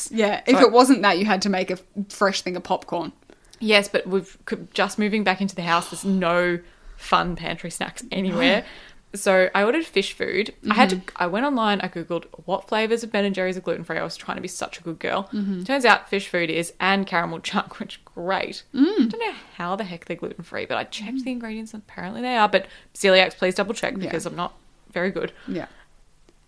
snacks. 0.08 0.10
Yeah. 0.12 0.42
If 0.46 0.58
So- 0.58 0.66
it 0.66 0.72
wasn't 0.74 1.02
that, 1.04 1.18
you 1.18 1.26
had 1.26 1.42
to 1.44 1.50
make 1.50 1.72
a 1.72 1.78
fresh 2.10 2.42
thing 2.42 2.58
of 2.58 2.64
popcorn. 2.64 3.14
Yes, 3.60 3.88
but 3.88 4.06
we've 4.06 4.38
just 4.74 5.00
moving 5.00 5.24
back 5.24 5.40
into 5.40 5.56
the 5.56 5.62
house. 5.62 5.90
There's 5.92 6.04
no 6.04 6.60
fun 6.98 7.36
pantry 7.38 7.72
snacks 7.72 8.04
anywhere. 8.12 8.66
So 9.16 9.50
I 9.54 9.64
ordered 9.64 9.86
fish 9.86 10.14
food. 10.14 10.54
I 10.70 10.74
had 10.74 10.90
to. 10.90 10.96
Mm-hmm. 10.96 11.18
I 11.18 11.28
went 11.28 11.46
online. 11.46 11.82
I 11.82 11.88
googled 11.88 12.26
what 12.46 12.68
flavors 12.68 13.04
of 13.04 13.12
Ben 13.12 13.26
and 13.26 13.36
Jerry's 13.36 13.58
are 13.58 13.62
gluten 13.62 13.84
free. 13.84 13.98
I 13.98 14.04
was 14.04 14.18
trying 14.18 14.38
to 14.38 14.42
be 14.42 14.48
such 14.48 14.80
a 14.80 14.84
good 14.84 14.98
girl. 14.98 15.30
Mm-hmm. 15.32 15.64
Turns 15.64 15.86
out 15.86 16.10
fish 16.10 16.28
food 16.28 16.50
is 16.50 16.74
and 16.80 17.06
caramel 17.06 17.40
chunk, 17.42 17.80
which 17.80 18.04
great. 18.06 18.64
I 18.74 18.78
don't 18.78 19.20
know 19.20 19.34
how 19.56 19.76
the 19.76 19.84
heck 19.84 20.06
they're 20.06 20.18
gluten 20.18 20.44
free, 20.44 20.66
but 20.66 20.78
I 20.78 20.84
checked 20.86 21.18
mm-hmm. 21.18 21.26
the 21.26 21.32
ingredients 21.32 21.74
and 21.74 21.84
apparently 21.88 22.22
they 22.22 22.36
are. 22.36 22.50
But 22.50 22.68
celiacs, 22.96 23.38
please 23.38 23.56
double 23.56 23.76
check 23.76 23.98
because 24.00 24.26
I'm 24.26 24.36
not 24.36 24.56
very 24.92 25.12
good. 25.12 25.32
Yeah. 25.48 25.68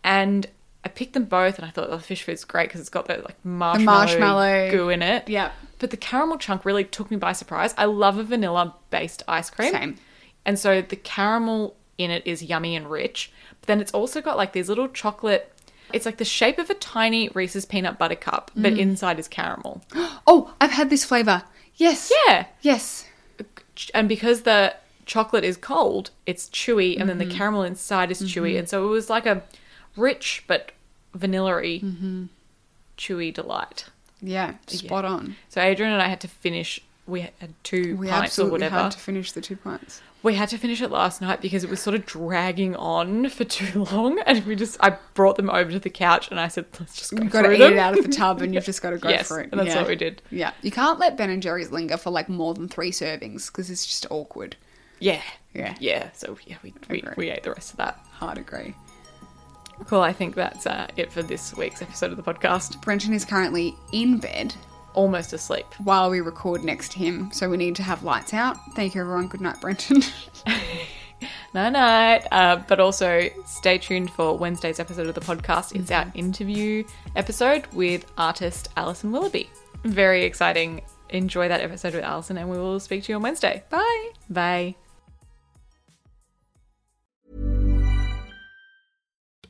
And 0.03 0.47
I 0.83 0.87
picked 0.87 1.13
them 1.13 1.25
both, 1.25 1.57
and 1.57 1.65
I 1.65 1.71
thought, 1.71 1.89
oh, 1.89 1.97
the 1.97 2.03
fish 2.03 2.23
food's 2.23 2.43
great 2.43 2.69
because 2.69 2.79
it's 2.79 2.89
got 2.89 3.07
that 3.07 3.23
like 3.23 3.43
marshmallow, 3.43 4.05
marshmallow. 4.05 4.71
goo 4.71 4.89
in 4.89 5.01
it. 5.01 5.27
Yeah. 5.27 5.51
But 5.79 5.89
the 5.89 5.97
caramel 5.97 6.37
chunk 6.37 6.63
really 6.63 6.83
took 6.83 7.09
me 7.09 7.17
by 7.17 7.33
surprise. 7.33 7.73
I 7.77 7.85
love 7.85 8.17
a 8.17 8.23
vanilla 8.23 8.75
based 8.91 9.23
ice 9.27 9.49
cream. 9.49 9.71
Same. 9.71 9.97
And 10.45 10.59
so 10.59 10.81
the 10.81 10.95
caramel 10.95 11.75
in 11.97 12.11
it 12.11 12.23
is 12.25 12.43
yummy 12.43 12.75
and 12.75 12.89
rich. 12.89 13.31
But 13.61 13.67
then 13.67 13.81
it's 13.81 13.93
also 13.93 14.21
got 14.21 14.37
like 14.37 14.53
these 14.53 14.69
little 14.69 14.87
chocolate. 14.87 15.51
It's 15.93 16.05
like 16.05 16.17
the 16.17 16.25
shape 16.25 16.57
of 16.57 16.69
a 16.69 16.73
tiny 16.73 17.29
Reese's 17.29 17.65
peanut 17.65 17.97
butter 17.97 18.15
cup, 18.15 18.51
but 18.55 18.73
Mm. 18.73 18.79
inside 18.79 19.19
is 19.19 19.27
caramel. 19.27 19.81
Oh, 20.27 20.53
I've 20.59 20.71
had 20.71 20.89
this 20.89 21.05
flavor. 21.05 21.43
Yes. 21.75 22.11
Yeah. 22.27 22.45
Yes. 22.61 23.05
And 23.93 24.07
because 24.09 24.41
the 24.41 24.75
chocolate 25.05 25.43
is 25.43 25.57
cold, 25.57 26.09
it's 26.25 26.49
chewy, 26.49 26.99
and 26.99 27.07
then 27.09 27.19
Mm-hmm. 27.19 27.29
the 27.29 27.35
caramel 27.35 27.63
inside 27.63 28.09
is 28.11 28.21
chewy. 28.23 28.57
And 28.57 28.67
so 28.67 28.85
it 28.85 28.89
was 28.89 29.09
like 29.09 29.25
a 29.25 29.43
rich 29.95 30.43
but 30.47 30.71
vanilla 31.13 31.51
Mm-hmm. 31.61 32.23
chewy 32.97 33.33
delight. 33.33 33.85
Yeah. 34.21 34.55
Spot 34.67 35.05
on. 35.05 35.35
So 35.49 35.61
Adrian 35.61 35.91
and 35.93 36.01
I 36.01 36.07
had 36.07 36.21
to 36.21 36.27
finish. 36.27 36.79
We 37.05 37.21
had 37.21 37.31
two 37.63 37.95
We 37.97 38.07
pints 38.07 38.39
or 38.39 38.49
whatever. 38.49 38.75
had 38.75 38.91
to 38.93 38.97
finish 38.97 39.31
the 39.33 39.41
two 39.41 39.55
pints. 39.57 40.01
We 40.25 40.33
had 40.33 40.49
to 40.49 40.57
finish 40.57 40.81
it 40.81 40.89
last 40.89 41.21
night 41.21 41.39
because 41.39 41.63
it 41.63 41.69
was 41.69 41.79
sort 41.79 41.95
of 41.95 42.05
dragging 42.05 42.75
on 42.75 43.29
for 43.29 43.43
too 43.43 43.83
long, 43.91 44.19
and 44.25 44.43
we 44.45 44.55
just 44.55 44.75
I 44.83 44.97
brought 45.13 45.35
them 45.37 45.51
over 45.51 45.71
to 45.71 45.79
the 45.79 45.89
couch 45.91 46.29
and 46.31 46.39
I 46.39 46.47
said, 46.47 46.65
"Let's 46.79 46.95
just 46.97 47.15
go 47.15 47.21
You've 47.21 47.31
got 47.31 47.43
to 47.43 47.53
eat 47.53 47.59
them." 47.59 47.73
it 47.73 47.77
out 47.77 47.95
of 47.97 48.03
the 48.03 48.11
tub 48.11 48.41
and 48.41 48.53
you've 48.53 48.65
just 48.65 48.81
got 48.81 48.89
to 48.89 48.97
go 48.97 49.07
Yes, 49.15 49.27
for 49.27 49.39
it. 49.39 49.49
and 49.51 49.59
that's 49.59 49.69
yeah. 49.75 49.81
what 49.81 49.87
we 49.87 49.95
did. 49.95 50.23
Yeah. 50.31 50.51
You 50.63 50.71
can't 50.71 50.97
let 50.99 51.15
Ben 51.15 51.29
and 51.29 51.43
Jerry's 51.43 51.71
linger 51.71 51.95
for 51.95 52.09
like 52.09 52.27
more 52.27 52.55
than 52.55 52.67
three 52.67 52.89
servings 52.91 53.47
because 53.47 53.69
it's 53.69 53.85
just 53.85 54.07
awkward. 54.09 54.55
Yeah, 54.99 55.21
Yeah. 55.53 55.75
yeah. 55.79 56.09
So 56.13 56.37
yeah, 56.47 56.57
we 56.63 56.73
we, 56.89 57.03
we 57.17 57.29
ate 57.29 57.43
the 57.43 57.51
rest 57.51 57.71
of 57.71 57.77
that. 57.77 57.99
Hard 58.13 58.39
agree. 58.39 58.73
Cool. 59.85 60.01
I 60.01 60.11
think 60.11 60.33
that's 60.33 60.65
uh, 60.65 60.87
it 60.97 61.11
for 61.11 61.21
this 61.21 61.55
week's 61.55 61.81
episode 61.83 62.09
of 62.09 62.17
the 62.17 62.23
podcast. 62.23 62.81
Brenton 62.81 63.13
is 63.13 63.25
currently 63.25 63.75
in 63.93 64.17
bed 64.17 64.55
Almost 64.95 65.33
asleep. 65.33 65.65
while 65.83 66.09
we 66.09 66.21
record 66.21 66.63
next 66.63 66.91
to 66.93 66.97
him, 66.99 67.29
so 67.31 67.49
we 67.49 67.57
need 67.57 67.75
to 67.75 67.83
have 67.83 68.03
lights 68.03 68.33
out. 68.33 68.57
Thank 68.75 68.95
you, 68.95 69.01
everyone. 69.01 69.27
Good 69.27 69.41
night, 69.41 69.61
Brenton. 69.61 70.01
Night 71.53 71.69
night. 71.69 72.27
Uh, 72.31 72.57
but 72.67 72.81
also 72.81 73.29
stay 73.45 73.77
tuned 73.77 74.11
for 74.11 74.37
Wednesday's 74.37 74.79
episode 74.81 75.07
of 75.07 75.15
the 75.15 75.21
podcast. 75.21 75.73
It's 75.73 75.89
our 75.89 76.11
interview 76.13 76.83
episode 77.15 77.65
with 77.67 78.05
artist 78.17 78.69
Alison 78.75 79.11
Willoughby. 79.13 79.49
Very 79.85 80.23
exciting. 80.25 80.81
Enjoy 81.09 81.47
that 81.47 81.61
episode 81.61 81.93
with 81.95 82.03
Alison, 82.03 82.37
and 82.37 82.49
we 82.49 82.57
will 82.57 82.79
speak 82.81 83.03
to 83.05 83.13
you 83.13 83.15
on 83.15 83.21
Wednesday. 83.21 83.63
Bye. 83.69 84.09
Bye. 84.29 84.75